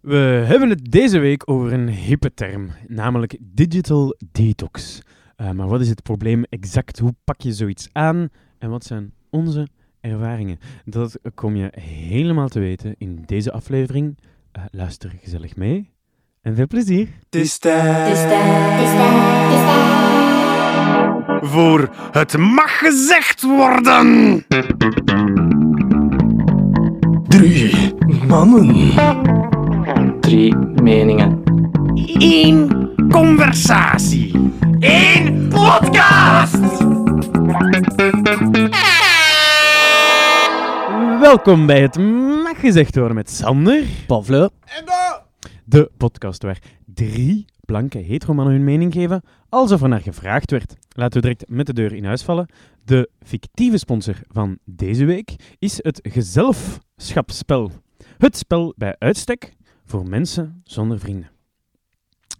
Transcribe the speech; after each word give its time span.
We 0.00 0.16
hebben 0.46 0.68
het 0.68 0.90
deze 0.90 1.18
week 1.18 1.50
over 1.50 1.72
een 1.72 1.88
hippe 1.88 2.34
term, 2.34 2.70
namelijk 2.86 3.36
digital 3.40 4.16
detox. 4.32 5.00
Uh, 5.36 5.50
maar 5.50 5.68
wat 5.68 5.80
is 5.80 5.88
het 5.88 6.02
probleem 6.02 6.44
exact? 6.48 6.98
Hoe 6.98 7.14
pak 7.24 7.40
je 7.40 7.52
zoiets 7.52 7.88
aan? 7.92 8.28
En 8.58 8.70
wat 8.70 8.84
zijn 8.84 9.12
onze 9.30 9.68
ervaringen? 10.00 10.58
Dat 10.84 11.18
kom 11.34 11.56
je 11.56 11.72
helemaal 11.80 12.48
te 12.48 12.60
weten 12.60 12.94
in 12.98 13.22
deze 13.26 13.52
aflevering. 13.52 14.18
Uh, 14.56 14.64
luister 14.70 15.12
gezellig 15.22 15.56
mee 15.56 15.90
en 16.42 16.54
veel 16.54 16.66
plezier. 16.66 17.08
Het 17.30 17.40
is 17.40 17.58
tijd. 17.58 18.18
Voor 21.40 21.90
het 22.12 22.36
mag 22.36 22.78
gezegd 22.78 23.42
worden. 23.42 24.44
Drie 27.28 27.94
mannen. 28.26 29.58
Drie 30.30 30.56
meningen. 30.56 31.42
Eén 32.18 32.90
conversatie. 33.08 34.52
Eén 34.78 35.48
podcast. 35.48 36.58
Welkom 41.20 41.66
bij 41.66 41.80
het 41.80 41.98
Mag 42.42 42.60
Gezegd 42.60 42.96
Worden 42.96 43.16
met 43.16 43.30
Sander. 43.30 43.84
Pavlo. 44.06 44.48
En 44.64 44.84
dan... 44.84 45.20
De 45.64 45.90
podcast 45.96 46.42
waar 46.42 46.58
drie 46.84 47.44
blanke 47.64 47.98
heteromannen 47.98 48.54
hun 48.54 48.64
mening 48.64 48.92
geven, 48.92 49.22
alsof 49.48 49.82
er 49.82 49.88
naar 49.88 50.00
gevraagd 50.00 50.50
werd. 50.50 50.76
Laten 50.88 51.20
we 51.20 51.20
direct 51.20 51.48
met 51.48 51.66
de 51.66 51.72
deur 51.72 51.92
in 51.92 52.04
huis 52.04 52.22
vallen. 52.22 52.48
De 52.84 53.10
fictieve 53.22 53.78
sponsor 53.78 54.16
van 54.28 54.58
deze 54.64 55.04
week 55.04 55.56
is 55.58 55.82
het 55.82 56.00
gezelschapsspel. 56.02 57.70
Het 58.18 58.36
spel 58.36 58.74
bij 58.76 58.96
uitstek 58.98 59.58
voor 59.90 60.08
mensen 60.08 60.60
zonder 60.64 60.98
vrienden. 60.98 61.30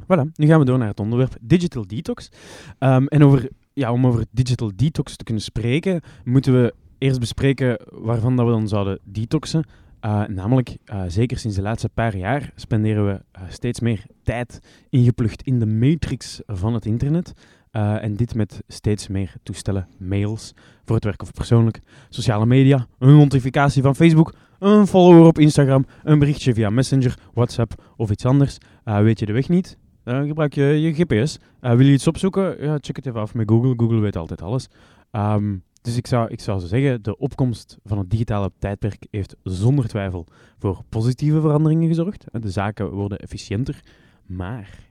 Voilà, 0.03 0.33
nu 0.35 0.47
gaan 0.47 0.59
we 0.59 0.65
door 0.65 0.79
naar 0.79 0.89
het 0.89 1.01
onderwerp 1.01 1.37
Digital 1.41 1.87
Detox. 1.87 2.31
Um, 2.79 3.07
en 3.07 3.25
over, 3.25 3.49
ja, 3.73 3.93
om 3.93 4.07
over 4.07 4.25
Digital 4.31 4.71
Detox 4.77 5.17
te 5.17 5.25
kunnen 5.25 5.43
spreken, 5.43 6.01
moeten 6.25 6.63
we 6.63 6.75
eerst 6.99 7.21
bespreken 7.21 7.81
waarvan 7.89 8.37
dat 8.37 8.47
we 8.47 8.53
dan 8.53 8.69
zouden 8.69 8.99
detoxen. 9.05 9.65
Uh, 10.05 10.27
namelijk, 10.27 10.77
uh, 10.93 11.03
zeker 11.09 11.39
sinds 11.39 11.57
de 11.57 11.63
laatste 11.63 11.89
paar 11.89 12.17
jaar 12.17 12.53
spenderen 12.55 13.07
we 13.07 13.13
uh, 13.13 13.43
steeds 13.49 13.81
meer 13.81 14.05
tijd 14.23 14.61
ingeplucht 14.89 15.43
in 15.43 15.59
de 15.59 15.67
matrix 15.67 16.41
van 16.47 16.75
het 16.75 16.87
internet. 16.87 17.33
en 17.71 18.17
dit 18.17 18.35
met 18.35 18.63
steeds 18.69 19.09
meer 19.09 19.35
toestellen, 19.43 19.89
mails, 19.99 20.55
voor 20.85 20.95
het 20.95 21.05
werk 21.05 21.23
of 21.23 21.33
persoonlijk, 21.33 21.81
sociale 22.09 22.47
media, 22.47 22.87
een 22.99 23.17
notificatie 23.17 23.83
van 23.83 23.97
Facebook, 23.97 24.35
een 24.61 24.87
follower 24.87 25.27
op 25.27 25.39
Instagram, 25.39 25.87
een 26.03 26.19
berichtje 26.19 26.55
via 26.55 26.71
Messenger, 26.71 27.19
WhatsApp 27.35 27.93
of 27.97 28.11
iets 28.11 28.25
anders. 28.25 28.59
weet 28.85 29.19
je 29.19 29.27
de 29.27 29.33
weg 29.33 29.49
niet? 29.49 29.79
Dan 30.05 30.27
gebruik 30.27 30.55
je 30.55 30.65
je 30.65 30.93
GPS. 30.93 31.39
wil 31.61 31.81
je 31.81 31.93
iets 31.93 32.07
opzoeken? 32.07 32.65
Ja, 32.65 32.79
check 32.81 32.97
het 32.97 33.07
even 33.07 33.21
af 33.21 33.35
met 33.35 33.51
Google. 33.51 33.75
Google 33.77 34.01
weet 34.01 34.17
altijd 34.17 34.43
alles. 34.43 34.69
Um, 35.13 35.63
dus 35.83 35.97
ik 35.97 36.07
zou, 36.07 36.31
ik 36.31 36.41
zou 36.41 36.61
zo 36.61 36.67
zeggen, 36.67 37.03
de 37.03 37.19
opkomst 37.19 37.79
van 37.85 37.99
het 37.99 38.11
digitale 38.11 38.53
tijdperk 38.59 39.07
heeft 39.11 39.37
zonder 39.43 39.89
twijfel 39.89 40.27
voor 40.59 40.83
positieve 40.89 41.41
veranderingen 41.41 41.89
gezorgd. 41.89 42.25
De 42.33 42.51
zaken 42.51 42.91
worden 42.91 43.19
efficiënter. 43.19 43.81
Maar 44.27 44.89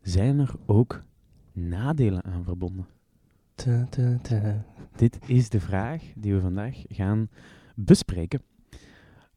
zijn 0.00 0.38
er 0.38 0.50
ook 0.66 1.02
nadelen 1.52 2.24
aan 2.24 2.44
verbonden? 2.44 2.86
Ta, 3.54 3.86
ta, 3.90 4.18
ta. 4.22 4.64
Dit 4.96 5.18
is 5.26 5.48
de 5.48 5.60
vraag 5.60 6.02
die 6.14 6.34
we 6.34 6.40
vandaag 6.40 6.82
gaan 6.88 7.28
bespreken. 7.74 8.42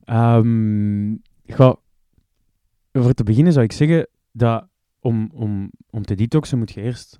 Um, 0.05 1.21
ga, 1.45 1.75
voor 2.91 3.13
te 3.13 3.23
beginnen 3.23 3.53
zou 3.53 3.65
ik 3.65 3.71
zeggen 3.71 4.07
dat 4.31 4.67
om, 4.99 5.29
om, 5.33 5.71
om 5.89 6.03
te 6.03 6.15
detoxen 6.15 6.57
moet 6.57 6.71
je 6.71 6.81
eerst 6.81 7.19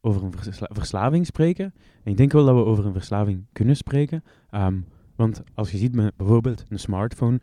over 0.00 0.22
een 0.22 0.32
versla 0.32 0.68
verslaving 0.72 1.26
spreken. 1.26 1.74
En 2.04 2.10
ik 2.10 2.16
denk 2.16 2.32
wel 2.32 2.44
dat 2.44 2.54
we 2.54 2.64
over 2.64 2.86
een 2.86 2.92
verslaving 2.92 3.46
kunnen 3.52 3.76
spreken. 3.76 4.22
Um, 4.50 4.86
want 5.16 5.42
als 5.54 5.70
je 5.70 5.78
ziet 5.78 5.94
met 5.94 6.16
bijvoorbeeld 6.16 6.64
een 6.68 6.78
smartphone 6.78 7.40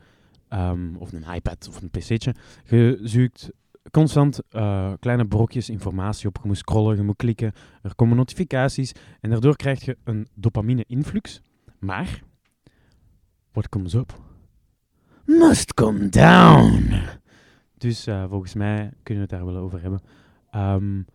um, 0.50 0.96
of 0.98 1.12
een 1.12 1.34
iPad 1.34 1.68
of 1.68 1.81
een 1.81 1.90
pc'tje, 1.90 2.36
je 2.64 3.00
zoekt 3.04 3.52
constant 3.92 4.40
uh, 4.52 4.94
kleine 5.00 5.28
brokjes 5.28 5.70
informatie 5.70 6.28
op. 6.28 6.40
Je 6.42 6.48
moet 6.48 6.58
scrollen, 6.58 6.96
je 6.96 7.04
moet 7.04 7.16
klikken, 7.16 7.54
er 7.81 7.96
komen 7.96 8.18
notificaties 8.18 8.92
en 9.20 9.30
daardoor 9.30 9.56
krijg 9.56 9.86
je 9.86 9.98
een 10.04 10.28
dopamine-influx. 10.34 11.42
Maar, 11.80 12.24
what 13.52 13.70
comes 13.70 13.94
up 13.94 14.29
must 15.30 15.74
come 15.74 16.10
down. 16.10 16.94
Dus 17.78 18.08
uh, 18.08 18.24
volgens 18.30 18.54
mij 18.54 18.92
kunnen 19.04 19.28
we 19.28 19.36
het 19.36 19.40
daar 19.40 19.54
wel 19.54 19.64
over 19.64 19.82
hebben. 19.82 20.02
Um, 20.56 21.06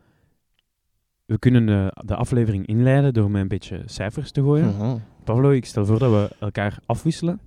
we 1.27 1.39
kunnen 1.39 1.69
uh, 1.69 1.87
de 2.05 2.15
aflevering 2.15 2.67
inleiden 2.67 3.15
door 3.15 3.31
met 3.31 3.43
een 3.43 3.49
beetje 3.49 3.83
cijfers 3.87 4.31
te 4.31 4.41
gooien. 4.41 4.69
Uh 4.69 4.79
-huh. 4.79 4.95
Pavlo, 5.25 5.51
ik 5.51 5.65
stel 5.65 5.87
voor 5.87 5.99
dat 5.99 6.11
we 6.11 6.37
elkaar 6.41 6.79
afwisselen. 6.87 7.41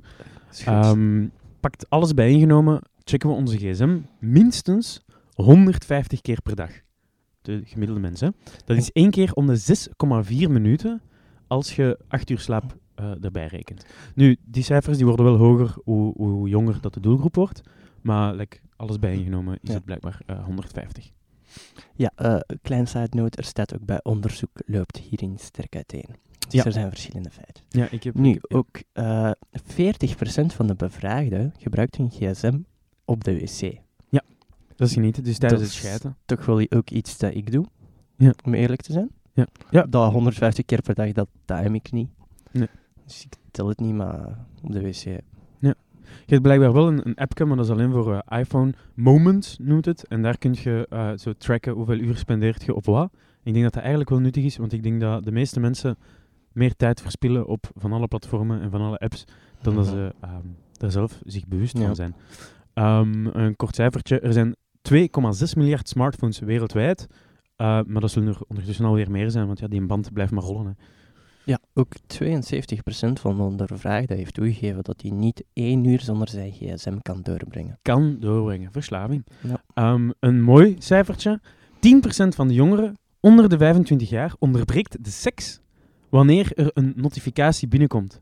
Um, 0.67 1.31
pakt 1.59 1.89
alles 1.89 2.13
bijeengenomen, 2.13 2.81
checken 3.03 3.29
we 3.29 3.35
onze 3.35 3.57
gsm 3.57 3.97
minstens 4.19 5.05
150 5.33 6.21
keer 6.21 6.41
per 6.41 6.55
dag. 6.55 6.71
De 7.41 7.61
gemiddelde 7.65 8.01
mensen. 8.01 8.35
Dat 8.65 8.77
is 8.77 8.91
één 8.91 9.11
keer 9.11 9.33
om 9.33 9.47
de 9.47 9.77
6,4 10.35 10.35
minuten 10.49 11.01
als 11.47 11.75
je 11.75 11.99
8 12.07 12.29
uur 12.29 12.39
slaap 12.39 12.77
uh, 12.99 13.23
erbij 13.23 13.47
rekent. 13.47 13.85
Nu, 14.15 14.37
die 14.45 14.63
cijfers 14.63 14.97
die 14.97 15.05
worden 15.05 15.25
wel 15.25 15.35
hoger 15.37 15.75
hoe, 15.83 16.13
hoe 16.17 16.49
jonger 16.49 16.81
dat 16.81 16.93
de 16.93 16.99
doelgroep 16.99 17.35
wordt. 17.35 17.61
Maar 18.01 18.35
like, 18.35 18.57
alles 18.75 18.99
bijeengenomen 18.99 19.53
is 19.61 19.69
Ja. 19.69 19.73
het 19.73 19.85
blijkbaar 19.85 20.21
uh, 20.27 20.43
150. 20.45 21.11
Ja, 21.95 22.11
uh, 22.21 22.39
klein 22.61 22.87
side 22.87 23.07
note, 23.17 23.37
er 23.37 23.43
staat 23.43 23.73
ook 23.75 23.85
bij 23.85 23.99
onderzoek 24.03 24.61
loopt 24.65 24.97
hierin 24.97 25.37
sterk 25.37 25.75
uiteen. 25.75 26.05
Dus 26.39 26.53
Ja. 26.59 26.65
er 26.65 26.71
zijn 26.71 26.89
verschillende 26.89 27.29
feiten. 27.29 27.63
Ja, 27.69 27.87
ik 27.89 28.03
heb... 28.03 28.13
Nu, 28.15 28.29
ik- 28.31 28.55
ook 28.55 28.81
eh 28.93 29.31
40% 29.63 30.53
van 30.53 30.67
de 30.67 30.75
bevraagden 30.75 31.53
gebruikt 31.57 31.95
hun 31.95 32.09
gsm 32.11 32.59
op 33.05 33.23
de 33.23 33.33
wc. 33.39 33.85
Dat 34.75 34.87
is 34.87 34.93
genieten, 34.93 35.23
dus 35.23 35.37
tijdens 35.37 35.61
Dat 35.61 35.69
het 35.71 35.79
is 35.79 35.85
schijten. 35.87 36.17
Toch 36.25 36.45
wel 36.45 36.65
ook 36.69 36.89
iets 36.89 37.17
dat 37.17 37.35
ik 37.35 37.51
doe, 37.51 37.65
Ja. 38.17 38.33
om 38.45 38.53
eerlijk 38.53 38.81
te 38.81 38.91
zijn. 38.91 39.09
Ja. 39.33 39.47
Ja. 39.69 39.83
Dat 39.89 40.11
150 40.11 40.65
keer 40.65 40.81
per 40.81 40.93
dag, 40.95 41.11
dat 41.11 41.27
time 41.45 41.75
ik 41.75 41.91
niet. 41.91 42.09
Nee. 42.51 42.67
Dus 43.07 43.23
ik 43.23 43.33
tel 43.51 43.67
het 43.67 43.79
niet, 43.79 43.93
maar 43.93 44.45
op 44.63 44.71
de 44.71 44.81
wc. 44.81 45.21
Je 46.25 46.33
hebt 46.33 46.41
blijkbaar 46.41 46.73
wel 46.73 46.87
een, 46.87 47.07
een 47.07 47.15
appje, 47.15 47.45
maar 47.45 47.55
dat 47.57 47.65
is 47.65 47.71
alleen 47.71 47.91
voor 47.91 48.23
eh, 48.27 48.39
iPhone. 48.39 48.73
Moments 48.93 49.57
noemt 49.61 49.85
het. 49.85 50.07
En 50.07 50.21
daar 50.21 50.37
kun 50.37 50.55
je 50.63 50.85
eh, 50.89 51.11
zo 51.15 51.33
tracken 51.33 51.73
hoeveel 51.73 51.97
uur 51.97 52.17
spendeert 52.17 52.63
je 52.63 52.75
op 52.75 52.85
wat. 52.85 53.09
Ik 53.43 53.51
denk 53.51 53.63
dat 53.63 53.73
dat 53.73 53.81
eigenlijk 53.81 54.09
wel 54.09 54.19
nuttig 54.19 54.43
is, 54.43 54.57
want 54.57 54.73
ik 54.73 54.83
denk 54.83 55.01
dat 55.01 55.23
de 55.23 55.31
meeste 55.31 55.59
mensen 55.59 55.97
meer 56.51 56.75
tijd 56.75 57.01
verspillen 57.01 57.47
op 57.47 57.69
van 57.75 57.91
alle 57.93 58.07
platformen 58.07 58.61
en 58.61 58.71
van 58.71 58.81
alle 58.81 58.97
apps, 58.97 59.25
dan 59.61 59.75
dat 59.75 59.87
ze 59.87 60.13
ehm, 60.21 60.45
daar 60.71 60.91
zelf 60.91 61.19
zich 61.25 61.47
bewust 61.47 61.77
Ja. 61.77 61.85
van 61.85 61.95
zijn. 61.95 62.15
Ehm, 62.73 63.25
een 63.25 63.55
kort 63.55 63.75
cijfertje. 63.75 64.19
Er 64.19 64.33
zijn 64.33 64.55
2,6 64.81 65.55
miljard 65.55 65.89
smartphones 65.89 66.39
wereldwijd. 66.39 67.07
Eh, 67.55 67.79
maar 67.85 68.01
dat 68.01 68.11
zullen 68.11 68.29
er 68.29 68.41
ondertussen 68.47 68.85
alweer 68.85 69.11
meer 69.11 69.31
zijn, 69.31 69.45
want 69.47 69.59
ja, 69.59 69.67
die 69.67 69.85
band 69.85 70.13
blijft 70.13 70.31
maar 70.31 70.43
rollen. 70.43 70.65
Hè. 70.65 70.71
Ja, 71.47 71.59
ook 71.73 71.93
72% 71.95 73.13
van 73.13 73.37
de 73.37 73.43
ondervraagden 73.43 74.17
heeft 74.17 74.33
toegegeven 74.33 74.83
dat 74.83 75.01
hij 75.01 75.11
niet 75.11 75.43
één 75.53 75.83
uur 75.83 76.01
zonder 76.01 76.29
zijn 76.29 76.51
gsm 76.51 76.97
kan 77.01 77.21
doorbrengen. 77.21 77.79
kan 77.81 78.17
doorbrengen. 78.19 78.71
Verslaving. 78.71 79.25
Ja. 79.41 79.63
Ehm, 79.73 80.09
een 80.19 80.41
mooi 80.41 80.75
cijfertje. 80.79 81.39
10% 81.79 82.35
van 82.35 82.47
de 82.47 82.53
jongeren 82.53 82.97
onder 83.19 83.49
de 83.49 83.57
25 83.57 84.09
jaar 84.09 84.33
onderbreekt 84.39 85.03
de 85.03 85.09
seks 85.09 85.59
wanneer 86.09 86.51
er 86.55 86.71
een 86.73 86.93
notificatie 86.95 87.67
binnenkomt. 87.67 88.21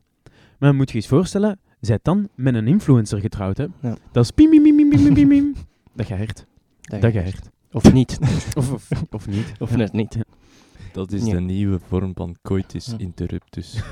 Maar 0.58 0.74
moet 0.74 0.90
je 0.90 0.96
eens 0.96 1.06
voorstellen, 1.06 1.58
zij 1.80 1.98
dan 2.02 2.28
met 2.34 2.54
een 2.54 2.66
influencer 2.66 3.20
getrouwd, 3.20 3.56
hè? 3.56 3.66
Ja. 3.80 3.96
Dat 4.12 4.24
is 4.24 4.30
pim, 4.30 4.50
pim, 4.50 4.62
pim, 4.62 4.88
pim, 4.90 5.14
pim, 5.14 5.28
pim. 5.28 5.54
Dat 5.94 6.06
gehecht. 6.06 6.46
Dat 6.80 7.12
gehecht. 7.12 7.50
Of 7.72 7.92
niet. 7.92 8.18
Of, 8.58 8.72
of, 8.72 8.90
of 9.10 9.26
niet. 9.26 9.52
of 9.58 9.76
net 9.76 9.92
niet. 9.92 10.18
Ja. 10.96 11.02
Dat 11.02 11.12
is 11.12 11.26
Ja. 11.26 11.32
de 11.34 11.40
nieuwe 11.40 11.78
vorm 11.88 12.12
van 12.14 12.36
coitus 12.42 12.86
Ja. 12.86 12.98
interruptus. 12.98 13.82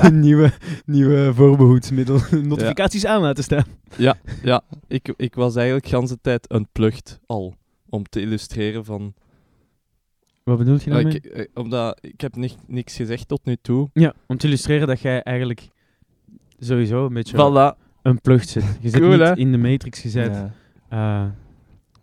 Een 0.00 0.20
nieuwe, 0.26 0.52
nieuwe 0.86 1.34
voorbehoedsmiddel. 1.34 2.18
Notificaties 2.42 3.06
aan 3.06 3.20
laten 3.22 3.44
staan. 3.44 3.64
Ja, 3.96 4.16
ja 4.42 4.62
ik, 4.86 5.14
ik 5.16 5.34
was 5.34 5.56
eigenlijk 5.56 5.90
de 5.90 5.96
hele 5.96 6.18
tijd 6.20 6.52
unplugged 6.52 7.20
al. 7.26 7.54
Om 7.88 8.04
te 8.08 8.20
illustreren 8.20 8.84
van... 8.84 9.14
Wat 10.42 10.58
bedoel 10.58 10.74
je 10.74 10.80
Ah, 10.90 10.94
daarmee? 10.94 11.14
ik, 11.14 11.24
eh, 11.24 11.46
omdat 11.54 11.98
ik 12.00 12.20
heb 12.20 12.36
ni- 12.36 12.56
niks 12.66 12.96
gezegd 12.96 13.28
tot 13.28 13.44
nu 13.44 13.56
toe. 13.62 13.88
Ja, 13.92 14.14
om 14.26 14.36
te 14.36 14.46
illustreren 14.46 14.86
dat 14.86 15.00
jij 15.00 15.22
eigenlijk 15.22 15.68
sowieso 16.58 17.06
een 17.06 17.12
beetje 17.12 17.36
Voilà. 17.36 17.78
een 18.02 18.20
plucht 18.20 18.48
zit. 18.48 18.64
Je 18.80 18.88
zit 18.88 19.00
Cool, 19.00 19.10
niet 19.10 19.20
hè? 19.20 19.36
in 19.36 19.52
de 19.52 19.58
matrix 19.58 20.00
gezet. 20.00 20.34
Ja, 20.34 20.52
Eh, 20.88 21.28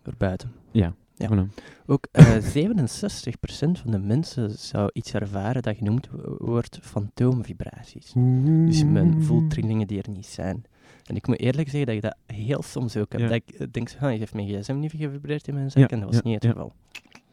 erbuiten. 0.02 0.52
ja, 0.72 0.94
Ja. 1.22 1.46
voilà. 1.46 1.62
Ook 1.86 2.06
eh 2.12 2.36
67% 2.56 3.80
van 3.80 3.90
de 3.90 3.98
mensen 3.98 4.50
zou 4.50 4.90
iets 4.92 5.14
ervaren 5.14 5.62
dat 5.62 5.76
genoemd 5.76 6.08
wo- 6.10 6.36
wordt 6.38 6.78
fantoomvibraties. 6.82 8.12
Dus 8.66 8.84
men 8.84 9.22
voelt 9.22 9.50
trillingen 9.50 9.86
die 9.86 10.02
er 10.02 10.10
niet 10.10 10.26
zijn. 10.26 10.64
En 11.04 11.16
ik 11.16 11.26
moet 11.26 11.38
eerlijk 11.40 11.68
zeggen 11.68 11.86
dat 11.86 11.94
ik 11.94 12.02
dat 12.02 12.36
heel 12.36 12.62
soms 12.62 12.96
ook 12.96 13.12
heb. 13.12 13.20
Ja. 13.20 13.26
Dat 13.26 13.36
ik 13.46 13.50
eh, 13.50 13.66
denk, 13.70 13.94
ah, 14.00 14.12
je 14.12 14.18
heeft 14.18 14.34
mijn 14.34 14.48
gsm 14.48 14.78
niet 14.78 14.90
gevibreerd 14.90 15.48
in 15.48 15.54
mijn 15.54 15.70
zak, 15.70 15.82
Ja, 15.82 15.88
en 15.88 16.00
dat 16.00 16.08
was 16.08 16.16
ja, 16.16 16.22
niet 16.24 16.34
het 16.34 16.42
ja. 16.44 16.50
geval. 16.50 16.72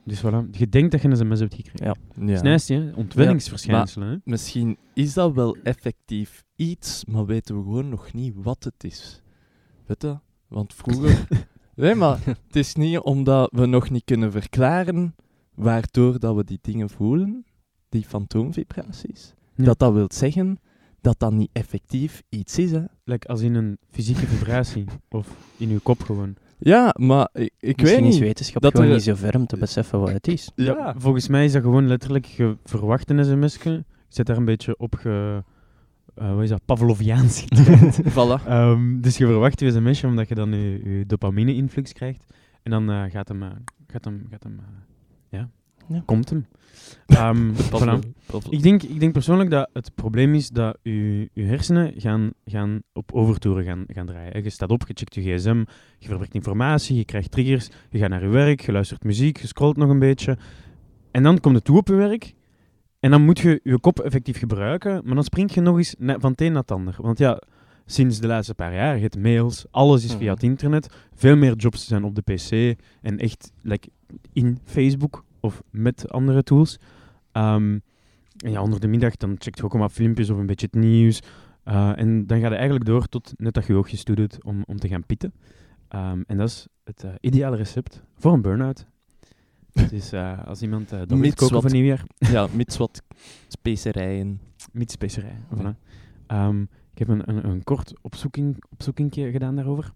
Dus 0.03 0.19
voilà, 0.19 0.49
je 0.51 0.69
denkt 0.69 0.91
dat 0.91 1.01
je 1.01 1.07
een 1.07 1.17
sms 1.17 1.39
hebt 1.39 1.53
gekregen. 1.55 1.85
Ja. 1.85 1.95
Dat 2.15 2.27
Ja. 2.29 2.33
is 2.33 2.41
nice, 2.41 2.73
hè? 2.73 2.91
Ontwenningsverschijnselen, 2.95 4.07
hè? 4.09 4.15
Misschien 4.23 4.77
is 4.93 5.13
dat 5.13 5.33
wel 5.33 5.57
effectief 5.63 6.43
iets, 6.55 7.05
maar 7.05 7.25
weten 7.25 7.55
we 7.57 7.61
gewoon 7.63 7.89
nog 7.89 8.13
niet 8.13 8.33
wat 8.35 8.63
het 8.63 8.83
is. 8.83 9.21
Weet 9.85 10.01
je? 10.01 10.17
Want 10.47 10.73
vroeger... 10.73 11.27
nee, 11.79 11.95
maar 11.95 12.19
het 12.25 12.55
is 12.55 12.75
niet 12.75 12.99
omdat 12.99 13.51
we 13.55 13.65
nog 13.65 13.89
niet 13.89 14.03
kunnen 14.05 14.31
verklaren 14.31 15.15
waardoor 15.55 16.19
dat 16.19 16.35
we 16.35 16.43
die 16.43 16.59
dingen 16.61 16.89
voelen, 16.89 17.45
die 17.89 18.03
fantoomvibraties, 18.05 19.33
Ja. 19.55 19.63
dat 19.63 19.79
dat 19.79 19.93
wil 19.93 20.07
zeggen 20.13 20.59
dat 21.01 21.19
dat 21.19 21.31
niet 21.31 21.49
effectief 21.53 22.23
iets 22.29 22.57
is, 22.57 22.71
hè. 22.71 22.83
Like 23.03 23.27
als 23.27 23.41
in 23.41 23.55
een 23.55 23.77
fysieke 23.91 24.25
vibratie. 24.27 24.85
of 25.09 25.27
in 25.57 25.69
je 25.69 25.79
kop 25.79 26.01
gewoon. 26.01 26.35
Ja, 26.59 26.93
maar 26.97 27.29
ik, 27.33 27.41
ik 27.41 27.51
weet 27.59 27.77
Misschien 27.81 28.05
is 28.05 28.13
niet. 28.13 28.23
wetenschap 28.23 28.61
dat 28.61 28.71
gewoon 28.71 28.87
er- 28.87 28.93
niet 28.93 29.03
zo 29.03 29.15
ver 29.15 29.35
om 29.35 29.45
te 29.45 29.57
beseffen 29.57 29.99
wat 29.99 30.11
het 30.11 30.27
is. 30.27 30.51
Ja, 30.55 30.93
Volgens 30.97 31.27
mij 31.27 31.45
is 31.45 31.51
dat 31.51 31.61
gewoon 31.61 31.87
letterlijk, 31.87 32.25
je 32.25 32.57
verwacht 32.63 33.09
een 33.09 33.25
sms'je. 33.25 33.71
Je 33.71 33.83
zit 34.07 34.25
daar 34.25 34.37
een 34.37 34.45
beetje 34.45 34.77
op 34.77 34.95
ge... 34.95 35.43
eh, 36.19 36.33
wat 36.33 36.43
is 36.43 36.49
dat? 36.49 36.61
Pavloviaans 36.65 37.41
getraind. 37.47 38.01
voilà. 38.17 38.45
Ehm, 38.47 39.01
dus 39.01 39.17
je 39.17 39.25
verwacht 39.25 39.59
je 39.59 39.71
sms'je 39.71 40.07
omdat 40.07 40.27
je 40.29 40.35
dan 40.35 40.51
je, 40.51 40.81
je 40.97 41.05
dopamine-influx 41.05 41.93
krijgt. 41.93 42.25
En 42.63 42.71
dan 42.71 42.89
eh, 42.91 43.03
gaat 43.11 43.27
hem... 43.27 43.43
eh, 43.43 43.49
gaat 43.87 44.05
hem, 44.05 44.25
gaat 44.29 44.43
hem 44.43 44.59
eh, 44.59 44.65
ja, 45.29 45.49
Ja. 45.87 46.01
komt 46.05 46.29
hem. 46.29 46.45
Ehm, 47.07 47.51
voilà. 47.53 47.99
Ik 48.49 48.63
denk, 48.63 48.83
ik 48.83 48.99
denk 48.99 49.13
persoonlijk 49.13 49.49
dat 49.49 49.69
het 49.73 49.91
probleem 49.95 50.33
is 50.33 50.49
dat 50.49 50.77
je, 50.81 51.29
je 51.33 51.43
hersenen 51.43 51.93
gaan, 51.97 52.31
gaan 52.45 52.81
op 52.93 53.11
overtoeren 53.13 53.63
gaan, 53.63 53.83
gaan 53.87 54.05
draaien. 54.05 54.43
Je 54.43 54.49
staat 54.49 54.69
op, 54.71 54.87
je 54.87 54.93
checkt 54.93 55.15
je 55.15 55.21
gsm, 55.21 55.63
je 55.97 56.07
verwerkt 56.07 56.33
informatie, 56.33 56.95
je 56.95 57.05
krijgt 57.05 57.31
triggers, 57.31 57.69
je 57.89 57.97
gaat 57.97 58.09
naar 58.09 58.21
je 58.23 58.27
werk, 58.27 58.61
je 58.61 58.71
luistert 58.71 59.03
muziek, 59.03 59.37
je 59.37 59.47
scrolt 59.47 59.77
nog 59.77 59.89
een 59.89 59.99
beetje. 59.99 60.37
En 61.11 61.23
dan 61.23 61.39
komt 61.39 61.55
het 61.55 61.63
toe 61.63 61.77
op 61.77 61.87
je 61.87 61.93
werk. 61.95 62.33
En 62.99 63.11
dan 63.11 63.21
moet 63.21 63.39
je 63.39 63.59
je 63.63 63.79
kop 63.79 63.99
effectief 63.99 64.37
gebruiken, 64.37 65.01
maar 65.05 65.15
dan 65.15 65.23
spring 65.23 65.53
je 65.53 65.61
nog 65.61 65.77
eens 65.77 65.95
van 65.99 66.31
het 66.31 66.41
een 66.41 66.51
naar 66.51 66.61
het 66.61 66.71
ander. 66.71 66.95
Want 66.97 67.17
ja, 67.17 67.41
sinds 67.85 68.19
de 68.19 68.27
laatste 68.27 68.55
paar 68.55 68.73
jaar, 68.73 68.95
je 68.95 69.01
hebt 69.01 69.17
mails, 69.17 69.65
alles 69.71 70.03
is 70.03 70.09
via 70.11 70.19
Mhm. 70.19 70.29
het 70.29 70.43
internet. 70.43 70.93
Veel 71.15 71.35
meer 71.35 71.55
jobs 71.55 71.87
zijn 71.87 72.03
op 72.03 72.15
de 72.15 72.21
pc 72.21 72.79
en 73.01 73.17
echt 73.17 73.51
like, 73.61 73.89
in 74.33 74.57
Facebook 74.63 75.23
of 75.39 75.61
met 75.69 76.11
andere 76.11 76.43
tools. 76.43 76.79
Ehm, 77.31 77.77
en 78.43 78.51
ja, 78.51 78.61
onder 78.61 78.79
de 78.79 78.87
middag 78.87 79.15
dan 79.17 79.35
checkt 79.37 79.57
je 79.57 79.63
ook 79.63 79.73
maar 79.73 79.89
filmpjes 79.89 80.29
of 80.29 80.37
een 80.37 80.45
beetje 80.45 80.67
het 80.71 80.81
nieuws. 80.81 81.21
Eh, 81.63 81.91
en 81.99 82.27
dan 82.27 82.39
gaat 82.39 82.49
je 82.49 82.55
eigenlijk 82.55 82.85
door 82.85 83.05
tot 83.07 83.33
net 83.37 83.53
dat 83.53 83.65
je 83.65 83.73
je 83.73 83.79
oogjes 83.79 84.03
toe 84.03 84.15
doet 84.15 84.43
om, 84.43 84.63
om 84.67 84.79
te 84.79 84.87
gaan 84.87 85.05
pitten. 85.05 85.33
Ehm, 85.87 86.21
en 86.27 86.37
dat 86.37 86.47
is 86.47 86.67
het 86.83 87.03
eh, 87.03 87.11
ideale 87.19 87.55
recept 87.55 88.03
voor 88.17 88.33
een 88.33 88.41
burn-out. 88.41 88.85
Dus 89.89 90.13
als 90.45 90.61
iemand 90.61 90.93
uh, 90.93 90.99
dat 90.99 91.17
Mits 91.17 91.47
voor 91.47 91.71
nieuwjaar, 91.71 92.03
Ja, 92.31 92.47
mits 92.51 92.77
wat 92.77 93.03
specerijen. 93.47 94.39
met 94.71 94.91
specerij. 94.91 95.37
Ja. 95.49 95.57
Voilà. 95.57 95.77
Ehm, 96.27 96.61
ik 96.61 96.97
heb 96.97 97.07
een, 97.07 97.29
een, 97.29 97.45
een 97.45 97.63
kort 97.63 97.93
opzoeking, 98.01 98.63
opzoekingje 98.69 99.31
gedaan 99.31 99.55
daarover. 99.55 99.91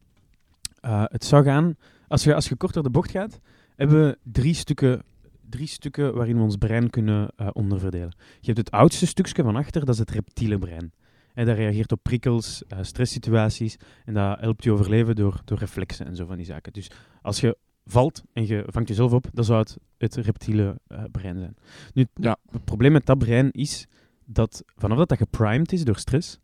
Eh, 0.81 1.03
het 1.05 1.25
zou 1.25 1.43
gaan, 1.43 1.75
als 2.07 2.23
je, 2.23 2.35
als 2.35 2.49
je 2.49 2.55
kort 2.55 2.73
door 2.73 2.83
de 2.83 2.89
bocht 2.89 3.11
gaat, 3.11 3.39
hebben 3.75 4.05
we 4.05 4.17
drie 4.23 4.53
stukken, 4.53 5.03
drie 5.49 5.67
stukken 5.67 6.13
waarin 6.13 6.37
we 6.37 6.43
ons 6.43 6.55
brein 6.55 6.89
kunnen 6.89 7.33
onderverdelen. 7.53 8.15
Je 8.39 8.45
hebt 8.45 8.57
het 8.57 8.71
oudste 8.71 9.07
stukje 9.07 9.43
van 9.43 9.55
achter, 9.55 9.85
dat 9.85 9.93
is 9.93 9.99
het 9.99 10.11
reptiele 10.11 10.57
brein. 10.57 10.91
En 11.33 11.45
dat 11.45 11.55
reageert 11.55 11.91
op 11.91 11.99
prikkels, 12.03 12.63
eh, 12.67 12.77
stresssituaties 12.81 13.77
en 14.05 14.13
dat 14.13 14.39
helpt 14.39 14.63
je 14.63 14.71
overleven 14.71 15.15
door, 15.15 15.41
door 15.45 15.57
reflexen 15.57 16.05
en 16.05 16.15
zo 16.15 16.25
van 16.25 16.35
die 16.35 16.45
zaken. 16.45 16.73
Dus 16.73 16.91
als 17.21 17.39
je 17.39 17.57
valt 17.85 18.23
en 18.33 18.47
je 18.47 18.63
vangt 18.67 18.87
jezelf 18.87 19.11
op, 19.13 19.25
dan 19.33 19.43
zou 19.45 19.59
het 19.59 19.77
het 19.97 20.15
reptiele 20.15 20.79
eh, 20.87 21.03
brein 21.11 21.37
zijn. 21.37 21.55
Nu, 21.93 22.05
Ja. 22.15 22.37
het 22.51 22.65
probleem 22.65 22.91
met 22.91 23.05
dat 23.05 23.17
brein 23.17 23.51
is 23.51 23.87
dat 24.25 24.63
vanaf 24.75 24.97
dat 24.97 25.09
dat 25.09 25.17
geprimed 25.17 25.71
is 25.71 25.83
door 25.83 25.97
stress, 25.97 26.39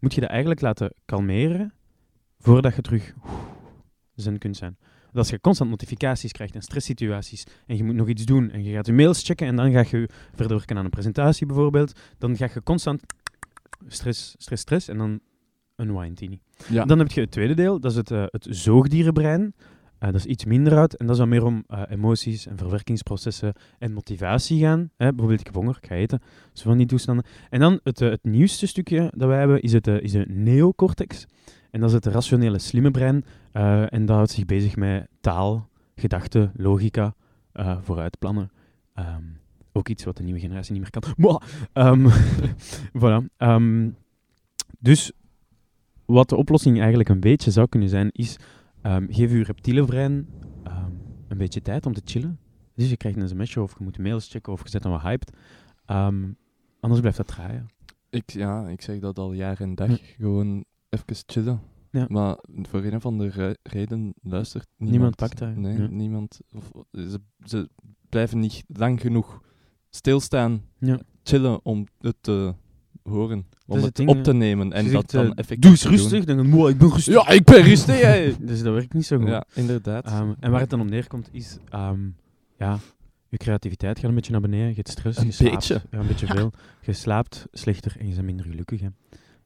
moet 0.00 0.14
je 0.14 0.20
dat 0.20 0.30
eigenlijk 0.30 0.60
laten 0.60 0.92
kalmeren 1.04 1.72
voordat 2.38 2.74
je 2.74 2.82
terug 2.82 3.14
zen 4.14 4.38
kunt 4.38 4.56
zijn. 4.56 4.76
Als 5.12 5.28
je 5.30 5.40
constant 5.40 5.70
notificaties 5.70 6.32
krijgt 6.32 6.54
en 6.54 6.62
stresssituaties 6.62 7.44
en 7.66 7.76
je 7.76 7.84
moet 7.84 7.94
nog 7.94 8.08
iets 8.08 8.24
doen 8.24 8.50
en 8.50 8.64
je 8.64 8.72
gaat 8.72 8.86
je 8.86 8.92
mails 8.92 9.22
checken 9.22 9.46
en 9.46 9.56
dan 9.56 9.72
ga 9.72 9.84
je 9.90 10.08
verder 10.34 10.56
werken 10.56 10.76
aan 10.78 10.84
een 10.84 10.90
presentatie 10.90 11.46
bijvoorbeeld, 11.46 11.92
dan 12.18 12.36
ga 12.36 12.48
je 12.54 12.62
constant 12.62 13.00
stress, 13.86 14.34
stress, 14.38 14.62
stress 14.62 14.88
en 14.88 14.98
dan 14.98 15.20
unwind 15.76 16.18
die 16.18 16.28
niet. 16.28 16.42
Ja. 16.68 16.84
Dan 16.84 16.98
heb 16.98 17.10
je 17.10 17.20
het 17.20 17.30
tweede 17.30 17.54
deel, 17.54 17.80
dat 17.80 17.90
is 17.90 17.96
het, 17.96 18.10
eh, 18.10 18.24
het 18.26 18.46
zoogdierenbrein. 18.50 19.54
Eh, 19.98 20.10
dat 20.10 20.14
is 20.14 20.24
iets 20.24 20.44
minder 20.44 20.78
uit 20.78 20.96
en 20.96 21.06
dat 21.06 21.16
zou 21.16 21.28
meer 21.28 21.44
om 21.44 21.64
eh, 21.66 21.82
emoties 21.88 22.46
en 22.46 22.58
verwerkingsprocessen 22.58 23.52
en 23.78 23.92
motivatie 23.92 24.60
gaan. 24.60 24.90
Hè? 24.96 25.08
Bijvoorbeeld, 25.08 25.40
ik 25.40 25.46
heb 25.46 25.54
honger, 25.54 25.78
ik 25.80 25.86
ga 25.86 25.94
eten. 25.94 26.22
Zo 26.52 26.68
van 26.68 26.78
die 26.78 26.86
toestanden. 26.86 27.24
En 27.50 27.60
dan 27.60 27.80
het, 27.82 28.00
eh, 28.00 28.10
het 28.10 28.24
nieuwste 28.24 28.66
stukje 28.66 29.12
dat 29.16 29.28
wij 29.28 29.38
hebben 29.38 29.62
is, 29.62 29.72
het, 29.72 29.86
is 29.86 30.12
de 30.12 30.24
neocortex. 30.28 31.26
En 31.70 31.80
dat 31.80 31.88
is 31.88 31.94
het 31.94 32.06
rationele 32.06 32.58
slimme 32.58 32.90
brein. 32.90 33.24
En 33.88 34.06
dat 34.06 34.16
houdt 34.16 34.30
zich 34.30 34.44
bezig 34.44 34.76
met 34.76 35.08
taal, 35.20 35.68
gedachten, 35.94 36.52
logica, 36.56 37.14
vooruitplannen. 37.80 38.50
Ehm, 38.94 39.22
ook 39.72 39.88
iets 39.88 40.04
wat 40.04 40.16
de 40.16 40.22
nieuwe 40.22 40.40
generatie 40.40 40.72
niet 40.72 40.80
meer 40.80 40.90
kan. 40.90 41.14
Mwah! 41.16 41.40
Ehm, 41.72 42.08
voilà. 43.00 43.26
Ehm, 43.36 43.90
dus 44.78 45.12
wat 46.04 46.28
de 46.28 46.36
oplossing 46.36 46.78
eigenlijk 46.78 47.08
een 47.08 47.20
beetje 47.20 47.50
zou 47.50 47.68
kunnen 47.68 47.88
zijn, 47.88 48.08
is 48.12 48.36
ehm, 48.84 49.06
geef 49.12 49.30
je 49.32 49.42
reptiele 49.44 49.84
brein 49.84 50.28
ehm, 50.64 50.90
een 51.28 51.38
beetje 51.38 51.62
tijd 51.62 51.86
om 51.86 51.92
te 51.92 52.02
chillen. 52.04 52.38
Dus 52.74 52.90
je 52.90 52.96
krijgt 52.96 53.18
een 53.18 53.28
sms'je 53.28 53.62
of 53.62 53.78
je 53.78 53.84
moet 53.84 53.98
mails 53.98 54.28
checken 54.28 54.52
of 54.52 54.62
je 54.62 54.68
zet 54.68 54.82
dan 54.82 54.92
wat 54.92 55.00
hyped. 55.02 55.36
Ehm, 55.86 56.24
anders 56.80 57.00
blijft 57.00 57.18
dat 57.18 57.26
draaien. 57.26 57.66
Ik, 58.10 58.30
ja, 58.30 58.68
ik 58.68 58.82
zeg 58.82 58.98
dat 58.98 59.18
al 59.18 59.32
jaar 59.32 59.60
en 59.60 59.74
dag. 59.74 59.88
Hm. 59.88 59.96
Gewoon 60.16 60.64
even 60.88 61.16
chillen. 61.26 61.60
Ja. 61.90 62.06
Maar 62.08 62.38
voor 62.62 62.84
een 62.84 62.94
of 62.94 63.06
andere 63.06 63.30
re- 63.30 63.56
reden 63.62 64.14
luistert 64.22 64.66
niemand. 64.76 64.90
Niemand 64.90 65.16
pakt 65.16 65.38
daar, 65.38 65.58
Nee, 65.58 65.78
ja. 65.80 65.86
niemand. 65.86 66.40
Of, 66.54 66.70
ze, 66.92 67.20
ze 67.44 67.68
blijven 68.08 68.38
niet 68.38 68.64
lang 68.66 69.00
genoeg 69.00 69.40
stilstaan, 69.90 70.62
Ja. 70.78 70.98
chillen 71.22 71.64
om 71.64 71.86
het 72.00 72.16
te 72.20 72.54
horen. 73.08 73.46
Om 73.66 73.76
het 73.76 73.84
het 73.84 73.96
ding, 73.96 74.08
op 74.08 74.22
te 74.22 74.32
nemen 74.32 74.72
en 74.72 74.84
Je 74.84 74.90
dat 74.90 75.10
dan 75.10 75.24
eh, 75.24 75.30
effectief 75.34 75.58
Doe 75.60 75.70
eens 75.70 75.84
rustig. 75.84 76.24
Dan 76.24 76.36
denk 76.36 76.48
ik, 76.48 76.54
"Wow, 76.54 76.68
ik 76.68 76.78
ben 76.78 76.88
rustig. 76.92 77.14
Ja, 77.14 77.28
ik 77.28 77.44
ben 77.44 77.62
rustig, 77.62 78.00
hè. 78.00 78.34
Dus 78.40 78.62
dat 78.62 78.74
werkt 78.74 78.92
niet 78.94 79.06
zo 79.06 79.18
goed. 79.18 79.28
Ja, 79.28 79.44
inderdaad. 79.54 80.04
Ehm, 80.04 80.32
en 80.40 80.50
waar 80.50 80.60
het 80.60 80.70
dan 80.70 80.80
om 80.80 80.88
neerkomt 80.88 81.28
is, 81.32 81.58
ehm, 81.68 82.00
ja, 82.58 82.78
je 83.28 83.36
creativiteit 83.36 83.98
gaat 83.98 84.08
een 84.08 84.14
beetje 84.14 84.32
naar 84.32 84.40
beneden, 84.40 84.68
je 84.68 84.74
hebt 84.74 84.88
stress, 84.88 85.18
Een 85.18 85.26
je 85.26 85.32
slaapt, 85.32 85.54
beetje. 85.54 85.82
Ja, 85.90 85.98
een 85.98 86.06
beetje 86.06 86.26
veel. 86.26 86.52
Je 86.82 86.92
slaapt 86.92 87.46
slechter 87.52 87.96
en 87.98 88.08
je 88.08 88.14
bent 88.14 88.26
minder 88.26 88.46
gelukkig. 88.46 88.80
Hè. 88.80 88.88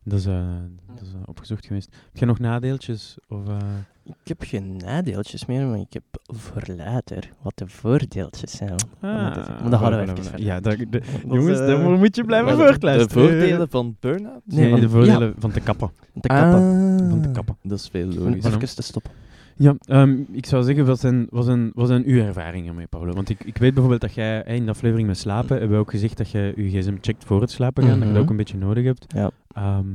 Dat 0.03 0.19
is, 0.19 0.27
eh, 0.27 0.47
dat 0.95 1.01
is 1.07 1.13
eh, 1.13 1.21
opgezocht 1.25 1.67
geweest. 1.67 1.89
Heb 2.05 2.17
jij 2.17 2.27
nog 2.29 2.39
nadeeltjes? 2.39 3.17
Of, 3.29 3.49
eh, 3.49 3.57
Ik 4.05 4.15
heb 4.29 4.43
geen 4.43 4.77
nadeeltjes 4.77 5.47
meer, 5.47 5.67
maar 5.67 5.79
ik 5.79 5.93
heb 5.93 6.03
voor 6.37 6.63
later 6.77 7.29
wat 7.43 7.53
de 7.59 7.67
voordeeltjes 7.69 8.51
zijn. 8.57 8.75
maar 9.01 9.35
dat, 9.35 9.49
maar 9.61 9.71
dat 9.71 9.81
hadden 9.81 10.05
we 10.05 10.11
even 10.13 10.25
verder. 10.25 10.41
Ja, 10.47 10.61
dat, 10.61 10.77
de- 10.79 10.87
Dat 10.89 11.03
jongens, 11.29 11.59
daar 11.59 11.79
moet 11.99 12.17
je 12.17 12.25
blijven 12.25 12.49
Maar 12.49 12.57
de- 12.57 12.65
voortluisteren. 12.71 13.23
De 13.23 13.29
voordelen 13.31 13.69
van 13.71 13.97
burn-out? 14.01 14.41
Nee, 14.45 14.61
Nee, 14.61 14.71
van- 14.71 14.81
de 14.81 14.89
voordelen 14.89 15.35
van 15.39 15.51
te 15.51 15.61
kappen. 15.61 15.91
De 16.13 16.29
kappen. 16.29 16.99
Van 17.11 17.21
te 17.23 17.31
kappen. 17.31 17.57
Dat 17.63 17.79
is 17.79 17.89
veel 17.89 18.09
Om 18.09 18.15
logisch. 18.19 18.43
Voilà. 18.45 18.47
even 18.55 18.75
te 18.77 18.83
stoppen. 18.83 19.11
Ja, 19.57 19.75
ehm, 19.85 20.17
ik 20.33 20.47
zou 20.47 20.63
zeggen, 20.65 20.87
wat 20.87 21.01
zijn, 21.01 21.27
wat 21.31 21.45
zijn, 21.45 21.71
wat 21.75 21.89
zijn 21.89 22.05
uw 22.07 22.21
ervaringen 22.21 22.75
mee, 22.75 22.87
Paulo? 22.87 23.13
Want 23.13 23.29
ik, 23.29 23.45
ik 23.45 23.57
weet 23.59 23.71
bijvoorbeeld 23.73 24.01
dat 24.01 24.15
jij 24.15 24.35
hè, 24.47 24.53
in 24.55 24.65
de 24.65 24.71
aflevering 24.71 25.09
met 25.09 25.19
slapen, 25.19 25.59
hebben 25.59 25.77
we 25.77 25.83
ook 25.83 25.91
gezegd 25.91 26.17
dat 26.17 26.31
je 26.31 26.53
je 26.57 26.69
gsm 26.81 26.97
checkt 27.01 27.25
voor 27.25 27.41
het 27.41 27.51
slapen 27.51 27.83
gaan, 27.83 27.93
dat 27.93 27.99
je 28.01 28.05
dat 28.05 28.15
Mhm. 28.15 28.23
ook 28.23 28.31
een 28.31 28.37
beetje 28.37 28.57
nodig 28.59 28.85
hebt. 28.85 29.05
Ja. 29.09 29.31
Ehm, 29.59 29.87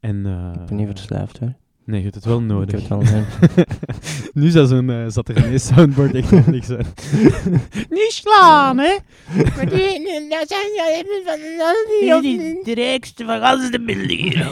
en, 0.00 0.26
eh, 0.26 0.60
Ik 0.60 0.66
ben 0.66 0.76
niet 0.76 0.86
verslaafd 0.86 1.38
hoor. 1.38 1.52
Nee, 1.84 1.98
je 1.98 2.02
hebt 2.02 2.14
het 2.14 2.24
wel 2.24 2.38
Ik 2.38 2.44
nodig. 2.44 2.70
heb 2.70 2.80
het 2.80 2.88
wel 2.88 2.98
nodig. 2.98 3.38
nu 4.34 4.48
zou 4.48 4.66
zo'n 4.66 4.88
uh, 4.88 5.04
zat 5.08 5.28
er 5.28 5.38
ineens 5.38 5.66
soundboard 5.66 6.14
echt 6.14 6.30
handig 6.30 6.64
zijn. 6.64 6.86
Niet 7.98 8.10
slaan, 8.12 8.78
hè? 8.78 8.96
Maar 9.56 9.68
die, 9.68 10.28
dat 10.28 10.48
zijn 10.48 10.72
ja, 10.74 11.02
van 11.24 11.38
dat 11.58 12.22
die, 12.22 12.64
die 12.64 12.74
rijkste 12.74 13.24
van 13.24 13.40
alles 13.40 13.70
de 13.70 13.84
building. 13.84 14.34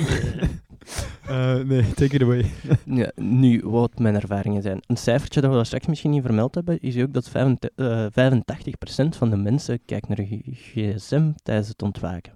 Eh, 1.26 1.54
nee, 1.54 1.94
take 1.94 2.14
it 2.14 2.22
away. 2.22 2.44
Ja, 2.84 3.12
nu, 3.14 3.60
wat 3.64 3.98
mijn 3.98 4.14
ervaringen 4.14 4.62
zijn. 4.62 4.80
Een 4.86 4.96
cijfertje 4.96 5.40
dat 5.40 5.50
we 5.50 5.56
daar 5.56 5.66
straks 5.66 5.86
misschien 5.86 6.10
niet 6.10 6.22
vermeld 6.22 6.54
hebben, 6.54 6.80
is 6.80 6.98
ook 6.98 7.12
dat 7.12 7.28
85, 7.28 7.70
eh, 7.74 8.06
85% 8.10 9.16
van 9.16 9.30
de 9.30 9.36
mensen 9.36 9.80
kijkt 9.84 10.08
naar 10.08 10.20
je 10.20 10.40
gsm 10.52 11.30
tijdens 11.42 11.68
het 11.68 11.82
ontwaken. 11.82 12.32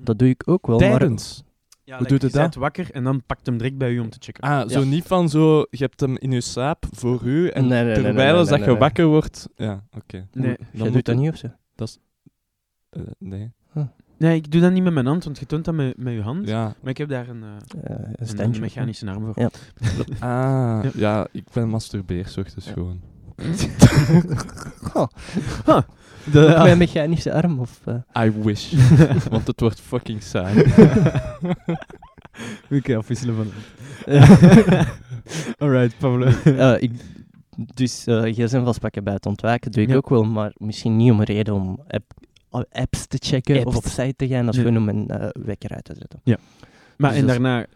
Dat 0.00 0.18
doe 0.18 0.28
ik 0.28 0.42
ook 0.48 0.66
wel, 0.66 0.78
maar... 0.78 0.98
Tijdens. 0.98 1.42
Ja, 1.92 1.98
Hoe 1.98 2.06
doet 2.06 2.22
het 2.22 2.32
je 2.32 2.38
dat? 2.38 2.54
wakker 2.54 2.90
en 2.90 3.04
dan 3.04 3.22
pakt 3.26 3.46
hem 3.46 3.58
direct 3.58 3.78
bij 3.78 3.90
u 3.90 3.98
om 3.98 4.10
te 4.10 4.16
checken. 4.20 4.42
Ah, 4.42 4.68
zo 4.68 4.80
Ja. 4.80 4.86
niet 4.86 5.04
van 5.04 5.28
zo, 5.28 5.58
je 5.70 5.76
hebt 5.78 6.00
hem 6.00 6.16
in 6.16 6.30
je 6.30 6.40
slaap 6.40 6.84
voor 6.90 7.22
u 7.24 7.48
en 7.48 7.66
Nee, 7.66 7.70
nee, 7.70 7.84
nee, 7.84 7.94
terwijl 7.94 8.14
nee, 8.14 8.24
nee, 8.26 8.34
als 8.34 8.48
dat 8.48 8.58
nee, 8.58 8.66
je 8.66 8.70
nee. 8.72 8.80
wakker 8.80 9.06
wordt... 9.06 9.48
Ja, 9.56 9.84
oké. 9.96 10.28
Nee, 10.32 10.56
Jij 10.72 10.90
doet 10.90 11.04
dat 11.04 11.16
niet 11.16 11.30
of 11.30 11.36
zo? 11.36 11.46
Eh, 12.90 13.02
nee. 13.18 13.52
Nee, 14.18 14.36
ik 14.36 14.50
doe 14.50 14.60
dat 14.60 14.72
niet 14.72 14.82
met 14.82 14.92
mijn 14.92 15.06
hand, 15.06 15.24
want 15.24 15.38
je 15.38 15.46
toont 15.46 15.64
dat 15.64 15.74
met, 15.74 15.96
met 15.96 16.12
je 16.12 16.20
hand. 16.20 16.48
Ja. 16.48 16.62
Maar 16.80 16.90
ik 16.90 16.98
heb 16.98 17.08
daar 17.08 17.28
een, 17.28 17.42
eh, 17.84 18.44
een 18.44 18.60
mechanische 18.60 19.10
arm 19.10 19.24
voor. 19.24 19.40
Ja. 19.42 19.50
Ah, 20.20 20.84
Ja. 20.84 20.90
ja, 20.94 21.26
ik 21.32 21.44
ben 21.52 21.68
masturbeer, 21.68 22.34
ochtends 22.38 22.66
Ja. 22.66 22.72
gewoon. 22.72 23.00
De, 26.24 26.46
Ook 26.56 26.62
Mijn 26.62 26.78
mechanische 26.78 27.32
arm 27.32 27.58
of... 27.60 27.80
eh, 27.84 28.24
I 28.24 28.30
wish. 28.42 28.72
Want 29.30 29.46
het 29.46 29.60
wordt 29.60 29.80
fucking 29.80 30.22
saai. 30.22 30.64
Oké, 32.70 32.96
afwisselen 32.96 33.34
van. 33.34 33.46
Alright, 35.58 35.98
Pablo. 35.98 36.26
Eh, 36.44 36.74
ik, 36.82 36.92
dus 37.74 38.06
eh 38.06 38.22
gsm 38.22 38.64
vastpakken 38.64 39.04
bij 39.04 39.12
het 39.14 39.26
ontwaken 39.26 39.70
doe 39.70 39.82
ik 39.82 39.88
Ja. 39.88 39.94
ook 39.96 40.08
wel, 40.08 40.24
maar 40.24 40.52
misschien 40.56 40.96
niet 40.96 41.10
om 41.10 41.18
een 41.18 41.24
reden 41.24 41.54
om 41.54 41.80
app, 41.88 42.12
apps 42.72 43.06
te 43.06 43.16
checken 43.20 43.56
Apps. 43.56 43.66
of 43.66 43.76
op 43.76 43.84
site 43.84 44.14
te 44.16 44.28
gaan, 44.28 44.44
dat 44.44 44.54
is 44.54 44.60
Ja. 44.60 44.66
gewoon 44.66 44.82
om 44.82 44.88
een 44.88 45.08
eh, 45.08 45.28
wekker 45.44 45.70
uit 45.70 45.84
te 45.84 45.94
zetten. 45.98 46.20
Maar 46.96 47.10
Dus 47.10 47.20
en 47.20 47.26
daarna 47.26 47.66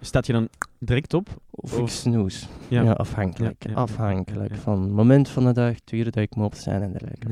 staat 0.00 0.26
je 0.26 0.32
dan 0.32 0.48
direct 0.78 1.14
op? 1.14 1.28
Of, 1.50 1.72
Of- 1.74 1.80
ik 1.80 1.88
snoes. 1.88 2.48
Ja. 2.68 2.82
Ja, 2.82 2.92
afhankelijk. 2.92 3.54
Ja, 3.64 3.70
ja, 3.70 3.76
ja, 3.76 3.82
afhankelijk 3.82 4.48
ja, 4.50 4.54
ja. 4.54 4.60
van 4.60 4.82
het 4.82 4.90
moment 4.92 5.28
van 5.28 5.44
de 5.44 5.52
dag, 5.52 5.74
het 5.74 5.92
uur 5.92 6.04
dat 6.04 6.16
ik 6.16 6.34
moet 6.34 6.44
opstaan 6.46 6.82
en 6.82 6.90
dergelijke. 6.90 7.26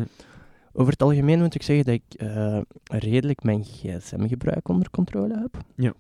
Over 0.79 0.93
het 0.93 1.03
algemeen 1.03 1.39
moet 1.39 1.55
ik 1.55 1.63
zeggen 1.63 1.85
dat 1.85 1.95
ik 1.95 2.21
eh, 2.21 2.61
redelijk 2.85 3.43
mijn 3.43 3.65
gsm-gebruik 3.65 4.69
onder 4.69 4.91
controle 4.91 5.39
heb. 5.39 5.65
Ja. 5.77 5.93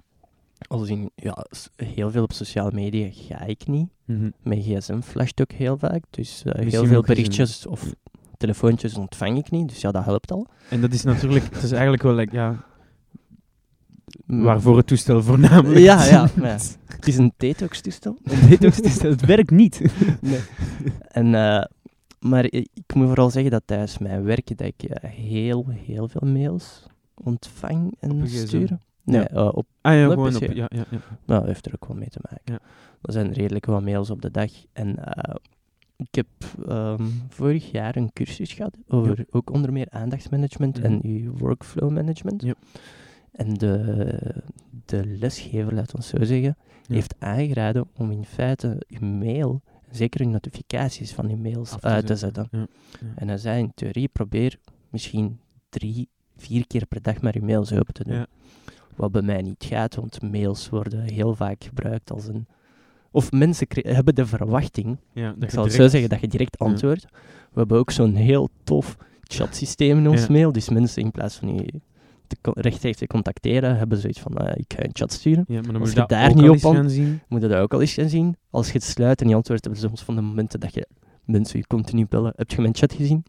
Als 0.68 0.88
in, 0.88 1.10
ja, 1.14 1.46
heel 1.76 2.10
veel 2.10 2.22
op 2.22 2.32
sociale 2.32 2.70
media 2.72 3.08
ga 3.12 3.44
ik 3.44 3.66
niet. 3.66 3.88
Mhm. 4.04 4.30
Mijn 4.42 4.62
gsm 4.62 5.00
flasht 5.00 5.40
ook 5.40 5.52
heel 5.52 5.78
vaak, 5.78 6.02
dus 6.10 6.42
eh, 6.44 6.68
heel 6.70 6.86
veel 6.86 7.02
berichtjes 7.02 7.66
of 7.66 7.94
telefoontjes 8.36 8.94
ontvang 8.94 9.38
ik 9.38 9.50
niet, 9.50 9.68
dus 9.68 9.80
ja, 9.80 9.90
dat 9.90 10.04
helpt 10.04 10.32
al. 10.32 10.46
En 10.70 10.80
dat 10.80 10.92
is 10.92 11.02
natuurlijk, 11.02 11.44
het 11.44 11.62
is 11.62 11.72
eigenlijk 11.72 12.02
wel, 12.02 12.14
like, 12.14 12.34
ja, 12.34 12.64
waarvoor 14.26 14.76
het 14.76 14.86
toestel 14.86 15.22
voornamelijk 15.22 15.80
Ja, 15.80 16.02
is. 16.02 16.08
ja, 16.10 16.28
ja. 16.36 16.58
Het 16.86 17.06
is 17.06 17.16
een 17.16 17.32
detox-toestel. 17.36 18.18
Een 18.24 18.48
detox-toestel, 18.48 19.10
het 19.10 19.24
werkt 19.24 19.50
niet. 19.50 19.82
Nee. 20.20 20.40
En, 21.08 21.34
eh, 21.34 21.64
maar 22.20 22.44
ik 22.52 22.94
moet 22.94 23.06
vooral 23.06 23.30
zeggen 23.30 23.50
dat 23.50 23.62
tijdens 23.64 23.98
mijn 23.98 24.22
werk 24.24 24.58
dat 24.58 24.66
ik 24.66 24.82
eh, 24.82 25.10
heel, 25.10 25.66
heel 25.68 26.08
veel 26.08 26.28
mails 26.28 26.86
ontvang 27.14 27.94
en 28.00 28.16
je 28.18 28.26
sturen. 28.28 28.80
Nee, 29.04 29.20
Ja. 29.20 29.28
eh, 29.28 29.48
op, 29.52 29.66
Ah 29.80 29.94
ja, 29.94 30.08
gewoon 30.08 30.30
PC. 30.32 30.36
op, 30.42 30.52
ja, 30.52 30.66
ja, 30.68 30.84
ja. 30.90 30.98
nou, 31.26 31.46
heeft 31.46 31.66
er 31.66 31.72
ook 31.74 31.86
wel 31.88 31.96
mee 31.96 32.08
te 32.08 32.18
maken. 32.30 32.42
Ja. 32.52 32.58
Er 33.02 33.12
zijn 33.12 33.32
redelijk 33.32 33.66
wat 33.66 33.82
mails 33.82 34.10
op 34.10 34.22
de 34.22 34.30
dag. 34.30 34.50
En 34.72 35.04
eh, 35.04 35.34
ik 35.96 36.14
heb 36.14 36.26
ehm, 36.68 37.04
vorig 37.28 37.70
jaar 37.70 37.96
een 37.96 38.12
cursus 38.12 38.52
gehad 38.52 38.76
over 38.88 39.26
ook 39.30 39.50
onder 39.50 39.72
meer 39.72 39.86
aandachtsmanagement 39.90 40.78
en 40.80 40.92
Mhm. 40.92 41.06
uw 41.06 41.32
workflow 41.36 41.90
management. 41.90 42.42
Ja. 42.42 42.54
En 43.32 43.54
de, 43.54 44.18
de 44.84 45.06
lesgever, 45.06 45.74
laat 45.74 45.94
ons 45.94 46.08
zo 46.08 46.24
zeggen, 46.24 46.56
heeft 46.86 47.14
aangeraden 47.18 47.86
om 47.96 48.10
in 48.10 48.24
feite 48.24 48.82
uw 48.88 49.06
mail, 49.08 49.62
zeker 49.90 50.20
uw 50.20 50.28
notificaties 50.28 51.12
van 51.12 51.30
uw 51.30 51.36
mails, 51.36 51.70
te 51.70 51.80
uit 51.80 52.06
te 52.06 52.16
zetten. 52.16 52.48
zetten. 52.50 52.68
Ja, 53.00 53.06
ja. 53.08 53.14
En 53.16 53.28
hij 53.28 53.38
zei 53.38 53.62
in 53.62 53.72
theorie, 53.74 54.08
probeer 54.08 54.58
misschien 54.90 55.40
drie, 55.68 56.08
vier 56.36 56.66
keer 56.66 56.86
per 56.86 57.02
dag 57.02 57.20
maar 57.20 57.34
uw 57.36 57.44
mails 57.44 57.72
open 57.72 57.94
te 57.94 58.04
doen. 58.04 58.14
Ja. 58.14 58.26
Wat 58.96 59.12
bij 59.12 59.22
mij 59.22 59.42
niet 59.42 59.64
gaat, 59.64 59.94
want 59.94 60.22
mails 60.22 60.68
worden 60.68 61.00
heel 61.00 61.34
vaak 61.34 61.64
gebruikt 61.64 62.10
als 62.10 62.26
een... 62.26 62.46
Of 63.10 63.32
mensen 63.32 63.66
hebben 63.70 64.14
de 64.14 64.26
verwachting, 64.26 64.92
ik 64.92 65.00
je 65.14 65.22
zal 65.22 65.34
het 65.40 65.50
zo 65.50 65.62
direct- 65.62 65.90
zeggen, 65.90 66.08
dat 66.10 66.20
je 66.20 66.28
direct 66.28 66.58
antwoordt. 66.58 67.06
We 67.52 67.58
hebben 67.58 67.78
ook 67.78 67.90
zo'n 67.90 68.14
heel 68.14 68.48
tof 68.64 68.96
chatsysteem 69.22 69.98
in 69.98 70.08
ons 70.08 70.28
mail, 70.28 70.52
dus 70.52 70.68
mensen 70.68 71.02
in 71.02 71.10
plaats 71.10 71.36
van 71.36 71.54
je 71.54 71.80
te 72.28 72.36
rechtstreeks 72.54 72.96
te 72.98 73.06
contacteren, 73.06 73.76
hebben 73.76 73.98
zoiets 73.98 74.20
van, 74.20 74.36
eh, 74.36 74.52
ik 74.56 74.72
ga 74.76 74.84
een 74.84 74.90
chat 74.92 75.12
sturen. 75.12 75.44
Ja, 75.48 75.54
maar 75.54 75.72
dan 75.72 75.80
Als 75.80 75.94
moet 75.94 75.98
je 75.98 76.06
daar 76.06 76.34
niet 76.34 76.48
op 76.48 76.54
eens 76.54 76.64
an- 76.64 76.74
gaan 76.74 76.90
zien. 76.90 77.20
Moet 77.28 77.42
je 77.42 77.48
dat 77.48 77.58
ook 77.58 77.72
al 77.72 77.80
eens 77.80 77.92
gaan 77.94 78.08
zien. 78.08 78.36
Als 78.50 78.66
je 78.66 78.72
het 78.72 78.82
sluit 78.82 79.20
en 79.20 79.26
niet 79.26 79.34
antwoordt, 79.36 79.64
hebben 79.64 79.80
ze 79.82 79.86
soms 79.88 80.02
van 80.02 80.14
de 80.14 80.20
momenten 80.20 80.60
dat 80.60 80.74
je 80.74 80.86
mensen 81.24 81.58
je 81.58 81.66
continu 81.66 82.06
bellen. 82.08 82.32
Heb 82.36 82.50
je 82.50 82.60
mijn 82.60 82.74
chat 82.76 82.92
gezien? 82.92 83.24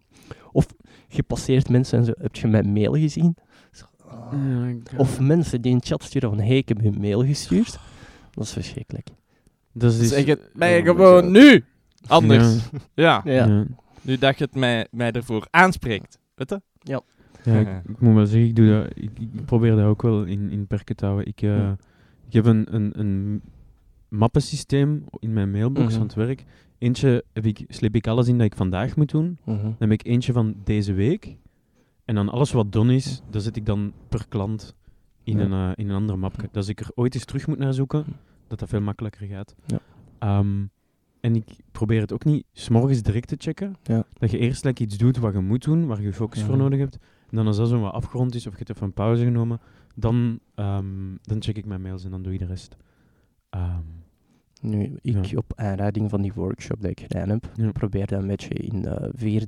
Of 0.52 0.66
je 1.08 1.24
passeert 1.24 1.70
mensen 1.70 1.98
en 2.00 2.06
zo, 2.06 2.12
heb 2.22 2.36
je 2.36 2.48
mijn 2.48 2.74
mail 2.74 2.94
gezien? 2.94 3.36
Zo, 3.72 3.86
ah. 4.08 4.34
Ja, 4.50 4.66
ik- 4.66 4.90
Of 4.98 5.20
mensen 5.20 5.62
die 5.62 5.74
een 5.74 5.82
chat 5.84 6.04
sturen 6.04 6.30
van, 6.30 6.40
hey, 6.40 6.58
ik 6.58 6.68
heb 6.68 6.82
je 6.82 6.92
mail 6.92 7.26
gestuurd. 7.26 7.80
Dat 8.32 8.44
is 8.44 8.52
verschrikkelijk. 8.52 9.08
dat 9.74 9.92
is 9.92 10.00
dus- 10.00 10.10
Zeg 10.10 10.26
het 10.26 10.50
mij 10.54 10.80
Oh 10.80 10.86
gewoon 10.86 11.32
nu! 11.32 11.66
Anders. 12.08 12.56
Ja. 12.94 13.22
Ja. 13.24 13.46
Ja. 13.46 13.66
Nu 14.02 14.18
dat 14.18 14.38
je 14.38 14.44
het 14.44 14.56
mij, 14.56 14.88
mij 14.92 15.12
ervoor 15.12 15.48
aanspreekt. 15.50 16.20
Weet 16.36 16.50
je? 16.50 16.62
Ja, 16.80 17.02
ik, 17.44 17.68
ik 17.90 18.00
moet 18.02 18.14
wel 18.16 18.26
zeggen, 18.26 18.50
ik, 18.50 18.56
doe 18.56 18.68
dat, 18.70 18.92
ik, 18.96 19.10
ik 19.20 19.46
probeer 19.46 19.76
dat 19.76 19.86
ook 19.86 20.02
wel 20.02 20.24
in, 20.24 20.50
in 20.52 20.68
perken 20.68 20.96
te 20.96 21.06
houden. 21.06 21.28
Ik, 21.28 21.40
Ja. 21.42 21.78
ik 22.28 22.34
heb 22.34 22.46
een, 22.46 22.76
een, 22.76 23.00
een 23.00 23.42
mappensysteem 24.08 25.04
in 25.20 25.34
mijn 25.34 25.52
mailbox 25.52 25.86
Mhm. 25.94 25.96
aan 26.02 26.08
het 26.08 26.16
werk. 26.16 26.44
Eentje 26.78 27.24
heb 27.34 27.46
ik, 27.46 27.66
sleep 27.68 27.96
ik 27.96 28.08
alles 28.08 28.28
in 28.28 28.38
dat 28.38 28.46
ik 28.46 28.56
vandaag 28.56 28.96
moet 28.96 29.12
doen. 29.12 29.38
Mhm. 29.44 29.62
Dan 29.62 29.76
heb 29.78 29.92
ik 29.92 30.06
eentje 30.06 30.34
van 30.34 30.56
deze 30.64 30.94
week. 30.94 31.38
En 32.06 32.16
dan 32.16 32.30
alles 32.30 32.52
wat 32.52 32.72
done 32.72 32.96
is, 32.96 33.22
dat 33.30 33.44
zet 33.44 33.56
ik 33.56 33.66
dan 33.66 33.94
per 34.10 34.26
klant 34.30 34.76
in, 35.24 35.38
Ja. 35.38 35.44
een, 35.44 35.52
eh, 35.52 35.72
in 35.76 35.90
een 35.90 35.96
andere 35.96 36.18
mapje. 36.18 36.42
Dat 36.42 36.56
als 36.56 36.68
ik 36.68 36.80
er 36.80 36.92
ooit 36.96 37.14
eens 37.14 37.26
terug 37.26 37.48
moet 37.48 37.58
naar 37.58 37.74
zoeken, 37.74 38.06
dat 38.48 38.60
dat 38.60 38.70
veel 38.70 38.82
makkelijker 38.82 39.28
gaat. 39.28 39.56
Ja. 39.66 39.80
Ehm, 40.20 40.64
en 41.20 41.36
ik 41.36 41.46
probeer 41.72 42.02
het 42.02 42.14
ook 42.14 42.26
niet 42.26 42.46
s'morgens 42.54 43.02
direct 43.02 43.28
te 43.28 43.36
checken. 43.38 43.76
Ja. 43.84 44.04
Dat 44.14 44.32
je 44.32 44.38
eerst 44.38 44.64
like, 44.64 44.84
iets 44.84 44.98
doet 44.98 45.18
wat 45.18 45.34
je 45.34 45.40
moet 45.40 45.64
doen, 45.64 45.86
waar 45.88 46.02
je 46.02 46.14
focus 46.14 46.42
voor 46.44 46.56
Ja. 46.56 46.62
nodig 46.62 46.80
hebt. 46.80 46.98
En 47.30 47.38
dan 47.38 47.48
als 47.48 47.58
dat 47.58 47.68
zo 47.68 47.80
wat 47.80 47.94
afgerond 47.94 48.36
is, 48.36 48.48
of 48.48 48.52
je 48.52 48.58
hebt 48.58 48.70
even 48.70 48.84
een 48.84 48.94
pauze 48.94 49.24
genomen, 49.24 49.60
dan, 49.96 50.40
ehm, 50.56 51.16
dan 51.22 51.42
check 51.42 51.58
ik 51.58 51.66
mijn 51.66 51.82
mails 51.82 52.04
en 52.04 52.12
dan 52.12 52.22
doe 52.24 52.34
je 52.34 52.40
de 52.40 52.46
rest. 52.46 52.76
Ehm, 53.50 53.82
Nu, 54.62 54.98
ik 55.02 55.26
Ja. 55.26 55.38
op 55.38 55.54
aanleiding 55.56 56.10
van 56.10 56.22
die 56.22 56.34
workshop 56.34 56.82
die 56.82 56.90
ik 56.90 57.00
gedaan 57.00 57.30
heb, 57.30 57.50
Ja. 57.54 57.72
probeer 57.72 58.08
dat 58.08 58.22
een 58.22 58.28
beetje 58.28 58.54
in 58.54 58.88
vier 59.14 59.46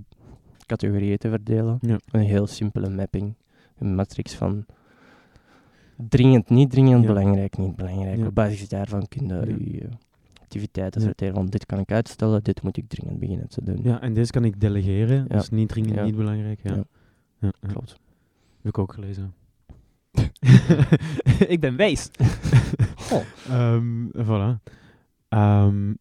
categorieën 0.66 1.18
te 1.18 1.30
verdelen. 1.30 1.78
Ja. 1.82 2.00
Een 2.12 2.22
heel 2.22 2.48
simpele 2.48 2.90
mapping. 2.90 3.34
Een 3.78 3.96
matrix 3.96 4.34
van 4.36 4.66
dringend, 6.10 6.50
niet 6.50 6.70
dringend, 6.72 7.06
belangrijk, 7.06 7.58
niet 7.58 7.76
belangrijk. 7.76 8.26
Op 8.28 8.36
basis 8.36 8.70
daarvan 8.70 9.08
kun 9.08 9.28
je 9.28 9.72
je 9.72 9.90
activiteiten 10.42 11.02
sorteren 11.02 11.34
van 11.34 11.46
dit 11.48 11.66
kan 11.66 11.80
ik 11.80 11.92
uitstellen, 11.92 12.44
dit 12.44 12.64
moet 12.64 12.78
ik 12.78 12.88
dringend 12.88 13.20
beginnen 13.20 13.48
te 13.50 13.64
doen. 13.64 13.80
ja, 13.84 14.02
en 14.02 14.14
deze 14.14 14.32
kan 14.32 14.44
ik 14.46 14.60
delegeren. 14.60 15.28
Dat 15.28 15.42
is 15.42 15.50
niet 15.50 15.70
dringend, 15.70 16.02
niet 16.04 16.16
belangrijk. 16.16 16.60
Ja. 16.64 16.84
Ja. 17.42 17.52
Klopt. 17.68 18.00
Heb 18.62 18.72
ik 18.72 18.78
ook 18.78 18.94
gelezen. 18.94 19.34
ik 21.54 21.60
ben 21.60 21.76
wijs. 21.76 22.10
Ehm, 23.50 24.08
voilà. 24.18 24.64
Ehm, 25.30 25.94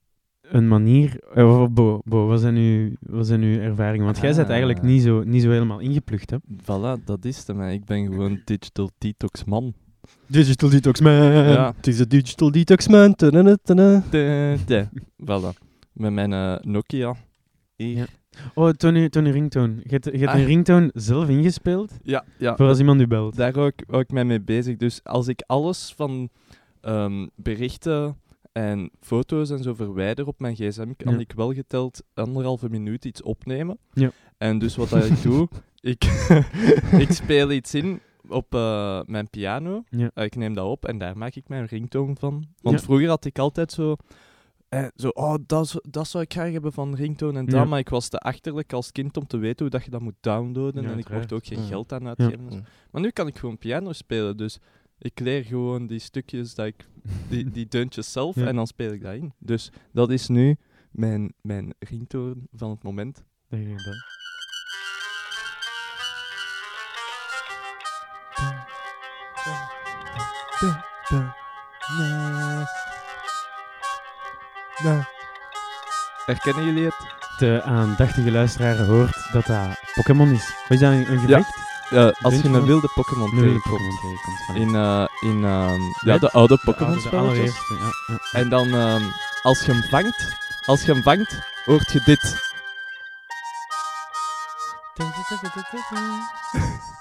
een 0.42 0.68
manier... 0.68 1.20
eh, 1.34 1.66
Bo, 1.66 2.00
Bo 2.04 2.26
wat, 2.26 2.40
zijn 2.40 2.56
uw, 2.56 2.90
wat 3.00 3.26
zijn 3.26 3.42
uw 3.42 3.58
ervaringen? 3.60 4.04
Want 4.04 4.18
jij 4.18 4.30
bent 4.30 4.42
Ah. 4.44 4.48
eigenlijk 4.48 4.82
niet 4.82 5.02
zo, 5.02 5.22
niet 5.24 5.42
zo 5.42 5.50
helemaal 5.50 5.78
ingeplucht, 5.78 6.30
hè? 6.30 6.36
Voilà, 6.62 7.04
dat 7.04 7.24
is 7.24 7.46
het. 7.46 7.56
Maar 7.56 7.72
ik 7.72 7.84
ben 7.84 8.04
gewoon 8.06 8.40
digital 8.44 8.90
detox 8.98 9.44
man. 9.44 9.74
Digital 10.26 10.68
Detox 10.70 11.00
Man. 11.00 11.12
Ja. 11.12 11.72
Het 11.76 11.86
is 11.86 11.98
een 11.98 12.08
digital 12.08 12.50
detox 12.50 12.88
man. 12.88 13.14
De, 13.16 14.56
de. 14.66 14.88
Voilà. 15.22 15.58
Met 15.92 16.12
mijn 16.12 16.32
eh, 16.32 16.56
Nokia. 16.60 17.14
Hier. 17.84 17.96
Ja. 17.96 18.06
Oh, 18.54 18.68
Tony, 18.70 19.08
Tony 19.08 19.30
Ringtone. 19.30 19.74
Je 19.82 19.88
hebt, 19.90 20.04
je 20.04 20.10
hebt 20.10 20.30
Ah. 20.32 20.38
een 20.38 20.44
ringtone 20.44 20.90
zelf 20.94 21.28
ingespeeld, 21.28 21.92
Ja, 22.02 22.24
ja. 22.38 22.56
voor 22.56 22.66
als 22.66 22.78
iemand 22.78 23.00
u 23.00 23.06
belt. 23.06 23.36
Daar 23.36 23.54
hou 23.54 23.66
ik, 23.66 23.84
hou 23.86 24.00
ik 24.02 24.12
mij 24.12 24.24
mee 24.24 24.40
bezig. 24.40 24.76
Dus 24.76 25.04
als 25.04 25.28
ik 25.28 25.42
alles 25.46 25.92
van 25.96 26.28
ehm, 26.80 27.26
berichten 27.34 28.16
en 28.52 28.90
foto's 29.00 29.50
en 29.50 29.62
zo 29.62 29.74
verwijder 29.74 30.26
op 30.26 30.40
mijn 30.40 30.54
gsm, 30.54 30.92
kan 30.96 31.12
Ja. 31.12 31.18
ik 31.18 31.32
wel 31.36 31.52
geteld 31.52 32.02
anderhalve 32.14 32.68
minuut 32.68 33.04
iets 33.04 33.22
opnemen. 33.22 33.78
Ja. 33.92 34.10
En 34.38 34.58
dus 34.58 34.76
wat 34.76 34.88
dat 34.88 35.04
ik 35.04 35.22
doe, 35.30 35.48
ik, 35.80 36.04
ik 37.04 37.10
speel 37.10 37.50
iets 37.52 37.74
in 37.74 38.00
op 38.28 38.54
eh, 38.54 39.00
mijn 39.06 39.30
piano. 39.30 39.82
Ja. 39.88 40.10
Eh, 40.14 40.24
ik 40.24 40.36
neem 40.36 40.54
dat 40.54 40.66
op 40.66 40.84
en 40.84 40.98
daar 40.98 41.16
maak 41.18 41.34
ik 41.34 41.48
mijn 41.48 41.66
ringtone 41.66 42.14
van. 42.18 42.44
Want 42.62 42.78
Ja. 42.78 42.84
vroeger 42.84 43.08
had 43.08 43.24
ik 43.24 43.38
altijd 43.38 43.72
zo... 43.72 43.96
eh, 44.70 44.84
zo, 44.96 45.08
oh, 45.08 45.34
dat, 45.46 45.64
is- 45.64 45.80
dat 45.90 46.08
zou 46.08 46.24
ik 46.24 46.32
graag 46.32 46.52
hebben 46.52 46.72
van 46.72 46.94
ringtone 46.94 47.38
en 47.38 47.44
dat. 47.44 47.54
Ja. 47.54 47.64
Maar 47.64 47.78
ik 47.78 47.88
was 47.88 48.08
te 48.08 48.18
achterlijk 48.18 48.72
als 48.72 48.92
kind 48.92 49.16
om 49.16 49.26
te 49.26 49.36
weten 49.36 49.58
hoe 49.60 49.70
dat 49.70 49.84
je 49.84 49.90
dat 49.90 50.00
moet 50.00 50.14
downloaden. 50.20 50.82
Ja, 50.82 50.90
en 50.90 50.98
ik 50.98 51.10
mocht 51.10 51.32
ook 51.32 51.46
geen 51.46 51.60
Ja. 51.60 51.66
geld 51.66 51.92
aan 51.92 52.06
uitgeven. 52.08 52.42
Mm. 52.44 52.62
Maar 52.90 53.02
nu 53.02 53.10
kan 53.10 53.26
ik 53.26 53.36
gewoon 53.38 53.58
piano 53.58 53.92
spelen, 53.92 54.36
dus 54.36 54.58
ik 54.98 55.20
leer 55.20 55.44
gewoon 55.44 55.86
die 55.86 55.98
stukjes, 55.98 56.54
dat 56.54 56.66
ik, 56.66 56.86
die, 57.28 57.50
die 57.50 57.68
deuntjes 57.68 58.12
zelf, 58.12 58.34
Ja. 58.34 58.46
en 58.46 58.56
dan 58.56 58.66
speel 58.66 58.92
ik 58.92 59.02
dat 59.02 59.14
in. 59.14 59.32
Dus 59.38 59.70
dat 59.92 60.10
is 60.10 60.28
nu 60.28 60.56
mijn, 60.90 61.32
mijn 61.42 61.74
ringtone 61.78 62.34
van 62.52 62.70
het 62.70 62.82
moment. 62.82 63.24
Daar 63.48 63.60
ga 63.60 63.66
je 63.66 63.74
bel. 74.82 75.04
Herkennen 76.26 76.64
jullie 76.64 76.84
het? 76.84 76.94
De 77.38 77.62
aandachtige 77.64 78.30
luisteraar 78.30 78.76
hoort 78.76 79.28
dat 79.32 79.46
dat 79.46 79.66
Pokémon 79.94 80.30
is. 80.32 80.44
Wat 80.68 80.70
is 80.70 80.78
dat, 80.78 80.92
een, 80.92 81.12
een 81.12 81.18
gevecht? 81.18 81.54
eh, 81.90 82.08
als 82.22 82.34
je 82.34 82.48
een 82.48 82.64
wilde 82.64 82.90
Pokémon 82.94 83.30
tegenkomt. 83.30 83.82
In, 84.54 84.74
eh, 84.74 85.04
in 85.20 85.44
ehm, 85.44 85.80
ja, 85.80 85.80
Nee, 86.00 86.18
de 86.18 86.30
oude 86.30 86.54
De 86.54 86.60
Pokémon 86.64 87.00
spelletjes. 87.00 87.54
ja, 87.68 87.76
ja. 88.06 88.18
En 88.40 88.48
dan, 88.48 88.68
ehm, 88.74 89.02
als 89.42 89.60
je 89.64 89.72
hem 89.72 89.82
vangt, 89.82 90.36
als 90.66 90.82
je 90.82 90.92
hem 90.92 91.02
vangt, 91.02 91.38
hoort 91.64 91.92
je 91.92 92.00
dit. 92.04 92.48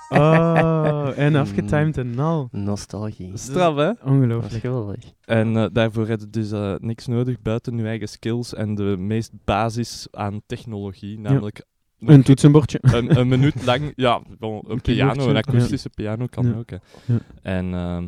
Oh, 0.09 0.83
en 1.15 1.35
afgetimed 1.35 1.97
en 1.97 2.19
al. 2.19 2.47
Nostalgie. 2.51 3.31
Straf, 3.37 3.75
hè? 3.75 3.91
Ongelooflijk. 4.03 4.61
geweldig. 4.61 5.13
En 5.25 5.57
eh, 5.57 5.65
daarvoor 5.71 6.07
heb 6.07 6.19
je 6.19 6.29
dus 6.29 6.51
eh, 6.51 6.75
niks 6.77 7.07
nodig 7.07 7.41
buiten 7.41 7.77
je 7.77 7.83
eigen 7.83 8.07
skills 8.07 8.53
en 8.53 8.75
de 8.75 8.95
meest 8.97 9.31
basis 9.45 10.07
aan 10.11 10.41
technologie, 10.45 11.19
namelijk 11.19 11.65
Een 11.99 12.23
toetsenbordje. 12.23 12.79
een, 12.95 13.19
een 13.19 13.27
minuut 13.27 13.65
lang, 13.65 13.93
ja, 13.95 14.21
een 14.39 14.81
piano, 14.81 15.29
een 15.29 15.35
akoestische 15.35 15.89
piano 15.89 16.25
kan 16.25 16.45
Ja. 16.47 16.53
ook. 16.57 16.69
Hè. 16.69 16.77
Ja. 17.05 17.19
En, 17.41 17.73
ehm, 17.73 18.07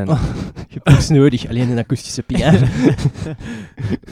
en 0.00 0.08
Oh. 0.08 0.22
Je 0.68 0.80
hebt 0.82 0.88
niks 0.88 1.08
nodig, 1.08 1.48
alleen 1.48 1.70
een 1.70 1.78
akoestische 1.78 2.22
piano. 2.22 2.58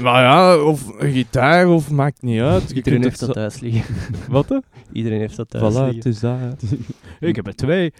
maar 0.05 0.23
ja, 0.23 0.62
of 0.62 1.01
een 1.01 1.12
gitaar, 1.12 1.69
of 1.69 1.91
maakt 1.91 2.23
niet 2.23 2.41
uit. 2.41 2.69
Je 2.69 2.75
Iedereen 2.75 3.03
heeft 3.03 3.21
het 3.21 3.27
dat 3.27 3.29
zo- 3.29 3.41
thuis 3.43 3.61
liggen. 3.61 3.95
Wat? 4.33 4.49
hè? 4.49 4.59
Iedereen 4.93 5.19
heeft 5.21 5.37
dat 5.37 5.51
thuis 5.51 5.75
Voilà, 5.75 5.77
liggen. 5.77 5.95
het 5.97 6.07
is 6.07 6.21
dat. 6.21 6.62
Ik 7.21 7.37
heb 7.37 7.47
er 7.47 7.55
twee. 7.55 7.93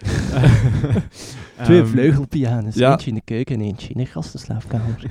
Twee 1.63 1.79
Ehm, 1.81 1.87
vleugelpianos. 1.87 2.75
ja. 2.75 2.91
Eentje 2.91 3.09
in 3.09 3.15
de 3.15 3.21
keuken 3.25 3.55
en 3.55 3.61
eentje 3.61 3.89
in 3.89 3.97
de 3.97 4.05
gastenslaapkamer. 4.05 5.03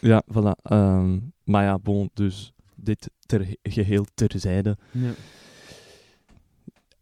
Ja, 0.00 0.22
voilà. 0.32 0.62
ehm, 0.62 1.18
maar 1.44 1.64
ja, 1.64 1.78
bon, 1.78 2.10
dus 2.14 2.52
dit 2.74 3.10
ter, 3.26 3.46
geheel 3.62 4.06
terzijde. 4.14 4.76
Ja. 4.90 5.10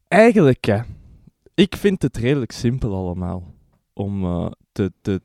Eigenlijk, 0.08 0.64
hè, 0.64 0.78
ik 1.54 1.76
vind 1.76 2.02
het 2.02 2.16
redelijk 2.16 2.52
simpel 2.52 2.94
allemaal. 2.94 3.54
Om 3.94 4.24
eh, 4.24 4.46
te, 4.72 4.92
te, 5.00 5.20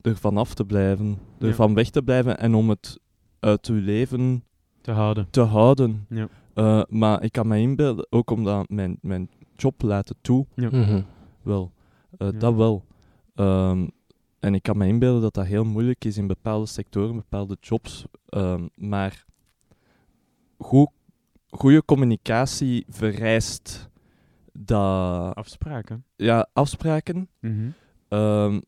ervan 0.00 0.36
af 0.36 0.54
te 0.54 0.64
blijven, 0.64 1.18
Ja. 1.38 1.46
ervan 1.46 1.74
weg 1.74 1.90
te 1.90 2.02
blijven 2.02 2.38
en 2.38 2.54
om 2.54 2.68
het 2.70 2.98
uit 3.40 3.66
uw 3.66 3.80
leven 3.80 4.44
Te 4.80 4.90
houden. 4.90 5.26
te 5.30 5.40
houden. 5.40 6.06
Ja. 6.08 6.28
Eh, 6.54 6.82
maar 6.88 7.22
ik 7.22 7.32
kan 7.32 7.46
me 7.48 7.58
inbeelden, 7.58 8.06
ook 8.10 8.30
omdat 8.30 8.68
mijn, 8.68 8.98
mijn 9.00 9.30
job 9.56 9.82
laat 9.82 10.08
het 10.08 10.18
toe, 10.20 10.46
Ja. 10.54 10.68
Mhm. 10.70 11.02
wel. 11.42 11.72
Eh, 12.18 12.28
Ja. 12.32 12.38
Dat 12.38 12.54
wel. 12.54 12.84
Ehm, 13.34 13.86
en 14.38 14.54
ik 14.54 14.62
kan 14.62 14.76
me 14.78 14.86
inbeelden 14.86 15.22
dat 15.22 15.34
dat 15.34 15.46
heel 15.46 15.64
moeilijk 15.64 16.04
is 16.04 16.16
in 16.16 16.26
bepaalde 16.26 16.66
sectoren, 16.66 17.16
bepaalde 17.16 17.56
jobs. 17.60 18.04
Ehm, 18.28 18.68
maar 18.74 19.24
goed, 20.58 20.88
goede 21.50 21.84
communicatie 21.84 22.84
vereist 22.88 23.90
dat, 24.52 25.34
Afspraken. 25.34 26.04
ja, 26.16 26.48
afspraken. 26.52 27.28
Mhm. 27.40 27.68
Ehm, 28.14 28.60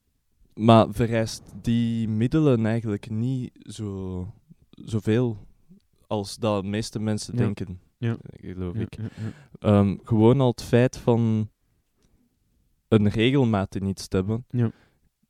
maar 0.54 0.86
vereist 0.90 1.42
die 1.62 2.08
middelen 2.08 2.66
eigenlijk 2.66 3.10
niet 3.10 3.50
zo, 3.60 4.26
zoveel 4.70 5.36
als 6.06 6.36
dat 6.36 6.62
de 6.62 6.68
meeste 6.68 6.98
mensen 7.00 7.34
Ja. 7.36 7.40
denken, 7.44 7.80
Ja. 7.98 8.16
geloof 8.40 8.74
Ja, 8.74 8.80
ik. 8.80 8.96
Ehm, 9.60 9.96
gewoon 10.04 10.40
al 10.40 10.50
het 10.50 10.62
feit 10.62 10.96
van 10.96 11.48
een 12.88 13.08
regelmaat 13.08 13.74
in 13.74 13.86
iets 13.86 14.08
te 14.08 14.16
hebben. 14.16 14.44
Ja. 14.50 14.70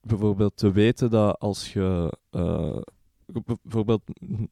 Bijvoorbeeld 0.01 0.57
te 0.57 0.73
weten 0.73 1.11
dat 1.11 1.39
als 1.39 1.73
je 1.73 2.19
eh, 2.31 2.79
bijvoorbeeld 3.63 4.03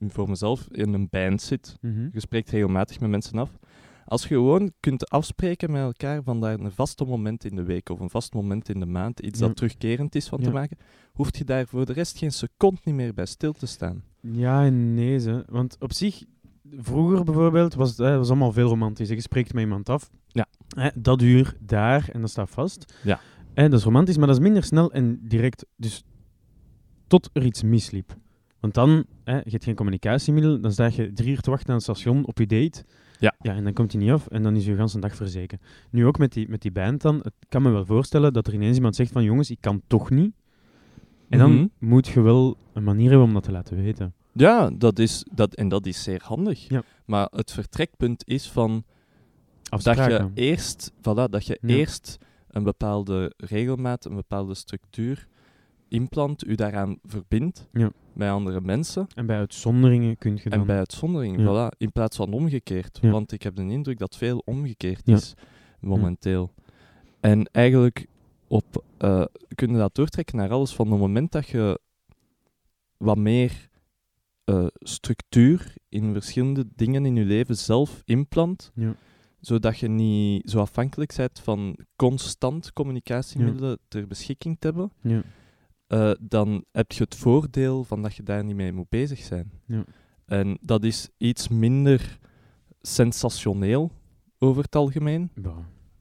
voor 0.08 0.28
mezelf 0.28 0.68
in 0.70 0.92
een 0.92 1.08
band 1.10 1.42
zit, 1.42 1.78
Mhm. 1.80 2.08
je 2.12 2.20
spreekt 2.20 2.50
regelmatig 2.50 3.00
met 3.00 3.10
mensen 3.10 3.38
af. 3.38 3.58
Als 4.06 4.22
je 4.22 4.28
gewoon 4.28 4.72
kunt 4.80 5.08
afspreken 5.10 5.70
met 5.70 5.82
elkaar 5.82 6.22
van 6.22 6.40
daar 6.40 6.58
een 6.60 6.72
vaste 6.72 7.04
moment 7.04 7.44
in 7.44 7.56
de 7.56 7.62
week 7.62 7.88
of 7.88 8.00
een 8.00 8.10
vast 8.10 8.34
moment 8.34 8.68
in 8.68 8.80
de 8.80 8.86
maand, 8.86 9.20
iets 9.20 9.38
Ja. 9.38 9.46
dat 9.46 9.56
terugkerend 9.56 10.14
is 10.14 10.28
van 10.28 10.38
Ja. 10.38 10.44
te 10.44 10.50
maken, 10.52 10.76
hoeft 11.12 11.36
je 11.36 11.44
daar 11.44 11.66
voor 11.66 11.86
de 11.86 11.92
rest 11.92 12.18
geen 12.18 12.32
seconde 12.32 12.80
niet 12.84 12.94
meer 12.94 13.14
bij 13.14 13.26
stil 13.26 13.52
te 13.52 13.66
staan. 13.66 14.02
Ja 14.20 14.64
en 14.64 14.94
nee, 14.94 15.18
ze. 15.18 15.44
want 15.48 15.76
op 15.80 15.92
zich, 15.92 16.24
vroeger 16.70 17.24
bijvoorbeeld, 17.24 17.74
was 17.74 17.90
het 17.90 18.00
eh, 18.00 18.16
was 18.16 18.28
allemaal 18.28 18.52
veel 18.52 18.68
romantisch. 18.68 19.08
Je 19.08 19.20
spreekt 19.20 19.52
met 19.52 19.62
iemand 19.62 19.88
af. 19.88 20.10
Ja. 20.28 20.46
Hè, 20.68 20.88
dat 20.94 21.22
uur, 21.22 21.56
daar, 21.60 22.08
en 22.12 22.20
dat 22.20 22.30
staat 22.30 22.50
vast. 22.50 22.94
Ja. 23.04 23.20
En 23.54 23.70
dat 23.70 23.78
is 23.78 23.84
romantisch, 23.84 24.16
maar 24.16 24.26
dat 24.26 24.36
is 24.36 24.42
minder 24.42 24.64
snel 24.64 24.92
en 24.92 25.18
direct. 25.22 25.66
Dus 25.76 26.04
tot 27.06 27.30
er 27.32 27.44
iets 27.44 27.62
misliep. 27.62 28.16
Want 28.60 28.74
dan, 28.74 29.04
hè, 29.24 29.36
je 29.36 29.50
hebt 29.50 29.64
geen 29.64 29.74
communicatiemiddel, 29.74 30.60
dan 30.60 30.72
sta 30.72 30.90
je 30.94 31.12
drie 31.12 31.30
uur 31.30 31.40
te 31.40 31.50
wachten 31.50 31.68
aan 31.68 31.74
het 31.74 31.82
station 31.82 32.26
op 32.26 32.38
je 32.38 32.46
date. 32.46 32.84
Ja. 33.24 33.34
Ja, 33.40 33.54
en 33.54 33.64
dan 33.64 33.72
komt 33.72 33.92
hij 33.92 34.00
niet 34.00 34.10
af 34.10 34.26
en 34.26 34.42
dan 34.42 34.56
is 34.56 34.64
je 34.64 34.74
hele 34.74 35.00
dag 35.00 35.16
verzeken. 35.16 35.60
Nu 35.90 36.06
ook 36.06 36.18
met 36.18 36.32
die, 36.32 36.48
met 36.48 36.62
die 36.62 36.72
band 36.72 37.02
dan, 37.02 37.16
het 37.16 37.32
kan 37.48 37.62
me 37.62 37.70
wel 37.70 37.84
voorstellen 37.86 38.32
dat 38.32 38.46
er 38.46 38.54
ineens 38.54 38.76
iemand 38.76 38.96
zegt 38.96 39.12
van 39.12 39.24
jongens, 39.24 39.50
ik 39.50 39.60
kan 39.60 39.82
toch 39.86 40.10
niet. 40.10 40.32
En 41.28 41.38
dan 41.38 41.54
Mhm. 41.54 41.66
moet 41.78 42.06
je 42.06 42.20
wel 42.20 42.56
een 42.72 42.84
manier 42.84 43.08
hebben 43.08 43.26
om 43.26 43.34
dat 43.34 43.42
te 43.42 43.50
laten 43.52 43.76
weten. 43.76 44.14
Ja, 44.32 44.70
dat 44.70 44.98
is, 44.98 45.26
dat, 45.34 45.54
en 45.54 45.68
dat 45.68 45.86
is 45.86 46.02
zeer 46.02 46.20
handig. 46.24 46.68
Ja. 46.68 46.82
Maar 47.04 47.28
het 47.30 47.50
vertrekpunt 47.50 48.28
is 48.28 48.50
van 48.50 48.84
dat 49.68 49.96
je 49.96 50.30
eerst, 50.34 50.92
voilà, 50.98 51.30
dat 51.30 51.46
je 51.46 51.58
Ja. 51.60 51.68
eerst 51.74 52.18
een 52.48 52.62
bepaalde 52.62 53.32
regelmaat, 53.36 54.04
een 54.04 54.14
bepaalde 54.14 54.54
structuur 54.54 55.26
inplant, 55.88 56.46
u 56.46 56.54
daaraan 56.54 56.98
verbindt 57.02 57.68
Ja. 57.72 57.90
Bij 58.14 58.30
andere 58.30 58.60
mensen. 58.60 59.06
En 59.14 59.26
bij 59.26 59.36
uitzonderingen 59.36 60.18
kun 60.18 60.36
je 60.42 60.50
dan... 60.50 60.60
En 60.60 60.66
bij 60.66 60.76
uitzondering, 60.78 61.38
Ja. 61.40 61.44
voilà, 61.72 61.76
in 61.78 61.92
plaats 61.92 62.16
van 62.16 62.32
omgekeerd. 62.32 62.98
Ja. 63.02 63.10
Want 63.10 63.32
ik 63.32 63.42
heb 63.42 63.56
de 63.56 63.62
indruk 63.62 63.98
dat 63.98 64.16
veel 64.16 64.42
omgekeerd 64.44 65.08
is 65.08 65.34
momenteel. 65.80 66.52
En 67.20 67.48
eigenlijk 67.52 68.06
op, 68.46 68.84
eh 68.98 69.24
kun 69.54 69.70
je 69.70 69.76
dat 69.76 69.94
doortrekken 69.94 70.36
naar 70.36 70.50
alles 70.50 70.74
van 70.74 70.90
het 70.90 71.00
moment 71.00 71.32
dat 71.32 71.46
je 71.48 71.80
wat 72.96 73.18
meer 73.18 73.68
eh, 74.44 74.66
structuur 74.74 75.74
in 75.88 76.12
verschillende 76.12 76.64
dingen 76.74 77.06
in 77.06 77.16
je 77.16 77.24
leven 77.24 77.56
zelf 77.56 78.02
inplant, 78.04 78.70
Ja. 78.74 78.94
zodat 79.40 79.78
je 79.78 79.88
niet 79.88 80.50
zo 80.50 80.58
afhankelijk 80.60 81.14
bent 81.16 81.40
van 81.40 81.78
constant 81.96 82.72
communicatiemiddelen 82.72 83.78
ter 83.88 84.06
beschikking 84.06 84.56
te 84.58 84.66
hebben, 84.66 84.92
Ja. 85.00 85.22
Eh, 85.94 86.10
dan 86.20 86.64
heb 86.72 86.92
je 86.92 87.02
het 87.02 87.14
voordeel 87.14 87.84
van 87.84 88.02
dat 88.02 88.14
je 88.14 88.22
daar 88.22 88.44
niet 88.44 88.56
mee 88.56 88.72
moet 88.72 88.88
bezig 88.88 89.18
zijn. 89.18 89.50
Ja. 89.66 89.84
En 90.26 90.58
dat 90.60 90.84
is 90.84 91.08
iets 91.18 91.48
minder 91.48 92.18
sensationeel 92.80 93.90
over 94.38 94.62
het 94.62 94.76
algemeen. 94.76 95.30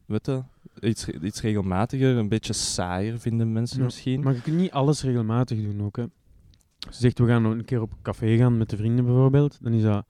Weet 0.06 0.26
je? 0.26 0.42
Iets, 0.80 1.08
iets 1.08 1.40
regelmatiger, 1.40 2.16
een 2.16 2.28
beetje 2.28 2.52
saaier 2.52 3.18
vinden 3.18 3.52
mensen 3.52 3.78
Ja, 3.78 3.84
misschien. 3.84 4.22
Maar 4.22 4.34
je 4.34 4.40
kunt 4.40 4.56
niet 4.56 4.70
alles 4.70 5.02
regelmatig 5.02 5.62
doen 5.62 5.82
ook. 5.82 5.96
Hè. 5.96 6.02
Als 6.86 6.94
je 6.94 7.00
zegt, 7.00 7.18
we 7.18 7.26
gaan 7.26 7.42
nog 7.42 7.52
een 7.52 7.64
keer 7.64 7.80
op 7.80 7.92
café 8.02 8.36
gaan 8.36 8.58
met 8.58 8.70
de 8.70 8.76
vrienden 8.76 9.04
bijvoorbeeld, 9.04 9.58
dan 9.62 9.72
is 9.72 9.82
dat 9.82 10.06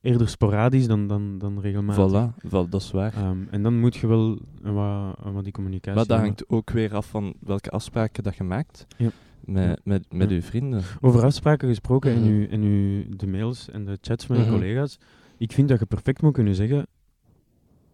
eerder 0.00 0.28
sporadisch 0.28 0.86
dan, 0.86 1.06
dan, 1.06 1.38
dan 1.38 1.60
regelmatig. 1.60 2.32
Voilà, 2.46 2.50
dat 2.68 2.74
is 2.74 2.90
waar. 2.90 3.14
Ehm, 3.14 3.38
en 3.50 3.62
dan 3.62 3.78
moet 3.80 3.96
je 3.96 4.06
wel 4.06 4.38
wat, 4.62 5.16
wat 5.32 5.44
die 5.44 5.52
communicatie 5.52 5.94
maar 5.98 6.06
dat 6.06 6.18
hebben. 6.18 6.26
hangt 6.26 6.48
ook 6.48 6.70
weer 6.70 6.94
af 6.94 7.06
van 7.08 7.34
welke 7.40 7.70
afspraken 7.70 8.22
dat 8.22 8.36
je 8.36 8.44
maakt 8.44 8.86
Ja. 8.96 9.10
met, 9.44 9.80
met, 9.84 10.12
met 10.12 10.28
Ja. 10.30 10.34
je 10.36 10.42
vrienden. 10.42 10.82
Over 11.00 11.24
afspraken 11.24 11.68
gesproken 11.68 12.12
en, 12.12 12.20
Mhm. 12.20 12.28
uw, 12.30 12.46
en 12.46 12.62
uw, 12.62 13.04
de 13.16 13.26
mails 13.26 13.70
en 13.70 13.84
de 13.84 13.98
chats 14.00 14.26
met 14.26 14.38
je 14.38 14.44
Mhm. 14.44 14.52
collega's. 14.52 14.98
Ik 15.38 15.52
vind 15.52 15.68
dat 15.68 15.78
je 15.78 15.86
perfect 15.86 16.22
moet 16.22 16.32
kunnen 16.32 16.54
zeggen... 16.54 16.86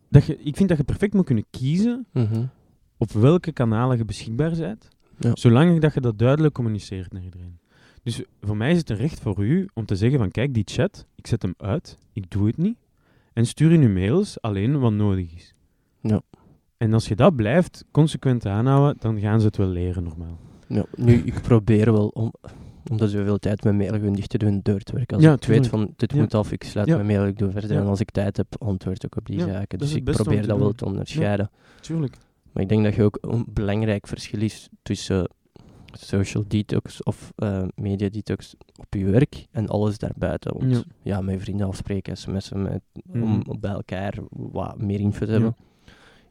Dat 0.09 0.25
je, 0.25 0.37
ik 0.39 0.57
vind 0.57 0.69
dat 0.69 0.79
je 0.79 0.85
perfect 0.85 1.15
moet 1.15 1.25
kunnen 1.25 1.45
kiezen 1.51 2.07
Mhm. 2.13 2.45
op 2.99 3.11
welke 3.11 3.53
kanalen 3.53 3.97
je 3.97 4.05
beschikbaar 4.05 4.57
bent, 4.57 4.89
Ja. 5.19 5.31
zolang 5.35 5.81
dat 5.81 5.95
je 5.95 6.01
dat 6.01 6.19
duidelijk 6.19 6.55
communiceert 6.55 7.13
naar 7.13 7.23
iedereen. 7.23 7.59
Dus 8.03 8.23
voor 8.41 8.57
mij 8.57 8.71
is 8.71 8.79
het 8.79 8.91
een 8.91 8.97
recht 8.97 9.21
voor 9.21 9.45
u 9.45 9.69
om 9.75 9.85
te 9.87 9.97
zeggen 9.97 10.19
van 10.19 10.31
kijk, 10.31 10.55
die 10.55 10.65
chat, 10.67 11.07
ik 11.15 11.27
zet 11.27 11.43
hem 11.43 11.55
uit, 11.57 11.99
ik 12.13 12.31
doe 12.31 12.47
het 12.47 12.57
niet, 12.57 12.77
en 13.33 13.47
stuur 13.47 13.73
in 13.73 13.83
uw 13.83 13.93
mails 13.93 14.41
alleen 14.41 14.79
wat 14.81 14.93
nodig 14.93 15.35
is. 15.35 15.55
Ja. 16.01 16.21
En 16.77 16.93
als 16.93 17.09
je 17.09 17.17
dat 17.17 17.37
blijft 17.37 17.85
consequent 17.91 18.47
aanhouden, 18.47 18.97
dan 19.01 19.21
gaan 19.21 19.41
ze 19.41 19.47
het 19.47 19.57
wel 19.57 19.67
leren 19.69 20.03
normaal. 20.03 20.39
Ja, 20.67 20.85
nu, 20.97 21.13
ik 21.15 21.41
probeer 21.43 21.93
wel 21.93 22.09
om, 22.09 22.33
omdat 22.91 23.11
zoveel 23.11 23.39
tijd 23.39 23.65
met 23.65 23.75
mail 23.77 23.93
gewoon 23.93 24.13
dicht 24.13 24.29
te 24.31 24.39
doen, 24.39 24.61
door 24.63 24.81
te 24.81 24.93
werken. 24.93 25.17
Als 25.17 25.25
Ja, 25.25 25.33
ik 25.33 25.45
weet 25.45 25.67
van, 25.67 25.93
dit 25.97 26.13
Ja. 26.13 26.19
moet 26.19 26.35
af, 26.35 26.53
ik 26.53 26.65
sluit 26.65 26.89
Ja. 26.89 26.95
mijn 26.95 27.07
mail, 27.07 27.27
ik 27.27 27.39
doe 27.39 27.51
verder. 27.51 27.71
En 27.77 27.87
als 27.87 28.01
ik 28.01 28.11
tijd 28.11 28.37
heb, 28.37 28.47
antwoord 28.59 29.05
ik 29.05 29.17
op 29.17 29.27
die 29.27 29.39
Ja, 29.39 29.47
zaken. 29.47 29.79
Dus 29.79 29.95
ik 29.95 30.05
probeer 30.05 30.47
dat 30.47 30.59
wel 30.59 30.73
te 30.73 30.85
onderscheiden. 30.85 31.51
Tuurlijk. 31.81 32.17
Maar 32.53 32.63
ik 32.63 32.69
denk 32.69 32.85
dat 32.85 32.95
je 32.95 33.03
ook 33.03 33.19
een 33.21 33.45
belangrijk 33.49 34.07
verschil 34.07 34.41
is 34.41 34.69
tussen 34.83 35.31
social 35.93 36.45
detox 36.49 37.03
of 37.03 37.33
eh, 37.37 37.63
media 37.75 38.09
detox 38.09 38.55
op 38.81 38.95
je 38.95 39.05
werk 39.05 39.47
en 39.51 39.69
alles 39.69 39.99
daarbuiten. 39.99 40.59
Want 40.59 40.73
Ja. 40.73 40.83
ja, 41.03 41.21
met 41.21 41.43
vrienden 41.43 41.67
afspreken, 41.67 42.17
sms'en, 42.17 42.63
met, 42.63 42.83
om 43.13 43.43
bij 43.61 43.71
elkaar 43.71 44.15
wat 44.31 44.79
meer 44.79 45.01
info 45.01 45.27
te 45.27 45.33
hebben, 45.33 45.57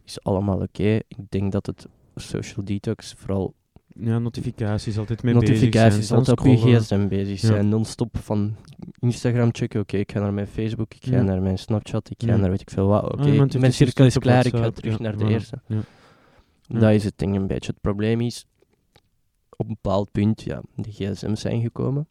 is 0.06 0.24
allemaal 0.24 0.62
oké. 0.62 0.96
Ik 1.08 1.18
denk 1.30 1.52
dat 1.52 1.66
het 1.66 1.88
social 2.16 2.66
detox 2.66 3.14
vooral 3.18 3.54
Ja, 4.02 4.20
notificaties 4.20 4.98
altijd 4.98 5.24
mee 5.24 5.34
Notificaties 5.34 5.96
bezig 5.96 6.06
zijn. 6.06 6.20
altijd 6.20 6.40
op 6.40 6.46
je 6.46 6.80
gsm 6.80 7.08
bezig 7.08 7.42
Ja. 7.42 7.48
zijn, 7.48 7.70
non-stop 7.70 8.18
van 8.18 8.56
Instagram 9.00 9.50
checken, 9.52 9.80
oké, 9.82 9.98
ik 9.98 10.12
ga 10.12 10.20
naar 10.20 10.34
mijn 10.34 10.48
Facebook, 10.48 10.94
ik 10.94 11.06
ga 11.06 11.16
Ja. 11.16 11.22
naar 11.22 11.42
mijn 11.42 11.58
Snapchat, 11.58 12.10
ik 12.10 12.22
ga 12.24 12.28
Ja. 12.32 12.36
naar 12.38 12.50
weet 12.50 12.62
ik 12.62 12.70
veel 12.70 12.88
wat, 12.88 13.04
oké, 13.04 13.22
Ah, 13.22 13.32
iemand 13.32 13.50
heeft 13.50 13.60
mijn 13.60 13.74
cirkel 13.74 14.06
is 14.06 14.18
klaar, 14.18 14.46
ik 14.46 14.56
ga 14.56 14.70
terug 14.72 14.98
ja, 14.98 15.04
naar 15.04 15.18
de 15.18 15.26
eerste. 15.28 15.62
Ja. 15.68 15.78
Ja. 16.68 16.80
Dat 16.80 16.92
is 16.92 17.04
het 17.04 17.14
ding 17.18 17.36
een 17.36 17.48
beetje. 17.48 17.72
Het 17.72 17.82
probleem 17.82 18.22
is, 18.22 18.46
op 19.60 19.68
een 19.68 19.78
bepaald 19.82 20.12
punt, 20.12 20.42
ja, 20.42 20.62
de 20.76 20.92
gsm's 20.92 21.42
zijn 21.42 21.62
gekomen. 21.62 22.08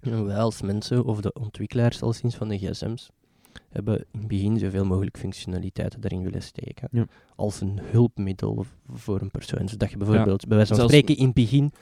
En 0.00 0.24
wij 0.26 0.38
als 0.38 0.62
mensen, 0.62 1.04
of 1.04 1.20
de 1.20 1.32
ontwikkelaars 1.32 2.02
al 2.02 2.12
sinds 2.12 2.36
van 2.36 2.48
de 2.48 2.58
gsm's, 2.58 3.10
hebben 3.68 3.98
in 3.98 4.18
het 4.18 4.28
begin 4.28 4.58
zoveel 4.58 4.84
mogelijk 4.84 5.18
functionaliteiten 5.18 6.00
erin 6.02 6.22
willen 6.22 6.42
steken. 6.42 6.88
Ja. 6.90 7.06
Als 7.36 7.60
een 7.60 7.78
hulpmiddel 7.82 8.66
voor 8.88 9.20
een 9.20 9.30
persoon. 9.30 9.68
Zodat 9.68 9.90
je 9.90 9.96
bijvoorbeeld, 9.96 10.46
bij 10.46 10.56
wijze 10.56 10.74
van 10.74 10.88
Zelfs- 10.88 10.92
spreken, 10.94 11.16
in 11.16 11.24
het 11.26 11.34
begin, 11.34 11.72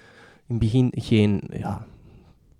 in 0.47 0.59
begin 0.59 0.93
geen 0.97 1.43
ja, 1.53 1.87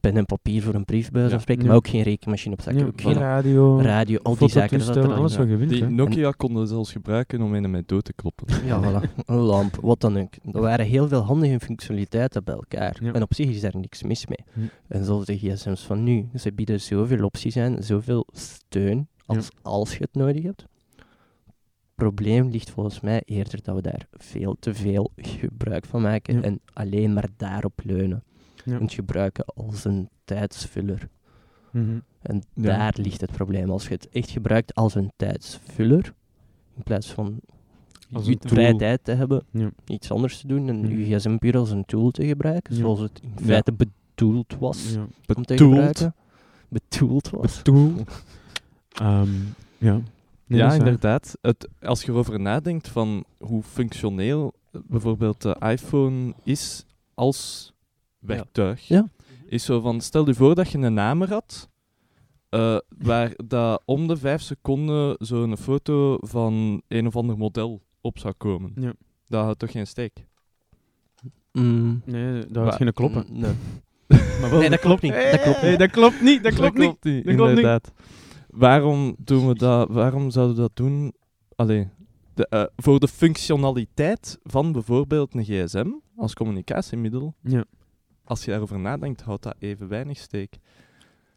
pen 0.01 0.17
en 0.17 0.27
papier 0.27 0.63
voor 0.63 0.75
een 0.75 0.85
brief, 0.85 1.11
bij 1.11 1.21
wijze 1.21 1.29
van 1.29 1.37
Ja. 1.37 1.43
spreken, 1.43 1.63
Ja. 1.63 1.69
maar 1.69 1.77
ook 1.77 1.89
geen 1.89 2.03
rekenmachine 2.03 2.55
op 2.55 2.61
zak, 2.61 2.75
Ja, 2.75 2.85
ook 2.85 3.01
geen 3.01 3.13
geen 3.13 3.23
radio, 3.23 3.81
radio, 3.81 4.19
al 4.23 4.37
die 4.37 4.49
zaken. 4.49 4.81
er 4.81 5.13
alles 5.13 5.37
wat 5.37 5.49
je 5.49 5.57
wilt. 5.57 5.71
Die 5.71 5.83
hè. 5.85 5.91
Nokia 5.91 6.31
konden 6.31 6.67
zelfs 6.69 6.93
gebruiken 6.93 7.43
om 7.43 7.55
een 7.55 7.71
met 7.71 7.89
dood 7.89 8.05
te 8.05 8.13
kloppen. 8.13 8.47
Ja, 8.67 8.83
voilà. 8.83 9.15
Een 9.27 9.37
lamp, 9.37 9.77
wat 9.81 10.01
dan 10.01 10.19
ook. 10.19 10.33
Er 10.53 10.61
waren 10.61 10.87
heel 10.87 11.09
veel 11.09 11.21
handige 11.21 11.61
functionaliteiten 11.61 12.45
bij 12.45 12.55
elkaar. 12.55 12.97
Ja. 13.03 13.13
En 13.13 13.23
op 13.23 13.35
zich 13.35 13.49
is 13.49 13.61
daar 13.61 13.77
niks 13.77 14.03
mis 14.03 14.27
mee. 14.27 14.39
Hm. 14.53 14.61
En 14.89 15.05
zoals 15.05 15.25
de 15.25 15.37
gsm's 15.39 15.83
van 15.83 16.03
nu. 16.03 16.29
Ze 16.35 16.53
bieden 16.53 16.81
zoveel 16.81 17.25
opties 17.25 17.57
aan, 17.57 17.83
zoveel 17.83 18.27
steun, 18.33 19.09
als, 19.27 19.49
als 19.63 19.93
je 19.93 19.99
het 20.03 20.15
nodig 20.15 20.43
hebt. 20.43 20.65
Het 20.97 21.95
probleem 21.95 22.49
ligt 22.51 22.71
volgens 22.71 23.01
mij 23.01 23.23
eerder 23.25 23.63
dat 23.63 23.75
we 23.75 23.83
daar 23.83 24.07
veel 24.13 24.57
te 24.61 24.75
veel 24.75 25.11
gebruik 25.17 25.85
van 25.87 26.03
maken 26.03 26.35
Ja. 26.35 26.43
en 26.43 26.61
alleen 26.73 27.13
maar 27.13 27.29
daarop 27.37 27.81
leunen. 27.85 28.23
Ja. 28.67 28.75
En 28.75 28.83
het 28.83 28.93
gebruiken 28.93 29.45
als 29.45 29.85
een 29.85 30.09
tijdsvuller. 30.25 31.09
Mhm. 31.71 31.99
En 32.23 32.43
Ja. 32.55 32.63
daar 32.63 32.95
ligt 32.97 33.21
het 33.21 33.33
probleem. 33.33 33.71
Als 33.71 33.89
je 33.89 33.95
het 33.95 34.09
echt 34.09 34.31
gebruikt 34.31 34.75
als 34.75 34.95
een 34.95 35.13
tijdsvuller, 35.17 36.15
in 36.77 36.83
plaats 36.83 37.13
van 37.13 37.41
Als 38.13 38.27
je 38.27 38.37
een 38.41 38.49
vrije 38.49 38.77
tijd 38.77 39.05
te 39.05 39.13
hebben, 39.13 39.43
Ja. 39.51 39.71
iets 39.87 40.11
anders 40.11 40.41
te 40.41 40.47
doen 40.47 40.69
en 40.69 40.81
Mhm. 40.81 40.99
je 40.99 41.17
gsm 41.17 41.37
puur 41.37 41.57
als 41.57 41.71
een 41.71 41.85
tool 41.85 42.11
te 42.11 42.27
gebruiken, 42.27 42.75
Ja. 42.75 42.81
zoals 42.81 43.01
het 43.01 43.21
in 43.23 43.33
Ja. 43.37 43.45
feite 43.45 43.73
bedoeld 43.73 44.57
was 44.59 44.93
Ja. 44.93 45.01
om 45.01 45.09
te 45.27 45.55
Bedoeld. 45.55 45.73
gebruiken. 45.75 46.15
Bedoeld 46.69 47.31
was. 47.31 47.63
Ehm, 48.93 49.29
ja. 49.79 50.01
Nee, 50.47 50.73
inderdaad. 50.79 51.37
Het, 51.41 51.69
als 51.83 52.03
je 52.03 52.13
erover 52.13 52.41
nadenkt 52.41 52.89
van 52.89 53.25
hoe 53.39 53.63
functioneel 53.63 54.53
eh, 54.73 54.81
bijvoorbeeld 54.87 55.43
de 55.43 55.57
iPhone 55.61 56.35
is 56.43 56.85
als 57.15 57.73
werktuig, 58.27 58.89
Ja. 58.89 59.09
is 59.47 59.65
zo 59.65 59.81
van, 59.81 60.01
stel 60.01 60.27
je 60.27 60.35
voor 60.35 60.55
dat 60.55 60.71
je 60.71 60.79
een 60.79 60.97
hamer 60.97 61.29
had, 61.29 61.69
eh, 62.49 62.77
waar 62.99 63.33
dat 63.47 63.83
om 63.85 64.07
de 64.09 64.17
vijf 64.17 64.41
seconden 64.43 65.17
zo'n 65.19 65.57
foto 65.57 66.17
van 66.21 66.83
een 66.89 67.07
of 67.07 67.17
ander 67.17 67.39
model 67.39 67.83
op 68.01 68.19
zou 68.19 68.35
komen. 68.37 68.73
Ja. 68.75 68.93
Dat 69.27 69.45
had 69.45 69.59
toch 69.59 69.71
geen 69.71 69.87
steek? 69.87 70.27
Mm. 71.53 72.03
Nee, 72.05 72.47
dat 72.47 72.65
had 72.65 72.75
geen 72.75 72.93
kloppen. 72.93 73.25
Mm, 73.31 73.41
Nee. 73.41 73.53
Maar 74.41 74.51
wel- 74.51 74.59
nee, 74.61 74.71
dat 74.71 74.81
klopt 74.81 75.03
niet. 75.03 75.13
Dat 75.13 75.41
klopt 75.43 75.61
Nee, 75.63 75.71
niet. 75.71 75.79
dat 75.79 75.91
klopt 75.91 76.21
niet. 76.21 76.43
Dat 76.43 76.55
klopt 76.55 76.79
niet. 76.79 77.05
niet, 77.05 77.25
Dat 77.25 77.35
klopt 77.35 77.49
niet. 77.51 77.59
inderdaad. 77.59 77.93
Waarom 78.49 79.15
doen 79.19 79.47
we 79.49 79.55
dat? 79.55 79.89
Waarom 79.91 80.31
zouden 80.31 80.55
we 80.57 80.61
dat 80.63 80.71
doen? 80.77 81.13
Allee, 81.55 81.89
de, 82.35 82.49
eh, 82.49 82.65
voor 82.77 83.01
de 83.01 83.09
functionaliteit 83.09 84.39
van 84.43 84.73
bijvoorbeeld 84.73 85.35
een 85.35 85.45
gsm 85.45 85.91
als 86.17 86.35
communicatiemiddel, 86.35 87.35
Ja. 87.43 87.65
Als 88.27 88.45
je 88.45 88.51
daarover 88.51 88.79
nadenkt, 88.79 89.23
houdt 89.23 89.43
dat 89.43 89.55
even 89.59 89.89
weinig 89.89 90.19
steek. 90.19 90.59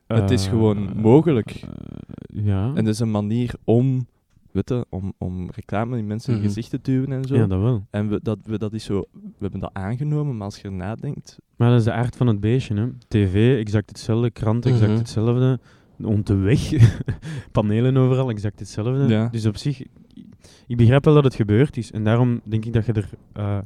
Het 0.08 0.32
is 0.32 0.44
Eh, 0.46 0.50
gewoon 0.52 0.92
mogelijk. 0.98 1.50
eh, 1.52 2.46
ja. 2.46 2.72
En 2.76 2.88
is 2.88 3.00
een 3.00 3.12
manier 3.12 3.54
om, 3.64 4.08
om, 4.90 5.14
om 5.18 5.50
reclame 5.56 5.98
in 5.98 6.08
mensen 6.08 6.34
Mhm. 6.34 6.44
gezicht 6.44 6.70
te 6.70 6.80
duwen 6.82 7.12
en 7.12 7.24
zo. 7.26 7.36
ja, 7.36 7.48
dat 7.48 7.62
wel. 7.62 7.86
En 7.90 8.10
we, 8.10 8.20
dat, 8.24 8.38
we, 8.44 8.58
dat 8.58 8.74
is 8.74 8.84
zo, 8.84 9.06
we 9.14 9.20
hebben 9.40 9.60
dat 9.60 9.70
aangenomen, 9.74 10.38
maar 10.38 10.46
als 10.46 10.58
je 10.58 10.64
er 10.64 10.72
nadenkt, 10.74 11.38
Maar 11.56 11.70
dat 11.70 11.80
is 11.80 11.86
de 11.86 11.92
aard 11.92 12.16
van 12.16 12.28
het 12.28 12.40
beestje. 12.40 12.76
Hè. 12.76 12.88
TV, 13.08 13.58
exact 13.60 13.90
hetzelfde. 13.90 14.32
Krant, 14.32 14.66
exact 14.66 14.90
Mhm. 14.90 14.98
hetzelfde. 15.00 15.60
Om 16.04 16.24
de 16.24 16.36
weg. 16.36 16.72
Panelen 17.52 17.98
overal, 17.98 18.30
exact 18.30 18.60
hetzelfde. 18.60 19.08
Ja. 19.08 19.28
Dus 19.28 19.46
op 19.46 19.58
zich, 19.58 19.82
ik 20.68 20.78
begrijp 20.78 21.06
wel 21.06 21.14
dat 21.14 21.24
het 21.24 21.36
gebeurd 21.36 21.78
is. 21.78 21.92
En 21.92 22.04
daarom 22.04 22.42
denk 22.44 22.66
ik 22.66 22.74
dat 22.74 22.86
je 22.86 22.94
er... 22.94 23.10
eh, 23.34 23.58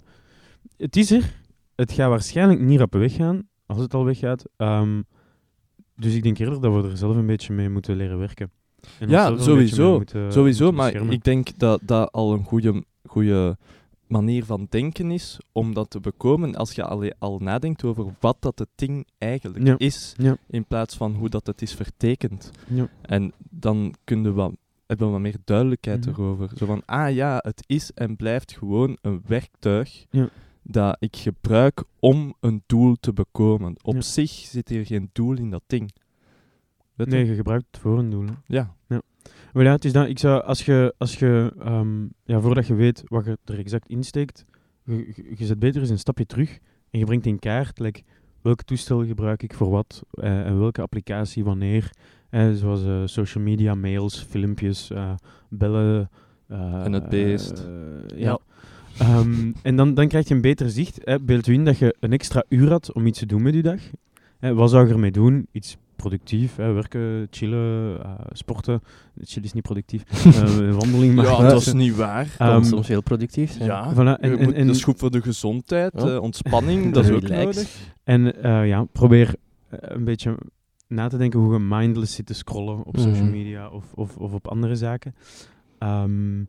het 0.77 0.95
is 0.95 1.11
er. 1.11 1.41
Het 1.75 1.91
gaat 1.91 2.09
waarschijnlijk 2.09 2.59
niet 2.59 2.79
rap 2.79 2.93
weggaan, 2.93 3.47
als 3.65 3.79
het 3.79 3.93
al 3.93 4.05
weggaat. 4.05 4.45
Ehm, 4.57 5.01
dus 5.95 6.13
ik 6.15 6.23
denk 6.23 6.37
eerder 6.37 6.61
dat 6.61 6.81
we 6.83 6.89
er 6.89 6.97
zelf 6.97 7.15
een 7.15 7.25
beetje 7.25 7.53
mee 7.53 7.69
moeten 7.69 7.95
leren 7.95 8.17
werken. 8.19 8.51
En 8.99 9.09
Ja, 9.09 9.37
sowieso. 9.37 9.93
moeten- 9.97 10.31
Sowieso, 10.31 10.71
moeten 10.71 11.01
maar 11.03 11.11
ik 11.13 11.23
denk 11.23 11.57
dat 11.57 11.79
dat 11.83 12.11
al 12.11 12.33
een 12.33 12.43
goede, 12.43 12.83
goede 13.05 13.57
manier 14.07 14.45
van 14.45 14.67
denken 14.69 15.11
is 15.11 15.39
om 15.51 15.73
dat 15.73 15.89
te 15.89 15.99
bekomen 15.99 16.55
als 16.55 16.71
je 16.73 16.83
al, 16.83 17.11
al 17.19 17.39
nadenkt 17.39 17.83
over 17.83 18.05
wat 18.19 18.37
dat 18.39 18.59
het 18.59 18.69
ding 18.75 19.07
eigenlijk 19.17 19.65
Ja. 19.67 19.75
is, 19.77 20.13
Ja. 20.17 20.37
in 20.47 20.65
plaats 20.65 20.95
van 20.97 21.13
hoe 21.15 21.29
dat 21.29 21.47
het 21.47 21.61
is 21.61 21.73
vertekend. 21.73 22.51
Ja. 22.67 22.87
En 23.01 23.31
dan 23.49 23.93
kunnen 24.03 24.35
we 24.35 24.51
hebben 24.87 25.07
we 25.07 25.13
wat 25.13 25.21
meer 25.21 25.37
duidelijkheid 25.43 26.05
Mhm. 26.05 26.21
erover. 26.21 26.49
Zo 26.57 26.65
van, 26.65 26.81
ah 26.85 27.13
ja, 27.13 27.37
het 27.41 27.63
is 27.67 27.91
en 27.91 28.15
blijft 28.15 28.51
gewoon 28.57 28.97
een 29.01 29.21
werktuig 29.27 30.05
Ja. 30.09 30.29
Dat 30.63 30.95
ik 30.99 31.15
gebruik 31.15 31.83
om 31.99 32.33
een 32.39 32.63
doel 32.65 32.95
te 32.99 33.13
bekomen. 33.13 33.75
Op 33.81 33.93
Ja. 33.93 34.01
zich 34.01 34.29
zit 34.31 34.69
hier 34.69 34.85
geen 34.85 35.09
doel 35.13 35.37
in 35.37 35.49
dat 35.49 35.63
ding. 35.67 35.91
Weet? 36.95 37.07
Nee, 37.07 37.25
je 37.25 37.35
gebruikt 37.35 37.65
het 37.71 37.79
voor 37.79 37.99
een 37.99 38.09
doel. 38.09 38.25
hè. 38.25 38.33
Ja. 38.47 38.75
Maar 39.53 39.63
ja, 39.63 39.71
het 39.71 39.85
is 39.85 39.91
dat, 39.93 40.07
ik 40.07 40.19
zou, 40.19 40.43
als 40.43 40.65
je, 40.65 40.93
als 40.97 41.15
je 41.19 41.53
ehm, 41.59 42.03
ja, 42.23 42.39
voordat 42.39 42.67
je 42.67 42.73
weet 42.73 43.03
wat 43.05 43.25
je 43.25 43.37
er 43.45 43.57
exact 43.59 43.87
insteekt, 43.89 44.45
je, 44.83 44.95
je, 45.15 45.33
je 45.37 45.45
zet 45.45 45.59
beter 45.59 45.81
eens 45.81 45.89
een 45.89 45.99
stapje 45.99 46.25
terug 46.25 46.59
en 46.89 46.99
je 46.99 47.05
brengt 47.05 47.25
in 47.25 47.39
kaart, 47.39 47.79
like, 47.79 48.01
welk 48.41 48.61
toestel 48.61 49.05
gebruik 49.05 49.43
ik 49.43 49.53
voor 49.53 49.69
wat 49.69 50.03
eh, 50.11 50.45
en 50.45 50.59
welke 50.59 50.81
applicatie 50.81 51.43
wanneer. 51.43 51.89
Eh, 52.29 52.51
zoals 52.51 53.11
social 53.13 53.43
media, 53.43 53.75
mails, 53.75 54.19
filmpjes, 54.23 54.89
eh, 54.89 55.13
bellen. 55.49 56.09
eh, 56.47 56.85
En 56.85 56.93
het 56.93 57.09
beest. 57.09 57.67
Ja. 58.07 58.17
ja. 58.17 58.39
Ehm, 58.97 59.51
en 59.61 59.75
dan, 59.75 59.93
dan 59.93 60.07
krijg 60.07 60.27
je 60.27 60.33
een 60.35 60.41
beter 60.41 60.69
zicht. 60.69 60.99
Hè. 61.03 61.19
Beeld 61.19 61.47
u 61.47 61.53
in 61.53 61.65
dat 61.65 61.77
je 61.77 61.95
een 61.99 62.11
extra 62.11 62.43
uur 62.49 62.69
had 62.69 62.93
om 62.93 63.05
iets 63.05 63.19
te 63.19 63.25
doen 63.25 63.41
met 63.41 63.53
je 63.53 63.61
dag. 63.61 63.79
Hè, 64.39 64.53
wat 64.53 64.69
zou 64.69 64.87
je 64.87 64.93
ermee 64.93 65.11
doen? 65.11 65.47
Iets 65.51 65.77
productief, 65.95 66.55
hè, 66.55 66.71
werken, 66.71 67.27
chillen, 67.31 67.99
eh, 68.03 68.11
sporten. 68.31 68.81
Chillen 69.23 69.43
is 69.47 69.53
niet 69.53 69.63
productief. 69.63 70.03
Eh, 70.25 70.71
wandeling 70.75 71.15
Ja, 71.21 71.29
maken. 71.31 71.49
dat 71.49 71.61
is 71.61 71.73
niet 71.73 71.95
waar. 71.95 72.27
Kan 72.37 72.47
Ehm, 72.47 72.63
soms 72.63 72.87
heel 72.87 73.01
productief 73.03 73.51
zijn. 73.51 73.65
Ja, 73.65 73.93
Voilà, 73.93 73.97
en, 73.97 74.37
en- 74.37 74.53
en- 74.53 74.67
dat 74.67 74.75
is 74.75 74.83
goed 74.83 74.99
voor 74.99 75.11
de 75.11 75.21
gezondheid, 75.21 75.91
Ja. 75.95 76.07
eh, 76.13 76.21
ontspanning, 76.21 76.83
dat 76.93 77.03
is 77.05 77.11
ook 77.11 77.27
nodig. 77.27 77.69
En 78.03 78.43
eh, 78.43 78.67
ja, 78.67 78.83
probeer 78.91 79.35
een 79.69 80.03
beetje 80.03 80.37
na 80.87 81.07
te 81.07 81.17
denken 81.17 81.39
hoe 81.39 81.53
je 81.53 81.59
mindless 81.59 82.15
zit 82.15 82.25
te 82.25 82.33
scrollen 82.33 82.83
op 82.85 82.97
social 82.97 83.23
Mhm. 83.23 83.31
media 83.31 83.69
of, 83.69 83.85
of, 83.95 84.17
of 84.17 84.33
op 84.33 84.47
andere 84.47 84.75
zaken. 84.75 85.15
Ehm, 85.77 86.39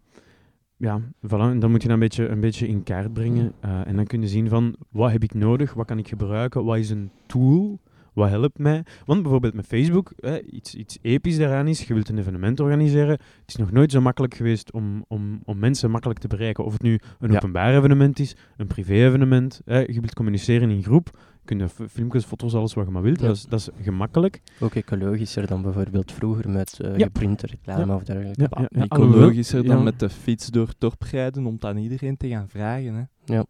ja, 0.85 1.01
voilà. 1.27 1.51
En 1.51 1.59
dan 1.59 1.71
moet 1.71 1.83
je 1.83 1.89
dat 1.89 1.97
een 1.97 2.03
beetje, 2.03 2.29
een 2.29 2.41
beetje 2.41 2.69
in 2.69 2.83
kaart 2.83 3.13
brengen. 3.13 3.53
Eh, 3.61 3.87
en 3.87 3.97
dan 3.97 4.07
kun 4.07 4.21
je 4.21 4.29
zien 4.29 4.49
van, 4.49 4.75
wat 4.91 5.11
heb 5.11 5.23
ik 5.23 5.35
nodig? 5.35 5.75
Wat 5.75 5.87
kan 5.87 5.99
ik 5.99 6.09
gebruiken? 6.09 6.65
Wat 6.65 6.77
is 6.79 6.91
een 6.91 7.11
tool? 7.27 7.81
Wat 8.13 8.29
helpt 8.29 8.59
mij? 8.59 8.85
Want 9.05 9.23
bijvoorbeeld 9.23 9.55
met 9.55 9.67
Facebook, 9.67 10.13
hè, 10.17 10.41
iets, 10.43 10.75
iets 10.75 10.99
episch 11.03 11.37
daaraan 11.39 11.67
is, 11.69 11.83
je 11.87 11.95
wilt 11.95 12.09
een 12.09 12.19
evenement 12.19 12.61
organiseren. 12.61 13.11
Het 13.13 13.21
is 13.47 13.57
nog 13.57 13.71
nooit 13.73 13.91
zo 13.91 14.01
makkelijk 14.01 14.35
geweest 14.35 14.73
om, 14.73 15.05
om, 15.09 15.41
om 15.45 15.59
mensen 15.59 15.91
makkelijk 15.91 16.19
te 16.21 16.29
bereiken. 16.29 16.65
Of 16.65 16.73
het 16.73 16.83
nu 16.83 16.99
een 17.19 17.31
Ja. 17.31 17.37
openbaar 17.37 17.77
evenement 17.77 18.19
is, 18.19 18.37
een 18.57 18.67
privé-evenement. 18.67 19.61
Hè, 19.65 19.79
je 19.79 20.01
wilt 20.01 20.15
communiceren 20.15 20.71
in 20.71 20.83
groep. 20.83 21.19
Je 21.47 21.57
kunt 21.57 21.71
f- 21.73 21.93
filmpjes, 21.93 22.25
foto's, 22.25 22.55
alles 22.55 22.75
wat 22.75 22.85
je 22.87 22.91
maar 22.93 23.03
wilt. 23.03 23.21
Ja. 23.21 23.27
Dat, 23.27 23.37
is, 23.37 23.45
dat 23.47 23.61
is 23.61 23.69
gemakkelijk. 23.85 24.41
Ook 24.61 24.75
ecologischer 24.75 25.47
dan 25.47 25.63
bijvoorbeeld 25.63 26.13
vroeger 26.13 26.51
met 26.51 26.81
eh 26.81 26.97
Ja. 26.97 27.05
geprinte 27.05 27.47
reclame 27.47 27.87
Ja. 27.87 27.95
of 27.95 28.03
dergelijke. 28.03 28.41
Ja, 28.43 28.49
Bah, 28.49 28.61
ja, 28.61 28.69
ja. 28.71 28.83
Ecologischer 28.85 29.65
dan 29.65 29.83
met 29.83 30.01
de 30.01 30.09
fiets 30.11 30.47
door 30.47 30.67
het 30.67 30.77
dorp 30.79 31.03
rijden 31.03 31.47
om 31.47 31.53
het 31.55 31.65
aan 31.65 31.77
iedereen 31.77 32.17
te 32.17 32.29
gaan 32.29 32.49
vragen. 32.49 32.95
Hè. 32.95 33.35
Ja, 33.35 33.45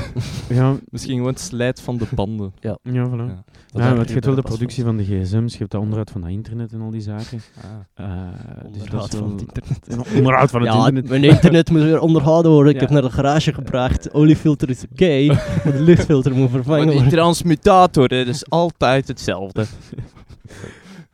Misschien 0.90 1.16
gewoon 1.16 1.32
het 1.32 1.40
slijt 1.40 1.80
van 1.80 1.96
de 1.96 2.06
banden. 2.14 2.52
ja, 2.60 2.78
voilà. 2.82 3.10
Ja. 3.10 3.44
Ja, 3.72 3.96
het 3.96 4.10
geeft 4.10 4.24
wel 4.24 4.34
de 4.34 4.42
productie 4.42 4.84
van 4.84 4.96
de 4.96 5.04
gsm's, 5.04 5.52
je 5.52 5.58
hebt 5.58 5.70
dat 5.70 5.80
onderhoud 5.80 6.10
van 6.10 6.20
dat 6.20 6.30
internet 6.30 6.72
en 6.72 6.80
al 6.80 6.90
die 6.90 7.00
zaken. 7.00 7.40
Ah. 7.94 8.04
Eh, 8.06 8.26
dus 8.72 8.82
dat 8.82 8.82
Onderhoud 8.82 9.12
is 9.12 9.18
van 9.18 9.30
het 9.32 9.40
internet. 9.40 9.88
En 10.12 10.16
onderhoud 10.16 10.50
van 10.50 10.60
het 10.62 10.72
ja, 10.72 10.78
internet. 10.78 11.08
mijn 11.08 11.24
internet 11.24 11.70
moet 11.70 11.82
weer 11.82 12.00
onderhouden 12.00 12.50
worden. 12.52 12.72
Ik 12.74 12.80
Ja. 12.80 12.86
heb 12.86 12.94
naar 12.94 13.02
de 13.10 13.10
garage 13.16 13.52
gebracht. 13.54 14.12
Oliefilter 14.12 14.70
is 14.70 14.84
oké, 14.92 15.24
maar 15.64 15.72
de 15.72 15.80
luchtfilter 15.82 16.34
moet 16.34 16.50
vervangen 16.50 16.78
Maar 16.84 16.86
die 16.94 17.00
worden. 17.02 17.18
transmutator, 17.18 18.08
hè, 18.08 18.24
dat 18.24 18.34
is 18.34 18.50
altijd 18.50 19.08
hetzelfde. 19.08 19.64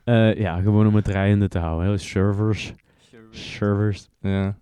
Eh, 0.05 0.35
ja, 0.35 0.61
gewoon 0.61 0.87
om 0.87 0.95
het 0.95 1.05
draaiende 1.05 1.49
te 1.49 1.59
houden. 1.59 1.89
Hè. 1.91 1.99
Servers. 1.99 2.75
Servers. 3.31 4.09
Ja. 4.21 4.57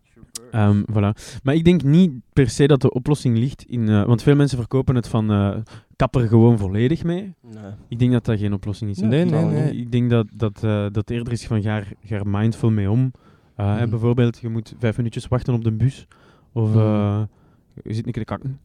Ehm, 0.53 0.83
voilà. 0.91 1.41
Maar 1.43 1.55
ik 1.55 1.65
denk 1.65 1.83
niet 1.83 2.13
per 2.33 2.49
se 2.51 2.67
dat 2.67 2.81
de 2.81 2.91
oplossing 2.93 3.39
ligt 3.39 3.63
in... 3.65 3.89
eh, 3.89 4.05
want 4.05 4.23
veel 4.23 4.37
mensen 4.37 4.59
verkopen 4.59 4.95
het 4.95 5.09
van 5.09 5.31
eh 5.31 5.57
kap 5.97 6.15
er 6.17 6.29
gewoon 6.29 6.59
volledig 6.59 7.05
mee. 7.05 7.35
Nee. 7.43 7.73
Ik 7.89 7.99
denk 7.99 8.13
dat 8.13 8.25
dat 8.25 8.39
geen 8.39 8.53
oplossing 8.53 8.91
is. 8.91 8.99
Nee, 8.99 9.25
nee, 9.25 9.45
nee. 9.45 9.77
Ik 9.77 9.93
denk 9.93 10.11
dat 10.11 10.27
dat, 10.37 10.65
eh, 10.65 10.87
dat 10.93 11.11
eerder 11.11 11.33
is 11.33 11.47
van 11.47 11.63
ga 11.63 11.77
er, 11.77 11.93
ga 12.05 12.17
er 12.17 12.27
mindful 12.29 12.71
mee 12.71 12.91
om. 12.91 13.13
Eh, 13.57 13.67
hè, 13.75 13.81
Mhm. 13.81 13.91
bijvoorbeeld, 13.91 14.39
je 14.39 14.49
moet 14.49 14.75
vijf 14.79 14.97
minuutjes 14.97 15.29
wachten 15.29 15.55
op 15.55 15.65
de 15.65 15.73
bus. 15.73 16.07
Of 16.53 16.69
Mhm. 16.69 16.79
eh, 16.79 17.23
je 17.83 17.95
zit 17.95 18.07
een 18.07 18.13
keer 18.13 18.23
te 18.25 18.29
kakken. 18.29 18.61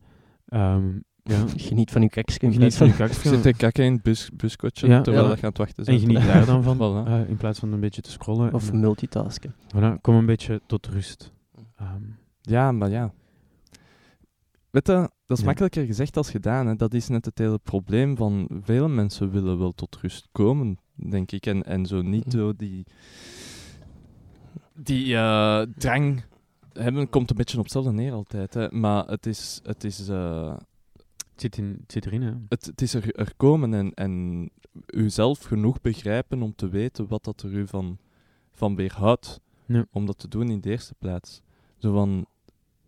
Ehm, 0.48 0.86
ja. 1.24 1.44
Geniet 1.58 1.92
van 1.92 2.02
uw 2.02 2.08
keksje. 2.08 2.40
in 2.40 2.54
Geniet 2.54 2.76
van 2.76 2.88
je 2.88 2.94
kakje. 2.94 3.30
Zit 3.30 3.42
te 3.42 3.54
kakken 3.54 3.84
in 3.86 3.94
het 3.94 4.02
bus, 4.04 4.30
buskotje 4.34 4.88
Ja. 4.88 5.02
terwijl 5.02 5.24
Ja. 5.24 5.30
dat 5.30 5.40
je 5.40 5.46
het 5.46 5.58
wachten 5.58 5.86
En 5.86 6.00
geniet 6.00 6.26
daar 6.26 6.46
dan 6.46 6.64
van. 6.64 6.78
Voilà. 7.06 7.08
eh, 7.08 7.30
in 7.30 7.38
plaats 7.38 7.60
van 7.60 7.72
een 7.72 7.80
beetje 7.80 8.02
te 8.02 8.12
scrollen. 8.12 8.54
Of 8.54 8.70
En, 8.72 8.80
multitasken. 8.80 9.54
voilà, 9.76 10.02
kom 10.02 10.16
een 10.16 10.26
beetje 10.26 10.62
tot 10.66 10.88
rust. 10.88 11.32
Ehm, 11.78 12.02
Ja, 12.42 12.72
maar 12.72 12.90
ja. 12.90 13.14
Weet 14.70 14.88
je, 14.88 14.94
dat 15.26 15.38
is 15.38 15.40
Ja. 15.40 15.46
makkelijker 15.46 15.86
gezegd 15.86 16.18
als 16.18 16.30
gedaan. 16.30 16.68
Hè. 16.68 16.76
Dat 16.76 16.94
is 16.94 17.08
net 17.08 17.26
het 17.26 17.38
hele 17.38 17.58
probleem 17.60 18.16
van 18.18 18.48
vele 18.64 18.88
mensen 18.88 19.32
willen 19.32 19.58
wel 19.60 19.72
tot 19.72 19.96
rust 20.02 20.28
komen, 20.32 20.80
denk 20.96 21.32
ik. 21.32 21.46
En, 21.46 21.64
en 21.64 21.86
zo 21.86 22.02
niet 22.02 22.26
Mhm. 22.26 22.38
door 22.38 22.56
die, 22.56 22.86
die 24.74 25.16
eh, 25.16 25.62
drang 25.78 26.24
hebben, 26.74 27.10
komt 27.10 27.30
een 27.30 27.36
beetje 27.36 27.58
op 27.58 27.64
hetzelfde 27.64 27.92
neer 27.92 28.12
altijd. 28.14 28.54
Hè. 28.54 28.68
Maar 28.72 29.06
het 29.08 29.26
is, 29.26 29.60
het 29.64 29.84
is, 29.84 30.08
eh, 30.10 30.56
het, 31.32 31.42
zit 31.42 31.58
in, 31.58 31.78
het 31.82 31.92
zit 31.92 32.06
erin, 32.06 32.22
hè. 32.22 32.32
het, 32.50 32.66
het 32.66 32.82
is 32.82 32.94
er, 32.94 33.16
er 33.16 33.34
komen 33.38 33.74
en, 33.74 33.94
en 33.94 34.50
uzelf 34.86 35.44
genoeg 35.44 35.82
begrijpen 35.82 36.42
om 36.42 36.56
te 36.56 36.70
weten 36.70 37.08
wat 37.08 37.24
dat 37.24 37.42
er 37.42 37.52
u 37.54 37.68
van, 37.68 37.98
van 38.52 38.76
weerhoudt 38.76 39.40
Ja. 39.66 39.86
om 39.92 40.06
dat 40.06 40.18
te 40.20 40.28
doen 40.28 40.50
in 40.50 40.62
de 40.62 40.70
eerste 40.70 40.94
plaats. 41.00 41.42
Zo 41.78 41.94
van, 41.94 42.26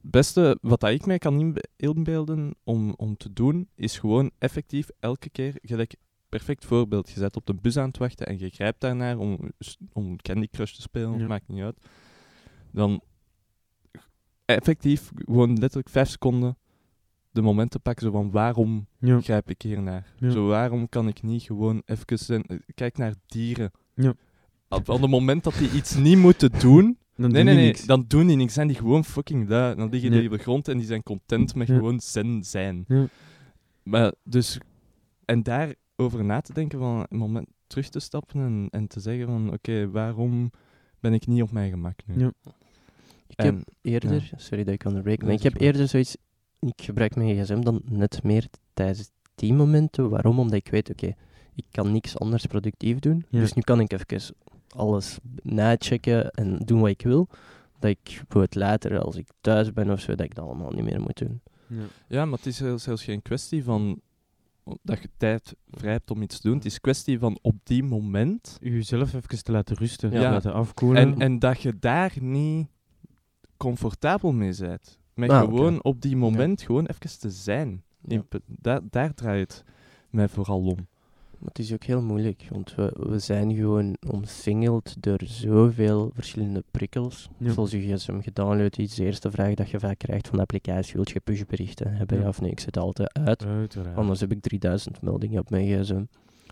het 0.01 0.11
beste 0.11 0.57
wat 0.61 0.79
dat 0.79 0.89
ik 0.89 1.05
mij 1.05 1.17
kan 1.17 1.39
inbe- 1.39 1.63
inbeelden 1.75 2.55
om, 2.63 2.93
om 2.97 3.17
te 3.17 3.33
doen, 3.33 3.67
is 3.75 3.97
gewoon 3.99 4.31
effectief 4.37 4.89
elke 4.99 5.29
keer, 5.29 5.53
gelijk, 5.61 5.95
perfect 6.29 6.65
voorbeeld, 6.65 7.09
je 7.09 7.19
zet 7.19 7.35
op 7.35 7.45
de 7.45 7.53
bus 7.53 7.77
aan 7.77 7.87
het 7.87 7.97
wachten 7.97 8.27
en 8.27 8.39
je 8.39 8.49
grijpt 8.49 8.81
daarnaar 8.81 9.17
om, 9.17 9.39
om 9.93 10.17
Candy 10.21 10.47
Crush 10.47 10.73
te 10.73 10.81
spelen, 10.81 11.19
Ja. 11.19 11.27
maakt 11.27 11.47
niet 11.47 11.61
uit. 11.61 11.77
Dan 12.71 13.01
effectief 14.45 15.11
gewoon 15.15 15.57
letterlijk 15.57 15.89
vijf 15.89 16.09
seconden 16.09 16.57
de 17.31 17.41
momenten 17.41 17.81
pakken 17.81 18.05
zo 18.05 18.11
van 18.11 18.31
waarom 18.31 18.87
Ja. 18.99 19.21
grijp 19.21 19.49
ik 19.49 19.61
hiernaar? 19.61 20.13
Ja. 20.19 20.29
Zo, 20.29 20.47
waarom 20.47 20.89
kan 20.89 21.07
ik 21.07 21.21
niet 21.21 21.41
gewoon 21.43 21.81
even... 21.85 22.43
eh, 22.45 22.57
Kijk 22.75 22.97
naar 22.97 23.13
dieren. 23.25 23.71
Ja. 23.93 24.13
Op, 24.69 24.89
op 24.89 25.01
het 25.01 25.09
moment 25.09 25.43
dat 25.43 25.53
die 25.53 25.71
iets 25.71 25.95
niet 25.95 26.17
moeten 26.17 26.59
doen... 26.59 26.97
Dan 27.21 27.31
nee, 27.31 27.43
doen 27.43 27.45
nee, 27.45 27.53
die 27.55 27.63
nee. 27.63 27.73
niks. 27.73 27.85
Dan 27.85 28.05
doen 28.07 28.27
die 28.27 28.35
niks. 28.35 28.53
Zijn 28.53 28.67
die 28.67 28.77
gewoon 28.77 29.05
fucking 29.05 29.49
lui. 29.49 29.75
Dan 29.75 29.89
liggen 29.89 30.09
Nee. 30.09 30.19
die 30.19 30.29
op 30.29 30.37
de 30.37 30.41
grond 30.43 30.67
en 30.67 30.77
die 30.77 30.87
zijn 30.87 31.03
content 31.03 31.55
met 31.55 31.67
Ja. 31.67 31.75
gewoon 31.75 31.99
zen 31.99 32.43
zijn. 32.43 32.85
Ja. 32.87 33.07
Maar 33.83 34.13
dus... 34.23 34.57
En 35.25 35.43
daarover 35.43 36.25
na 36.25 36.41
te 36.41 36.53
denken 36.53 36.79
van 36.79 37.05
een 37.09 37.17
moment 37.17 37.47
terug 37.67 37.89
te 37.89 37.99
stappen 37.99 38.39
en, 38.41 38.67
en 38.71 38.87
te 38.87 38.99
zeggen 38.99 39.25
van... 39.25 39.53
Oké, 39.53 39.89
waarom 39.89 40.51
ben 40.99 41.13
ik 41.13 41.27
niet 41.27 41.41
op 41.41 41.51
mijn 41.51 41.69
gemak 41.69 41.99
nu? 42.05 42.19
Ja. 42.19 42.31
Ik 43.27 43.39
heb 43.45 43.55
eerder, 43.81 44.31
sorry 44.35 44.63
dat 44.63 44.73
ik 44.73 44.83
maar 44.83 45.03
Nee, 45.03 45.35
ik 45.35 45.43
heb 45.43 45.59
eerder 45.61 45.87
zoiets, 45.87 46.17
ik 46.59 46.81
gebruik 46.81 47.15
mijn 47.15 47.43
gsm 47.43 47.61
dan 47.61 47.81
net 47.85 48.23
meer 48.23 48.47
tijdens 48.73 49.09
die 49.35 49.53
momenten. 49.53 50.09
Waarom? 50.09 50.39
Omdat 50.39 50.55
ik 50.59 50.67
weet, 50.67 50.89
oké, 50.89 51.13
ik 51.55 51.65
kan 51.71 51.91
niks 51.91 52.17
anders 52.19 52.45
productief 52.45 52.99
doen, 52.99 53.25
Ja. 53.29 53.39
dus 53.39 53.53
nu 53.53 53.61
kan 53.61 53.79
ik 53.79 53.91
even 53.91 54.33
alles 54.75 55.17
nachecken 55.43 56.31
en 56.31 56.57
doen 56.57 56.79
wat 56.79 56.89
ik 56.89 57.01
wil. 57.01 57.27
Dat 57.79 57.89
ik 57.89 57.99
bijvoorbeeld 58.03 58.55
later, 58.55 58.99
als 58.99 59.15
ik 59.15 59.27
thuis 59.41 59.73
ben 59.73 59.89
of 59.91 59.99
zo, 59.99 60.15
dat 60.15 60.25
ik 60.25 60.35
dat 60.35 60.45
allemaal 60.45 60.71
niet 60.71 60.83
meer 60.83 61.01
moet 61.01 61.17
doen. 61.17 61.41
Ja. 61.67 61.83
Ja, 62.07 62.25
maar 62.25 62.37
het 62.37 62.47
is 62.47 62.57
zelfs 62.57 62.83
zelfs 62.83 63.03
geen 63.03 63.21
kwestie 63.21 63.63
van 63.63 64.01
dat 64.81 65.01
je 65.01 65.09
tijd 65.17 65.55
vrij 65.71 65.91
hebt 65.91 66.11
om 66.11 66.21
iets 66.21 66.39
te 66.39 66.47
doen. 66.47 66.57
Het 66.57 66.65
is 66.65 66.73
een 66.73 66.81
kwestie 66.81 67.19
van 67.19 67.39
op 67.41 67.55
die 67.63 67.83
moment. 67.83 68.57
Jezelf 68.61 69.13
even 69.13 69.43
te 69.43 69.51
laten 69.51 69.75
rusten, 69.75 70.11
Ja. 70.11 70.21
te 70.21 70.29
laten 70.29 70.53
afkoelen. 70.53 71.01
En, 71.01 71.19
en 71.19 71.39
dat 71.39 71.61
je 71.61 71.73
daar 71.79 72.13
niet 72.19 72.67
comfortabel 73.57 74.31
mee 74.31 74.53
bent. 74.59 74.97
Met 75.13 75.29
Ah, 75.29 75.41
gewoon 75.41 75.83
op 75.83 76.01
die 76.01 76.15
moment 76.17 76.61
gewoon 76.61 76.85
even 76.85 77.19
te 77.19 77.29
zijn. 77.29 77.83
Ja. 78.07 78.23
Da- 78.45 78.81
daar 78.89 79.13
draait 79.13 79.39
het 79.53 79.63
mij 80.09 80.27
vooral 80.27 80.61
om. 80.65 80.87
Maar 81.39 81.47
het 81.47 81.59
is 81.59 81.73
ook 81.73 81.83
heel 81.83 82.01
moeilijk, 82.01 82.47
want 82.51 82.75
we, 82.75 82.93
we 83.09 83.19
zijn 83.19 83.55
gewoon 83.55 83.95
omsingeld 84.11 84.95
door 85.03 85.19
zoveel 85.23 86.11
verschillende 86.13 86.63
prikkels. 86.71 87.29
Ja. 87.37 87.51
Zoals 87.51 87.71
je 87.71 87.79
gsm 87.95 88.21
gedownload 88.21 88.77
is, 88.77 88.95
de 88.95 89.05
eerste 89.05 89.31
vraag 89.31 89.53
dat 89.53 89.69
je 89.69 89.79
vaak 89.79 89.97
krijgt 89.97 90.27
van 90.27 90.35
de 90.35 90.41
applicatie, 90.43 90.93
wil 90.93 91.03
je 91.13 91.19
pushberichten 91.19 91.93
hebben, 91.93 92.19
Ja. 92.21 92.27
of 92.27 92.41
nee? 92.41 92.51
Ik 92.51 92.59
zet 92.59 92.77
altijd 92.77 93.13
uit, 93.13 93.45
Uiteraard. 93.45 93.97
anders 93.97 94.19
heb 94.19 94.31
ik 94.31 94.41
3000 94.41 95.01
meldingen 95.01 95.39
op 95.39 95.49
mijn 95.49 95.65
gsm. 95.81 96.03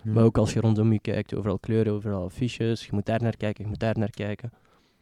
Ja. 0.03 0.11
Maar 0.13 0.23
ook 0.23 0.37
als 0.37 0.53
je 0.53 0.59
rondom 0.59 0.91
je 0.91 0.99
kijkt, 0.99 1.35
overal 1.35 1.59
kleuren, 1.59 1.93
overal 1.93 2.23
affiches, 2.23 2.83
je 2.85 2.89
moet 2.91 3.05
daar 3.05 3.21
naar 3.21 3.37
kijken, 3.37 3.63
je 3.63 3.69
moet 3.69 3.79
daar 3.79 3.97
naar 3.97 4.09
kijken. 4.09 4.49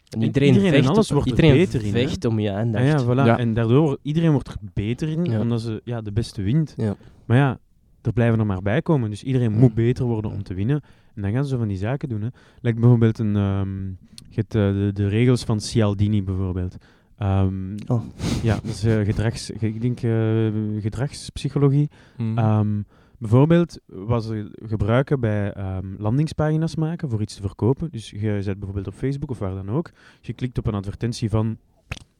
En 0.09 0.19
En 0.21 0.25
iedereen, 0.25 0.55
en 0.55 0.61
vecht, 0.61 0.87
alles 0.87 1.07
op- 1.11 1.13
wordt 1.13 1.29
er 1.31 1.35
iedereen 1.43 1.57
beter 1.65 1.79
in, 1.85 1.93
hè? 1.93 1.99
vecht 2.07 2.25
om 2.25 2.39
je 2.39 2.51
aandacht. 2.51 2.83
Ah 2.83 2.89
ja, 2.99 3.03
voilà. 3.03 3.25
Ja. 3.27 3.37
En 3.37 3.53
daardoor, 3.53 3.97
iedereen 4.01 4.31
wordt 4.31 4.47
er 4.47 4.55
beter 4.73 5.09
in, 5.09 5.25
Ja. 5.25 5.39
omdat 5.39 5.61
ze 5.61 5.81
ja, 5.83 6.01
de 6.01 6.11
beste 6.11 6.41
wint. 6.41 6.73
Ja. 6.77 6.95
Maar 7.25 7.37
ja, 7.37 7.59
er 8.05 8.13
blijven 8.13 8.39
er 8.39 8.45
maar 8.45 8.61
bij 8.61 8.81
komen. 8.81 9.09
Dus 9.09 9.23
iedereen 9.23 9.51
moet 9.51 9.73
beter 9.73 10.05
worden 10.05 10.31
om 10.31 10.43
te 10.43 10.53
winnen. 10.53 10.81
En 11.15 11.21
dan 11.21 11.31
gaan 11.31 11.45
ze 11.45 11.57
van 11.57 11.67
die 11.67 11.77
zaken 11.77 12.09
doen. 12.09 12.21
Hè. 12.21 12.27
Lijkt 12.61 12.79
bijvoorbeeld 12.79 13.19
een, 13.19 13.35
ehm, 13.35 13.83
je 14.29 14.41
hebt, 14.41 14.55
eh, 14.55 14.61
de, 14.71 14.89
de 14.93 15.07
regels 15.07 15.43
van 15.43 15.59
Cialdini 15.59 16.23
bijvoorbeeld. 16.23 16.75
Ehm, 17.17 17.73
Oh. 17.87 18.01
Ja, 18.43 18.53
dat 18.55 18.63
is 18.65 18.83
eh, 18.83 18.99
gedrags, 19.05 19.51
ge- 19.57 19.67
ik 19.67 19.81
denk 19.81 20.01
eh, 20.01 20.81
gedragspsychologie. 20.81 21.89
Mhm. 22.17 22.37
Ehm, 22.37 22.81
bijvoorbeeld 23.17 23.79
wat 23.85 24.23
ze 24.23 24.51
gebruiken 24.65 25.19
bij 25.19 25.53
ehm, 25.53 25.85
landingspagina's 25.97 26.75
maken 26.75 27.09
voor 27.09 27.21
iets 27.21 27.35
te 27.35 27.41
verkopen. 27.41 27.87
Dus 27.91 28.09
je 28.09 28.41
zet 28.41 28.55
bijvoorbeeld 28.57 28.87
op 28.87 28.93
Facebook 28.93 29.29
of 29.29 29.39
waar 29.39 29.53
dan 29.55 29.69
ook. 29.69 29.91
Je 30.21 30.33
klikt 30.33 30.57
op 30.57 30.67
een 30.67 30.73
advertentie 30.73 31.29
van 31.29 31.57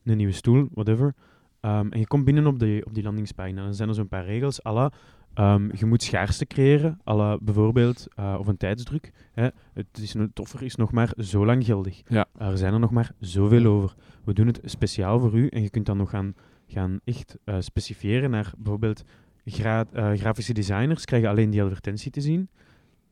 een 0.03 0.17
nieuwe 0.17 0.33
stoel, 0.33 0.67
whatever. 0.73 1.13
Ehm, 1.59 1.87
en 1.89 1.99
je 1.99 2.07
komt 2.07 2.25
binnen 2.25 2.47
op 2.47 2.59
die, 2.59 2.85
op 2.85 2.93
die 2.93 3.03
landingspagina. 3.03 3.63
Dan 3.63 3.73
zijn 3.73 3.89
er 3.89 3.95
zo'n 3.95 4.07
paar 4.07 4.25
regels. 4.25 4.65
à 4.65 4.91
ehm, 5.35 5.69
je 5.77 5.85
moet 5.85 6.03
schaarste 6.03 6.45
creëren, 6.45 6.99
la 7.03 7.37
bijvoorbeeld, 7.41 8.07
eh, 8.15 8.35
of 8.39 8.47
een 8.47 8.57
tijdsdruk. 8.57 9.11
Hè. 9.33 9.47
Het, 9.73 9.87
is, 10.01 10.13
een- 10.13 10.21
het 10.21 10.39
offer 10.39 10.63
is 10.63 10.75
nog 10.75 10.91
maar 10.91 11.13
zo 11.17 11.45
lang 11.45 11.65
geldig. 11.65 12.01
Ja. 12.07 12.25
Er 12.37 12.57
zijn 12.57 12.73
er 12.73 12.79
nog 12.79 12.91
maar 12.91 13.11
zoveel 13.19 13.65
over. 13.65 13.95
We 14.23 14.33
doen 14.33 14.47
het 14.47 14.59
speciaal 14.63 15.19
voor 15.19 15.33
u 15.37 15.47
en 15.47 15.61
je 15.61 15.69
kunt 15.69 15.85
dan 15.85 15.97
nog 15.97 16.09
gaan, 16.09 16.33
gaan 16.67 16.99
echt 17.03 17.37
eh, 17.43 17.55
specifieren 17.59 18.29
naar 18.29 18.53
bijvoorbeeld 18.57 19.03
gra- 19.45 19.85
eh, 19.93 20.11
grafische 20.13 20.53
designers 20.53 21.05
krijgen 21.05 21.29
alleen 21.29 21.49
die 21.49 21.63
advertentie 21.63 22.11
te 22.11 22.21
zien. 22.21 22.49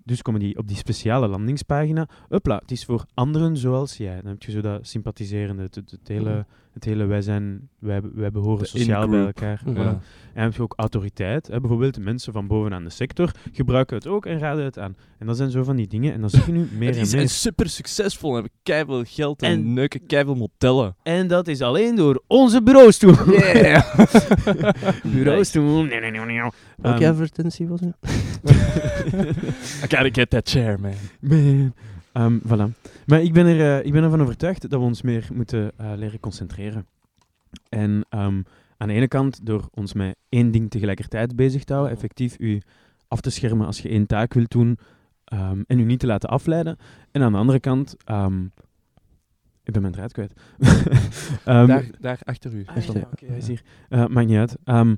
Dus 0.06 0.22
komen 0.22 0.40
die 0.40 0.58
op 0.58 0.68
die 0.68 0.78
speciale 0.78 1.28
landingspagina. 1.28 2.08
Uppla, 2.30 2.58
het 2.58 2.72
is 2.72 2.86
voor 2.86 3.06
anderen 3.14 3.58
zoals 3.58 3.98
jij. 3.98 4.16
Dan 4.22 4.32
heb 4.32 4.44
je 4.44 4.52
zo 4.52 4.62
dat 4.62 4.88
sympathiserende, 4.88 5.62
het, 5.62 5.76
het, 5.76 5.92
het 5.92 6.08
hele, 6.08 6.46
het 6.74 6.84
hele 6.84 7.06
wij 7.06 7.22
zijn, 7.22 7.70
wij, 7.80 8.02
wij 8.14 8.32
behoren 8.32 8.60
De 8.64 8.66
sociaal 8.70 9.08
bij 9.08 9.26
elkaar. 9.26 9.62
Ja. 9.66 9.74
Voilà. 9.74 10.04
En 10.34 10.44
heb 10.44 10.54
je 10.56 10.62
ook 10.62 10.74
autoriteit. 10.78 11.48
Hè. 11.48 11.60
Bijvoorbeeld 11.60 11.94
de 11.94 12.02
mensen 12.02 12.34
van 12.34 12.48
bovenaan 12.48 12.84
de 12.84 12.90
sector 12.90 13.32
gebruiken 13.52 13.96
het 13.96 14.08
ook 14.08 14.26
en 14.26 14.40
raden 14.40 14.64
het 14.66 14.80
aan. 14.80 14.96
En 15.20 15.26
dat 15.28 15.38
zijn 15.38 15.52
zo 15.52 15.64
van 15.64 15.76
die 15.76 15.88
dingen. 15.88 16.14
En 16.14 16.22
dan 16.22 16.30
zie 16.30 16.44
je 16.46 16.52
nu 16.52 16.60
meer 16.72 16.72
En 16.72 16.78
en 16.80 16.92
die 16.92 16.94
meer. 16.96 17.06
zijn 17.06 17.30
super 17.30 17.70
succesvol, 17.70 18.34
hebben 18.34 18.52
keiveel 18.64 19.04
geld 19.08 19.42
en, 19.42 19.52
En- 19.52 19.74
neuken 19.74 20.06
keiveel 20.06 20.36
modellen. 20.36 20.96
En 21.04 21.28
dat 21.28 21.48
is 21.48 21.62
alleen 21.62 21.96
door 21.96 22.24
onze 22.28 22.64
bureaustoel. 22.64 23.14
Yeah! 23.34 24.00
bureaustoel. 25.14 25.88
Welke 25.88 26.54
Ehm, 26.82 27.04
advertentie 27.10 27.68
was 27.68 27.80
het? 27.80 27.96
I 29.84 29.96
gotta 29.96 30.10
get 30.12 30.30
that 30.30 30.50
chair, 30.50 30.80
man. 30.80 30.94
Man. 31.20 31.74
Ehm, 32.14 32.38
voilà. 32.48 32.72
Maar 33.06 33.22
ik 33.22 33.34
ben, 33.34 33.46
er, 33.46 33.80
eh, 33.80 33.86
ik 33.86 33.92
ben 33.92 34.04
ervan 34.04 34.22
overtuigd 34.22 34.62
dat 34.62 34.80
we 34.80 34.86
ons 34.86 35.02
meer 35.02 35.28
moeten 35.34 35.72
eh, 35.78 35.92
leren 35.96 36.20
concentreren. 36.20 36.86
En 37.70 38.06
ehm, 38.10 38.42
aan 38.78 38.88
de 38.88 38.94
ene 38.94 39.08
kant 39.08 39.46
door 39.46 39.70
ons 39.72 39.94
met 39.94 40.16
één 40.30 40.52
ding 40.52 40.70
tegelijkertijd 40.70 41.36
bezig 41.36 41.64
te 41.64 41.74
houden, 41.74 41.96
effectief 41.96 42.40
u 42.40 42.62
af 43.08 43.22
te 43.22 43.30
schermen 43.30 43.66
als 43.66 43.80
je 43.80 43.90
één 43.90 44.06
taak 44.06 44.34
wilt 44.34 44.52
doen 44.52 44.78
ehm, 45.24 45.62
en 45.68 45.80
u 45.80 45.84
niet 45.84 46.00
te 46.00 46.08
laten 46.08 46.30
afleiden. 46.30 46.78
En 47.12 47.22
aan 47.22 47.32
de 47.32 47.38
andere 47.38 47.60
kant, 47.60 47.96
ehm, 48.06 48.44
ik 49.64 49.74
ben 49.74 49.82
mijn 49.82 49.94
draad 49.94 50.12
kwijt. 50.12 50.34
Ehm, 51.46 51.68
daar, 51.68 51.86
daar 52.00 52.20
achter 52.24 52.54
u. 52.54 52.66
Ah, 52.66 52.84
ja, 52.84 53.08
oké, 53.12 53.26
hij 53.26 53.38
is 53.38 53.48
hier. 53.48 53.62
Eh, 53.90 54.08
maakt 54.08 54.28
niet 54.28 54.38
uit. 54.38 54.58
Ehm, 54.64 54.96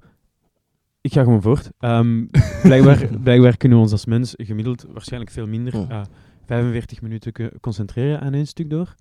ik 1.02 1.14
ga 1.14 1.24
gewoon 1.24 1.42
voort. 1.42 1.72
Ehm, 1.80 2.26
blijkbaar, 2.64 3.08
blijkbaar 3.24 3.58
kunnen 3.58 3.78
we 3.78 3.84
ons 3.84 3.92
als 3.94 4.06
mens 4.06 4.34
gemiddeld 4.38 4.86
waarschijnlijk 4.92 5.32
veel 5.32 5.48
minder 5.48 5.88
Ja. 5.90 6.06
Eh, 6.48 6.58
45 6.58 7.02
minuten 7.02 7.60
concentreren 7.62 8.20
aan 8.22 8.34
één 8.34 8.48
stuk 8.48 8.70
door. 8.70 8.96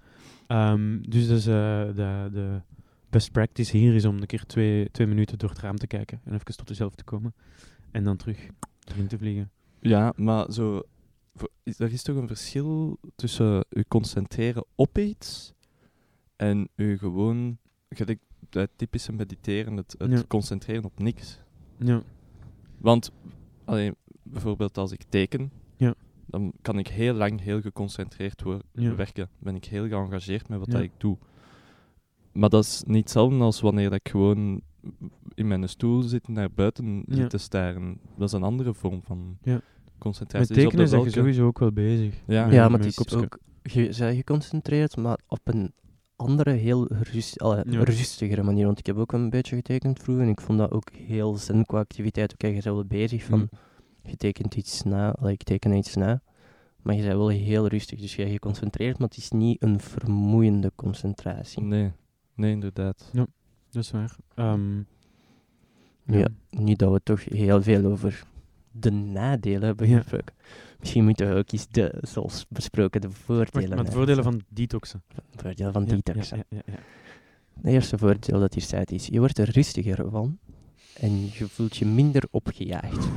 Ehm, 0.47 1.03
dus 1.03 1.29
dat 1.29 1.39
is, 1.39 1.47
eh, 1.47 1.85
de, 1.95 2.29
de 2.33 2.61
best 3.11 3.33
practice 3.33 3.77
hier 3.77 3.95
is 3.95 4.05
om 4.05 4.17
een 4.17 4.27
keer 4.27 4.47
twee, 4.47 4.91
twee 4.91 5.07
minuten 5.07 5.39
door 5.39 5.49
het 5.49 5.59
raam 5.59 5.77
te 5.77 5.87
kijken 5.87 6.21
en 6.25 6.33
even 6.35 6.57
tot 6.57 6.69
jezelf 6.69 6.95
te 6.95 7.05
komen. 7.05 7.35
En 7.91 8.05
dan 8.05 8.17
terug 8.17 8.47
erin 8.85 9.07
te 9.07 9.19
vliegen. 9.19 9.51
Ja, 9.81 10.13
maar 10.17 10.53
zo, 10.53 10.83
er 11.77 11.93
is 11.93 12.03
toch 12.03 12.17
een 12.17 12.27
verschil 12.27 12.99
tussen 13.17 13.65
u 13.71 13.85
concentreren 13.89 14.65
op 14.75 14.99
iets 14.99 15.53
en 16.37 16.69
u 16.77 16.99
gewoon 16.99 17.59
gelijk, 17.89 18.21
het 18.51 18.71
typische 18.77 19.13
mediteren, 19.13 19.77
het, 19.77 19.95
het 19.99 20.11
Ja. 20.11 20.23
concentreren 20.29 20.85
op 20.85 20.99
niks. 20.99 21.39
Ja. 21.77 22.03
Want, 22.79 23.11
allee, 23.65 23.93
bijvoorbeeld 24.23 24.79
als 24.79 24.93
ik 24.93 25.03
teken. 25.09 25.51
Dan 26.35 26.53
kan 26.63 26.79
ik 26.79 26.89
heel 26.89 27.15
lang 27.15 27.41
heel 27.41 27.61
geconcentreerd 27.61 28.43
Ja. 28.73 28.95
werken. 28.95 29.29
Ben 29.39 29.55
ik 29.57 29.65
heel 29.65 29.89
geëngageerd 29.89 30.49
met 30.49 30.59
wat 30.59 30.67
Ja. 30.67 30.73
dat 30.73 30.83
ik 30.83 30.91
doe. 30.97 31.19
Maar 32.33 32.49
dat 32.49 32.65
is 32.65 32.83
niet 32.87 32.97
hetzelfde 33.01 33.39
als 33.39 33.61
wanneer 33.61 33.91
dat 33.91 33.99
ik 34.05 34.09
gewoon 34.09 34.61
in 35.35 35.49
mijn 35.49 35.69
stoel 35.69 36.03
zit 36.03 36.27
en 36.27 36.33
naar 36.33 36.51
buiten 36.51 37.03
Ja. 37.07 37.15
zit 37.15 37.31
te 37.31 37.39
staren. 37.39 37.99
Dat 38.17 38.29
is 38.29 38.35
een 38.35 38.43
andere 38.43 38.75
vorm 38.75 39.03
van 39.03 39.39
Ja. 39.43 39.53
Met 39.53 39.63
concentratie. 39.99 40.55
Dus 40.55 40.65
op 40.65 40.71
tekenen 40.71 40.89
zeg 40.89 41.05
je 41.05 41.11
sowieso 41.11 41.47
ook 41.47 41.59
wel 41.59 41.73
bezig. 41.73 42.15
Ja. 42.27 42.51
Ja, 42.51 42.69
maar 42.69 42.79
het 42.81 42.89
is 42.89 43.15
ook... 43.15 43.39
Je 43.63 43.95
bent 43.99 44.17
geconcentreerd, 44.17 44.97
maar 44.97 45.19
op 45.29 45.41
een 45.45 45.73
andere, 46.17 46.51
heel 46.51 46.87
rust, 46.93 47.41
allee, 47.41 47.63
Ja. 47.71 47.83
rustigere 47.83 48.43
manier. 48.43 48.67
Want 48.67 48.79
ik 48.79 48.87
heb 48.87 48.97
ook 48.97 49.13
een 49.13 49.31
beetje 49.31 49.57
getekend 49.57 49.99
vroeger 49.99 50.25
en 50.25 50.31
ik 50.31 50.41
vond 50.41 50.59
dat 50.59 50.71
ook 50.71 50.91
heel 50.93 51.37
zen 51.37 51.65
qua 51.67 51.79
activiteit. 51.79 52.33
Oké, 52.33 52.47
je 52.47 52.53
bent 52.53 52.65
wel 52.65 52.85
bezig 52.85 53.25
van... 53.25 53.39
Mm. 53.39 53.49
Je 54.07 54.17
tekent 54.17 54.55
iets 54.55 54.83
na, 54.83 55.17
ik 55.23 55.43
teken 55.43 55.73
iets 55.73 55.95
na. 55.95 56.23
Maar 56.83 56.95
je 56.95 57.03
bent 57.03 57.15
wel 57.15 57.29
heel 57.29 57.67
rustig, 57.67 58.01
dus 58.01 58.17
je 58.17 58.29
geconcentreerd, 58.29 58.99
maar 58.99 59.09
het 59.09 59.17
is 59.17 59.31
niet 59.31 59.63
een 59.63 59.81
vermoeiende 59.81 60.73
concentratie. 60.75 61.63
Nee, 61.63 61.93
nee, 62.35 62.51
inderdaad. 62.53 63.11
Dat 63.13 63.83
is 63.83 63.91
waar. 63.91 64.17
Ehm, 64.35 64.79
Ja, 66.07 66.27
nu 66.51 66.75
dat 66.75 66.93
we 66.93 67.01
toch 67.03 67.25
heel 67.25 67.63
veel 67.63 67.85
over 67.85 68.25
de 68.71 68.91
nadelen 68.91 69.63
hebben 69.63 69.89
Ja. 69.89 69.97
gesproken. 69.99 70.35
Misschien 70.81 71.05
moeten 71.05 71.29
we 71.29 71.35
ook 71.35 71.53
eens 71.53 71.69
de, 71.69 71.95
zoals 72.01 72.47
besproken, 72.49 73.01
de 73.01 73.11
voordelen 73.11 73.53
Wacht, 73.69 73.75
maar 73.75 73.85
de 73.85 73.91
voordelen 73.91 74.25
van 74.25 74.41
detoxen. 74.49 75.03
Voordelen 75.37 75.73
van 75.73 75.85
Ja, 75.85 75.89
detoxen. 75.95 76.37
Ja, 76.37 76.45
ja, 76.49 76.63
ja, 76.67 76.73
ja. 76.73 76.79
Het 77.63 77.73
eerste 77.73 77.99
voordeel 77.99 78.41
dat 78.41 78.55
hier 78.55 78.63
staat 78.63 78.91
is, 78.91 79.07
je 79.07 79.19
wordt 79.19 79.39
er 79.39 79.51
rustiger 79.51 80.11
van 80.11 80.39
en 80.95 81.21
je 81.25 81.49
voelt 81.49 81.77
je 81.77 81.87
minder 81.87 82.23
opgejaagd. 82.31 83.09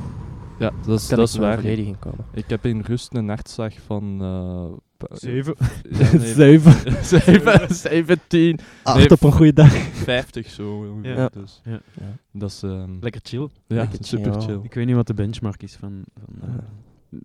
Ja, 0.58 0.72
dat 0.86 1.00
is, 1.00 1.06
Kan 1.08 1.18
dat 1.18 1.28
is 1.28 1.36
waar. 1.36 1.54
volledig 1.60 1.86
in 1.86 1.98
komen. 1.98 2.24
Ik 2.32 2.44
heb 2.48 2.66
in 2.66 2.80
rust 2.80 3.14
een 3.14 3.28
hartslag 3.28 3.74
van... 3.86 4.18
eh, 4.22 4.76
pa- 4.96 5.16
Zeven. 5.16 5.54
Ja, 5.90 5.98
nee, 6.18 6.34
Zeven. 6.34 7.04
zeven, 7.04 7.74
17, 7.74 8.58
Acht 8.82 8.96
Nee, 8.96 9.10
op 9.10 9.22
een 9.22 9.32
goede 9.32 9.52
dag. 9.52 9.72
50 10.14 10.50
zo 10.50 10.88
ongeveer. 10.92 11.16
Ja. 11.16 11.28
Dus 11.32 11.60
Ja. 11.64 11.80
Ja. 12.00 12.16
dat 12.32 12.50
is 12.50 12.62
ehm, 12.62 12.90
Lekker 13.00 13.20
chill. 13.24 13.48
ja, 13.66 13.76
lekker 13.76 13.98
super 14.04 14.32
chill. 14.32 14.40
chill. 14.42 14.60
Ik 14.62 14.74
weet 14.74 14.86
niet 14.86 14.94
wat 14.94 15.06
de 15.06 15.14
benchmark 15.14 15.62
is 15.62 15.74
van... 15.76 16.02
van 16.14 16.48
eh, 16.48 16.54
Ja. 16.54 16.64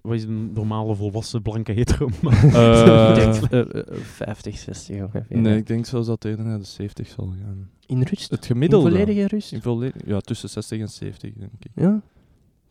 wat 0.02 0.14
is 0.16 0.24
een 0.24 0.52
normale 0.54 0.96
volwassen 0.96 1.42
blanke 1.42 1.72
hetero 1.72 2.10
eh, 2.22 3.82
50, 4.02 4.58
60 4.58 4.96
ongeveer. 5.02 5.26
nee, 5.30 5.58
ik 5.58 5.68
denk 5.68 5.86
zelfs 5.86 6.08
dat 6.08 6.24
het 6.24 6.32
eerder 6.32 6.46
naar 6.46 6.60
de 6.60 6.66
70 6.66 7.08
zal 7.08 7.34
gaan. 7.44 7.70
In 7.86 8.02
rust? 8.02 8.30
Het 8.32 8.40
In 8.42 8.46
gemiddelde. 8.48 8.90
volledige 8.90 9.28
rust? 9.28 9.52
In 9.52 9.62
volledig- 9.62 10.02
ja, 10.06 10.20
tussen 10.20 10.50
60 10.50 10.80
en 10.80 10.90
70 10.90 11.34
denk 11.34 11.52
ik. 11.60 11.68
Ja? 11.76 12.02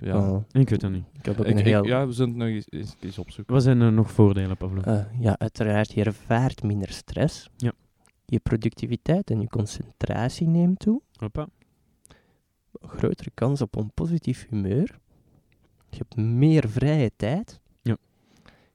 Ja, 0.05 0.31
Oh, 0.31 0.45
Ik 0.53 0.69
weet 0.69 0.81
dat 0.81 0.91
niet. 0.91 1.05
ik 1.19 1.25
heb 1.25 1.41
ook 1.41 1.47
ik, 1.47 1.53
een 1.53 1.59
ik- 1.59 1.65
heel... 1.65 1.85
ja 1.85 2.07
we 2.07 2.13
zullen 2.13 2.31
het 2.31 2.39
nog 2.39 2.49
eens, 2.49 2.67
eens, 2.69 2.97
eens 3.01 3.19
opzoeken. 3.19 3.55
Wat 3.55 3.63
zijn 3.63 3.81
er 3.81 3.93
nog 3.93 4.11
voordelen, 4.11 4.57
Pavlo? 4.57 4.81
Eh, 4.81 5.05
ja, 5.21 5.39
uiteraard, 5.39 5.93
je 5.93 6.05
ervaart 6.05 6.63
minder 6.63 6.89
stress. 6.93 7.49
Ja. 7.57 7.73
Je 8.25 8.41
productiviteit 8.41 9.31
en 9.31 9.41
je 9.41 9.49
concentratie 9.49 10.47
neemt 10.49 10.79
toe. 10.79 11.01
Hoppa. 11.17 11.47
Grotere 12.81 13.31
kans 13.35 13.61
op 13.63 13.77
een 13.77 13.91
positief 13.95 14.47
humeur. 14.51 14.99
Je 15.91 15.97
hebt 15.99 16.17
meer 16.17 16.69
vrije 16.69 17.11
tijd. 17.17 17.61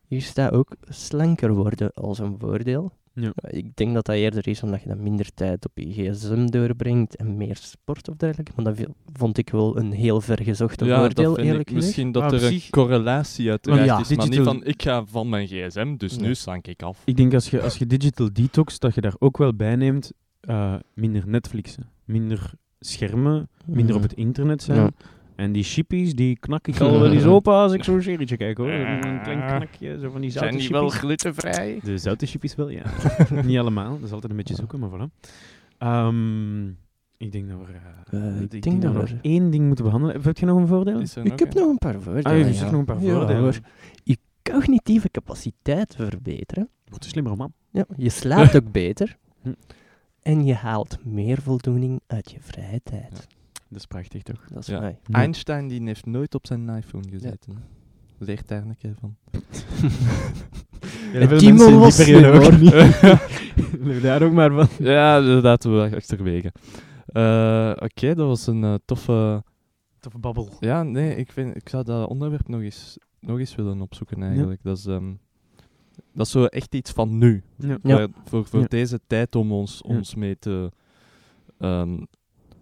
Hier 0.08 0.22
staat 0.22 0.52
ook 0.52 0.76
slanker 0.90 1.54
worden 1.54 1.94
als 1.94 2.20
een 2.20 2.36
voordeel. 2.40 2.92
Ja. 3.14 3.32
Ik 3.50 3.76
denk 3.76 3.94
dat 3.94 4.06
dat 4.06 4.16
eerder 4.16 4.48
is 4.48 4.64
omdat 4.64 4.82
je 4.82 4.88
dan 4.88 5.04
minder 5.04 5.34
tijd 5.34 5.66
op 5.66 5.72
je 5.74 6.12
gsm 6.14 6.46
doorbrengt 6.46 7.16
en 7.16 7.38
meer 7.38 7.56
sport 7.56 8.10
of 8.10 8.16
dergelijke. 8.16 8.52
Maar 8.56 8.76
dat 8.76 8.88
vond 9.14 9.38
ik 9.38 9.50
wel 9.50 9.78
een 9.78 9.92
heel 9.92 10.22
vergezochte 10.22 10.86
ja, 10.86 11.00
voordeel, 11.00 11.24
dat 11.26 11.36
vind 11.36 11.48
eerlijk 11.48 11.68
gezegd. 11.70 11.86
misschien 11.86 12.12
dat 12.12 12.24
Maar 12.24 12.34
er 12.34 12.46
op 12.46 12.52
een 12.52 12.62
correlatie 12.70 13.50
uiteraard 13.50 13.86
ja, 13.86 14.00
is, 14.00 14.16
maar 14.16 14.30
niet 14.30 14.40
van 14.40 14.64
ik 14.66 14.82
ga 14.82 15.06
van 15.06 15.30
mijn 15.30 15.48
gsm, 15.48 15.96
dus 15.98 16.18
nu 16.18 16.36
slank 16.36 16.68
ik 16.68 16.84
af. 16.84 17.02
Ik 17.06 17.18
denk 17.18 17.34
als 17.34 17.50
je, 17.50 17.62
als 17.62 17.78
je 17.78 17.88
digital 17.88 18.30
detox, 18.34 18.80
dat 18.80 18.96
je 18.96 19.02
daar 19.02 19.16
ook 19.20 19.38
wel 19.38 19.56
bij 19.56 19.76
neemt 19.76 20.12
eh, 20.40 20.76
minder 20.94 21.24
Netflixen, 21.28 21.90
minder 22.06 22.52
schermen, 22.80 23.50
minder 23.66 23.96
op 23.96 24.02
Mhm. 24.02 24.10
het 24.10 24.18
internet 24.18 24.64
zijn. 24.64 24.96
En 25.38 25.52
die 25.52 25.64
chippies, 25.64 26.14
die 26.14 26.38
knak 26.40 26.68
ik 26.68 26.80
al 26.82 27.00
wel 27.00 27.12
eens 27.12 27.26
open 27.26 27.54
als 27.54 27.74
ik 27.74 27.84
zo'n 27.84 28.02
serietje 28.02 28.38
kijk 28.38 28.58
hoor. 28.58 28.70
Een 28.70 29.22
klein 29.22 29.46
knakje, 29.46 30.00
zo 30.00 30.10
van 30.10 30.22
die 30.22 30.30
zoute 30.30 30.60
chippies. 30.60 30.94
glutenvrij? 30.96 31.80
De 31.84 31.98
zoute 31.98 32.26
chippies 32.26 32.56
wel, 32.56 32.70
ja. 32.70 32.84
Niet 33.46 33.58
allemaal, 33.58 33.94
dat 33.94 34.04
is 34.04 34.12
altijd 34.12 34.32
een 34.32 34.38
beetje 34.38 34.56
zoeken, 34.56 34.80
maar 34.80 34.90
voilà. 34.90 35.30
Ehm, 35.78 36.68
ik 37.18 37.32
denk 37.32 37.50
dat 37.50 37.58
we, 37.58 37.74
eh, 37.74 38.20
Eh, 38.20 38.36
ik 38.36 38.42
ik 38.42 38.50
denk 38.50 38.64
denk 38.64 38.82
dat 38.82 38.94
we 38.94 39.00
nog 39.00 39.10
één 39.22 39.50
ding 39.50 39.68
moeten 39.68 39.86
behandelen. 39.86 40.22
Heb 40.22 40.38
je 40.38 40.46
nog 40.46 40.58
een 40.58 40.68
voordeel? 40.68 41.00
Ik 41.02 41.40
heb 41.40 41.56
een? 41.56 41.62
nog 41.62 41.70
een 41.70 41.78
paar 41.78 42.02
voordelen. 42.02 42.32
Ah, 42.32 42.38
je 42.38 42.44
hebt 42.44 42.58
ja. 42.58 42.64
nog 42.70 42.80
een 42.80 42.86
paar 42.86 43.00
voordelen. 43.00 43.54
Je 44.04 44.18
cognitieve 44.44 45.12
capaciteit 45.12 45.96
verbeteren. 45.96 46.70
Wordt 46.90 47.04
een 47.04 47.10
slimmer 47.10 47.36
man. 47.36 47.54
Ja, 47.72 47.86
je 47.98 48.10
slaapt 48.10 48.56
ook 48.62 48.72
beter. 48.72 49.18
Hm. 49.42 49.54
En 50.22 50.46
je 50.46 50.54
haalt 50.54 50.98
meer 51.06 51.42
voldoening 51.42 52.00
uit 52.08 52.32
je 52.32 52.38
vrije 52.42 52.82
tijd. 52.84 53.28
Dat 53.70 53.80
is 53.80 53.86
prachtig 53.86 54.24
toch? 54.24 54.48
Dat 54.48 54.60
is 54.60 54.68
Ja. 54.68 54.80
mooi. 54.80 54.98
Einstein 55.12 55.68
die 55.68 55.84
heeft 55.84 56.06
nooit 56.06 56.36
op 56.36 56.48
zijn 56.48 56.70
iPhone 56.70 57.10
gezeten. 57.10 57.54
hè. 57.56 57.60
Leert 58.26 58.48
daar 58.48 58.62
een 58.64 58.78
keer 58.78 58.96
van. 59.00 59.16
Ja, 61.14 61.28
Timo 61.38 61.66
die 61.68 61.76
was 61.76 61.96
periode 61.96 62.44
slim, 62.44 62.54
ook 62.54 62.60
niet. 62.62 62.74
Leef 63.82 64.02
daar 64.08 64.22
ook 64.22 64.32
maar 64.32 64.52
van. 64.52 64.68
ja, 64.86 65.22
dat 65.22 65.44
laten 65.44 65.76
we 65.90 65.96
achterwege. 65.96 66.52
Eh 67.06 67.72
Oké, 67.76 68.14
dat 68.16 68.28
was 68.28 68.48
een 68.48 68.64
eh, 68.64 68.74
toffe... 68.86 69.44
Toffe 70.00 70.20
babbel. 70.20 70.50
Ja, 70.60 70.84
nee, 70.84 71.16
ik, 71.16 71.32
vind, 71.32 71.56
ik 71.56 71.70
zou 71.70 71.84
dat 71.84 72.08
onderwerp 72.10 72.48
nog 72.48 72.62
eens, 72.62 72.98
nog 73.20 73.40
eens 73.40 73.56
willen 73.56 73.82
opzoeken 73.82 74.24
eigenlijk. 74.24 74.64
Dat, 74.64 74.78
is, 74.78 74.86
ehm, 74.86 75.14
dat 76.14 76.26
is 76.26 76.32
zo 76.32 76.46
echt 76.46 76.76
iets 76.76 76.92
van 76.92 77.18
nu. 77.18 77.44
Ja. 77.58 77.78
Ja. 77.84 78.08
Voor 78.26 78.46
voor 78.46 78.60
Ja. 78.60 78.66
deze 78.68 79.00
tijd 79.08 79.36
om 79.36 79.52
ons, 79.52 79.82
Ja. 79.88 79.96
ons 79.96 80.16
mee 80.16 80.40
te... 80.40 80.72
ehm, 81.60 81.98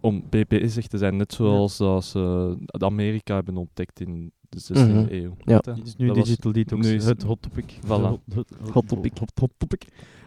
om 0.06 0.24
bezig 0.48 0.86
te 0.86 0.98
zijn. 0.98 1.16
Net 1.16 1.32
zoals 1.32 1.80
als, 1.80 2.14
eh, 2.14 2.50
de 2.66 2.84
Amerika 2.84 3.34
hebben 3.34 3.56
ontdekt 3.56 4.00
in 4.00 4.32
de 4.48 4.58
16e 4.60 4.92
Mhm. 5.00 5.06
eeuw. 5.14 5.36
Ja. 5.38 5.60
Weet 5.64 5.84
is 5.86 5.96
nu 5.96 6.06
Dat 6.06 6.16
was- 6.16 6.26
digital 6.26 6.52
detox, 6.52 6.86
nu 6.86 6.94
is- 6.94 7.04
het 7.04 7.22
hot 7.22 7.42
topic. 7.42 7.72
Voilà. 7.84 7.88
Hot, 7.88 8.20
hot, 8.34 8.50
Hot 8.72 8.88
topic. 8.88 9.18
Hot, 9.18 9.32
hot 9.40 9.52
topic. 9.56 9.86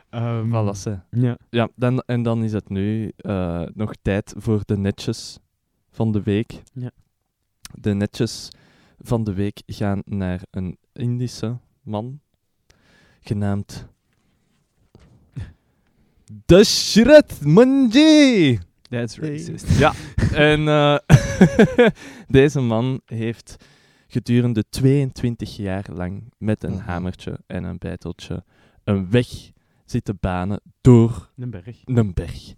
Ehm, 0.09 0.47
Voilà, 0.49 0.75
ze. 0.77 0.99
Ja. 1.11 1.37
Ja, 1.49 1.69
dan, 1.75 1.99
en 2.05 2.23
dan 2.23 2.43
is 2.43 2.51
het 2.51 2.69
nu 2.69 3.11
eh, 3.15 3.61
nog 3.73 3.93
tijd 4.01 4.33
voor 4.37 4.61
de 4.65 4.77
netjes 4.77 5.37
van 5.91 6.11
de 6.11 6.23
week. 6.23 6.61
Ja. 6.73 6.91
De 7.79 7.93
netjes 7.93 8.49
van 8.99 9.23
de 9.23 9.33
week 9.33 9.61
gaan 9.65 10.01
naar 10.05 10.41
een 10.51 10.77
Indische 10.93 11.57
man 11.81 12.19
genaamd 13.21 13.87
Dashrath 16.45 17.45
Manji. 17.45 18.59
That's 18.89 19.17
racist. 19.19 19.77
Ja, 19.79 19.93
en 20.33 20.67
eh, 20.67 20.97
deze 22.27 22.59
man 22.59 23.01
heeft 23.05 23.55
gedurende 24.07 24.63
22 24.69 25.55
jaar 25.57 25.85
lang 25.93 26.23
met 26.37 26.63
een 26.63 26.71
Mhm. 26.73 26.83
hamertje 26.83 27.39
en 27.47 27.63
een 27.63 27.77
bijteltje 27.77 28.43
een 28.83 29.09
weg 29.09 29.27
zitten 29.85 30.17
banen 30.19 30.61
door 30.81 31.29
Een 31.37 31.49
berg. 31.49 31.81
een 31.85 32.13
berg. 32.13 32.53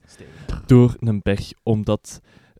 Door 0.65 0.95
een 0.99 1.19
berg, 1.21 1.51
omdat 1.63 2.19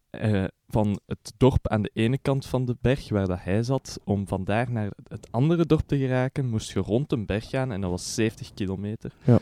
eh, 0.10 0.44
van 0.68 1.00
het 1.06 1.34
dorp 1.38 1.68
aan 1.68 1.82
de 1.82 1.90
ene 1.94 2.18
kant 2.18 2.46
van 2.46 2.66
de 2.66 2.76
berg, 2.82 3.10
waar 3.10 3.28
dat 3.28 3.40
hij 3.42 3.64
zat, 3.64 4.00
om 4.04 4.28
vandaar 4.28 4.72
naar 4.72 4.92
het 5.08 5.28
andere 5.32 5.66
dorp 5.66 5.84
te 5.88 5.98
geraken, 5.98 6.50
moest 6.50 6.72
je 6.74 6.80
rond 6.80 7.12
een 7.12 7.26
berg 7.26 7.50
gaan 7.50 7.72
en 7.72 7.82
dat 7.82 7.90
was 7.90 8.14
70 8.16 8.54
kilometer. 8.54 9.12
Ja. 9.24 9.40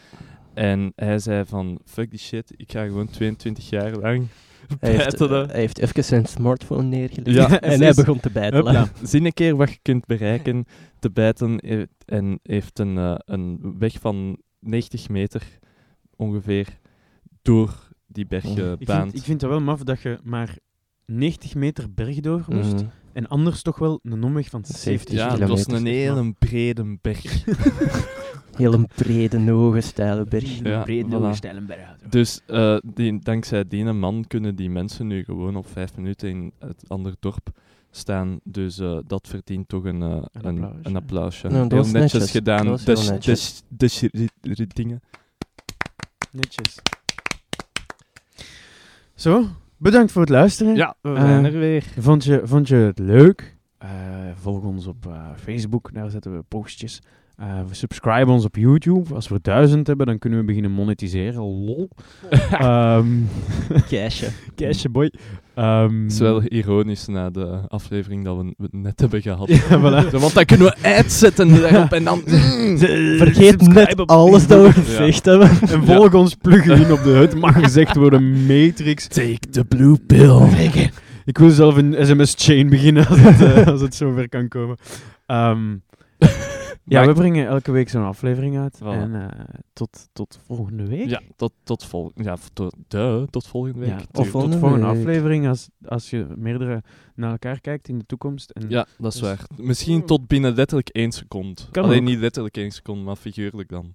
En 0.53 0.91
hij 0.95 1.19
zei 1.19 1.45
van, 1.45 1.79
fuck 1.85 2.09
die 2.09 2.19
shit, 2.19 2.53
ik 2.55 2.71
ga 2.71 2.85
gewoon 2.85 3.09
22 3.09 3.69
jaar 3.69 3.95
lang 3.95 4.27
Hij 4.79 4.91
heeft, 4.91 5.19
hij 5.19 5.47
heeft 5.51 5.77
even 5.77 6.03
zijn 6.03 6.25
smartphone 6.25 6.83
neergelegd. 6.83 7.37
Ja, 7.37 7.59
en 7.61 7.81
hij 7.81 7.93
begon 7.93 8.19
te 8.19 8.31
bijtelen. 8.31 8.75
Hopla. 8.75 9.07
Zie 9.07 9.25
een 9.25 9.33
keer 9.33 9.55
wat 9.55 9.69
je 9.69 9.79
kunt 9.81 10.05
bereiken, 10.05 10.65
te 10.99 11.11
bijten, 11.11 11.59
en 12.05 12.39
heeft 12.43 12.79
een, 12.79 12.97
eh, 12.97 13.15
een 13.25 13.75
weg 13.79 13.99
van 13.99 14.37
90 14.59 15.09
meter 15.09 15.59
ongeveer 16.15 16.67
door 17.41 17.87
die 18.07 18.25
berg 18.25 18.45
Oh. 18.45 18.57
uh, 18.57 18.71
Ik 18.71 18.89
vind, 18.89 19.15
ik 19.15 19.23
vind 19.23 19.41
het 19.41 19.49
wel 19.49 19.61
maf 19.61 19.83
dat 19.83 20.01
je 20.01 20.19
maar 20.23 20.57
90 21.05 21.55
meter 21.55 21.93
berg 21.93 22.19
door 22.19 22.45
moest. 22.47 22.73
Mhm. 22.73 22.85
En 23.13 23.27
anders 23.27 23.61
toch 23.61 23.79
wel 23.79 23.99
een 24.03 24.23
omweg 24.23 24.49
van 24.49 24.65
70 24.65 24.83
70 24.83 25.13
Ja, 25.13 25.37
het 25.37 25.49
was 25.49 25.67
een 25.67 25.85
hele 25.85 26.33
brede 26.39 26.97
berg. 27.01 27.43
Heel 28.55 28.73
een 28.73 28.87
brede, 28.95 29.51
hoge, 29.51 29.81
steile 29.81 30.25
berg. 30.25 30.59
Ja, 30.59 30.85
voilà. 30.85 32.09
Dus 32.09 32.41
eh, 32.45 32.77
die, 32.83 33.19
dankzij 33.19 33.67
die 33.67 33.83
man 33.83 34.25
kunnen 34.27 34.55
die 34.55 34.69
mensen 34.69 35.07
nu 35.07 35.23
gewoon 35.23 35.55
op 35.55 35.67
vijf 35.67 35.95
minuten 35.95 36.29
in 36.29 36.51
het 36.59 36.83
andere 36.87 37.15
dorp 37.19 37.49
staan. 37.91 38.39
Dus 38.43 38.79
eh, 38.79 38.97
dat 39.07 39.27
verdient 39.27 39.67
toch 39.67 39.83
een, 39.83 40.01
eh, 40.01 40.23
Een 40.31 40.45
een, 40.45 40.63
applausje. 40.63 40.79
een 40.83 40.95
applausje. 40.95 41.49
Ja, 41.49 41.53
dat 41.53 41.71
heel 41.71 41.81
netjes, 41.81 42.13
netjes. 42.13 42.31
gedaan. 42.31 42.65
Dus, 42.65 43.09
netjes. 43.09 43.63
dus, 43.67 44.03
dus, 44.41 44.67
dingen. 44.67 45.01
Netjes. 46.31 46.79
Zo, 49.15 49.45
bedankt 49.77 50.11
voor 50.11 50.21
het 50.21 50.31
luisteren. 50.31 50.75
Ja, 50.75 50.95
we 51.01 51.15
zijn 51.15 51.45
er 51.45 51.59
weer. 51.59 51.85
Vond 51.97 52.23
je, 52.23 52.41
vond 52.43 52.67
je 52.67 52.75
het 52.75 52.99
leuk? 52.99 53.57
Eh, 53.77 53.89
volg 54.35 54.63
ons 54.63 54.87
op 54.87 55.05
eh, 55.07 55.29
Facebook, 55.35 55.93
daar 55.93 56.09
zetten 56.09 56.35
we 56.35 56.43
postjes. 56.47 57.01
Eh, 57.39 57.45
we 57.67 57.75
subscriben 57.75 58.33
ons 58.33 58.45
op 58.45 58.55
YouTube. 58.55 59.13
Als 59.15 59.27
we 59.27 59.39
duizend 59.41 59.87
hebben, 59.87 60.05
dan 60.05 60.17
kunnen 60.19 60.39
we 60.39 60.45
beginnen 60.45 60.71
monetiseren. 60.71 61.41
Lol. 61.41 61.89
Ehm 62.51 63.07
Cashje. 63.89 64.27
Cashje 64.55 64.89
boy. 64.89 65.11
Ehm, 65.55 66.01
Het 66.03 66.11
is 66.11 66.19
wel 66.19 66.43
ironisch 66.43 67.07
na 67.07 67.29
de 67.29 67.59
aflevering 67.67 68.25
dat 68.25 68.37
we 68.37 68.53
het 68.57 68.73
net 68.73 68.99
hebben 68.99 69.21
gehad. 69.21 69.47
Ja, 69.69 69.79
voilà. 69.79 70.09
Zo, 70.09 70.19
Want 70.19 70.33
dan 70.33 70.45
kunnen 70.45 70.67
we 70.67 70.75
uitzetten 70.81 71.61
daarop 71.61 71.91
en 71.91 72.03
dan... 72.03 72.21
Vergeet 73.23 73.67
net 73.67 74.07
alles 74.07 74.47
dat 74.47 74.65
we 74.65 74.73
gezegd 74.73 75.25
hebben. 75.25 75.49
En 75.49 75.85
volg 75.85 76.13
ons 76.13 76.35
plugin 76.35 76.91
op 76.91 77.03
de 77.03 77.09
Het 77.09 77.35
mag 77.35 77.53
gezegd 77.63 77.95
worden 77.95 78.45
Matrix. 78.45 79.07
Take 79.07 79.49
the 79.51 79.65
blue 79.65 79.97
pill. 80.07 80.41
Ik 81.25 81.37
wil 81.37 81.49
zelf 81.49 81.75
een 81.75 81.95
SMS-chain 82.05 82.69
beginnen 82.69 83.07
als 83.07 83.19
het, 83.19 83.41
eh, 83.41 83.67
als 83.67 83.81
het 83.81 83.95
zover 83.95 84.29
kan 84.29 84.47
komen. 84.47 84.77
Ehm, 85.25 85.75
ja, 86.83 87.05
we 87.05 87.13
brengen 87.13 87.47
elke 87.47 87.71
week 87.71 87.89
zo'n 87.89 88.03
aflevering 88.05 88.57
uit. 88.57 88.79
Voilà. 88.83 88.85
En 88.85 89.15
eh, 89.15 89.43
tot, 89.73 90.07
tot 90.13 90.39
volgende 90.45 90.87
week. 90.87 91.09
Ja, 91.09 91.21
tot, 91.35 91.51
tot, 91.63 91.85
vol 91.85 92.11
ja, 92.15 92.35
tot, 92.53 92.75
de, 92.87 93.27
tot 93.29 93.47
volgende 93.47 93.79
week. 93.79 93.89
Ja, 93.89 93.95
tuurlijk. 93.95 94.13
tot, 94.31 94.31
tot 94.31 94.55
volgende 94.59 94.85
week. 94.87 94.97
aflevering 94.97 95.47
als, 95.47 95.69
als 95.85 96.09
je 96.09 96.25
meerdere 96.37 96.83
naar 97.15 97.31
elkaar 97.31 97.59
kijkt 97.61 97.87
in 97.87 97.97
de 97.97 98.05
toekomst. 98.05 98.49
En 98.49 98.65
Ja, 98.69 98.85
dat 98.97 99.13
is 99.13 99.19
Dus- 99.19 99.29
waar. 99.29 99.43
Misschien 99.57 100.05
tot 100.05 100.27
binnen 100.27 100.53
letterlijk 100.53 100.89
één 100.89 101.11
seconde. 101.11 101.61
Kan 101.71 101.83
Alleen 101.83 101.99
ook. 102.01 102.07
niet 102.07 102.19
letterlijk 102.19 102.57
één 102.57 102.71
seconde, 102.71 103.03
maar 103.03 103.15
figuurlijk 103.15 103.69
dan. 103.69 103.93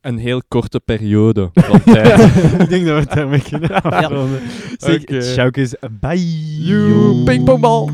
Een 0.00 0.18
heel 0.18 0.42
korte 0.48 0.80
periode 0.80 1.50
van 1.54 1.82
tijd. 1.94 2.20
ik 2.60 2.68
denk 2.68 2.86
dat 2.86 2.94
we 2.94 3.00
het 3.00 3.10
daarmee 3.12 3.42
kunnen 3.42 3.70
afronden. 3.82 4.40
Zeg, 4.76 5.00
Oké. 5.00 5.22
Sjoukes, 5.22 5.74
bye. 6.00 6.64
Joe, 6.64 7.24
pingpongbal. 7.24 7.82
Oh 7.82 7.90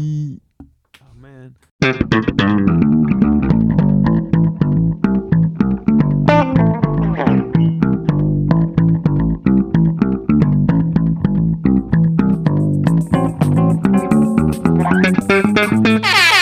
man. 1.21 1.53
Thank 15.03 15.89
you. 15.89 16.42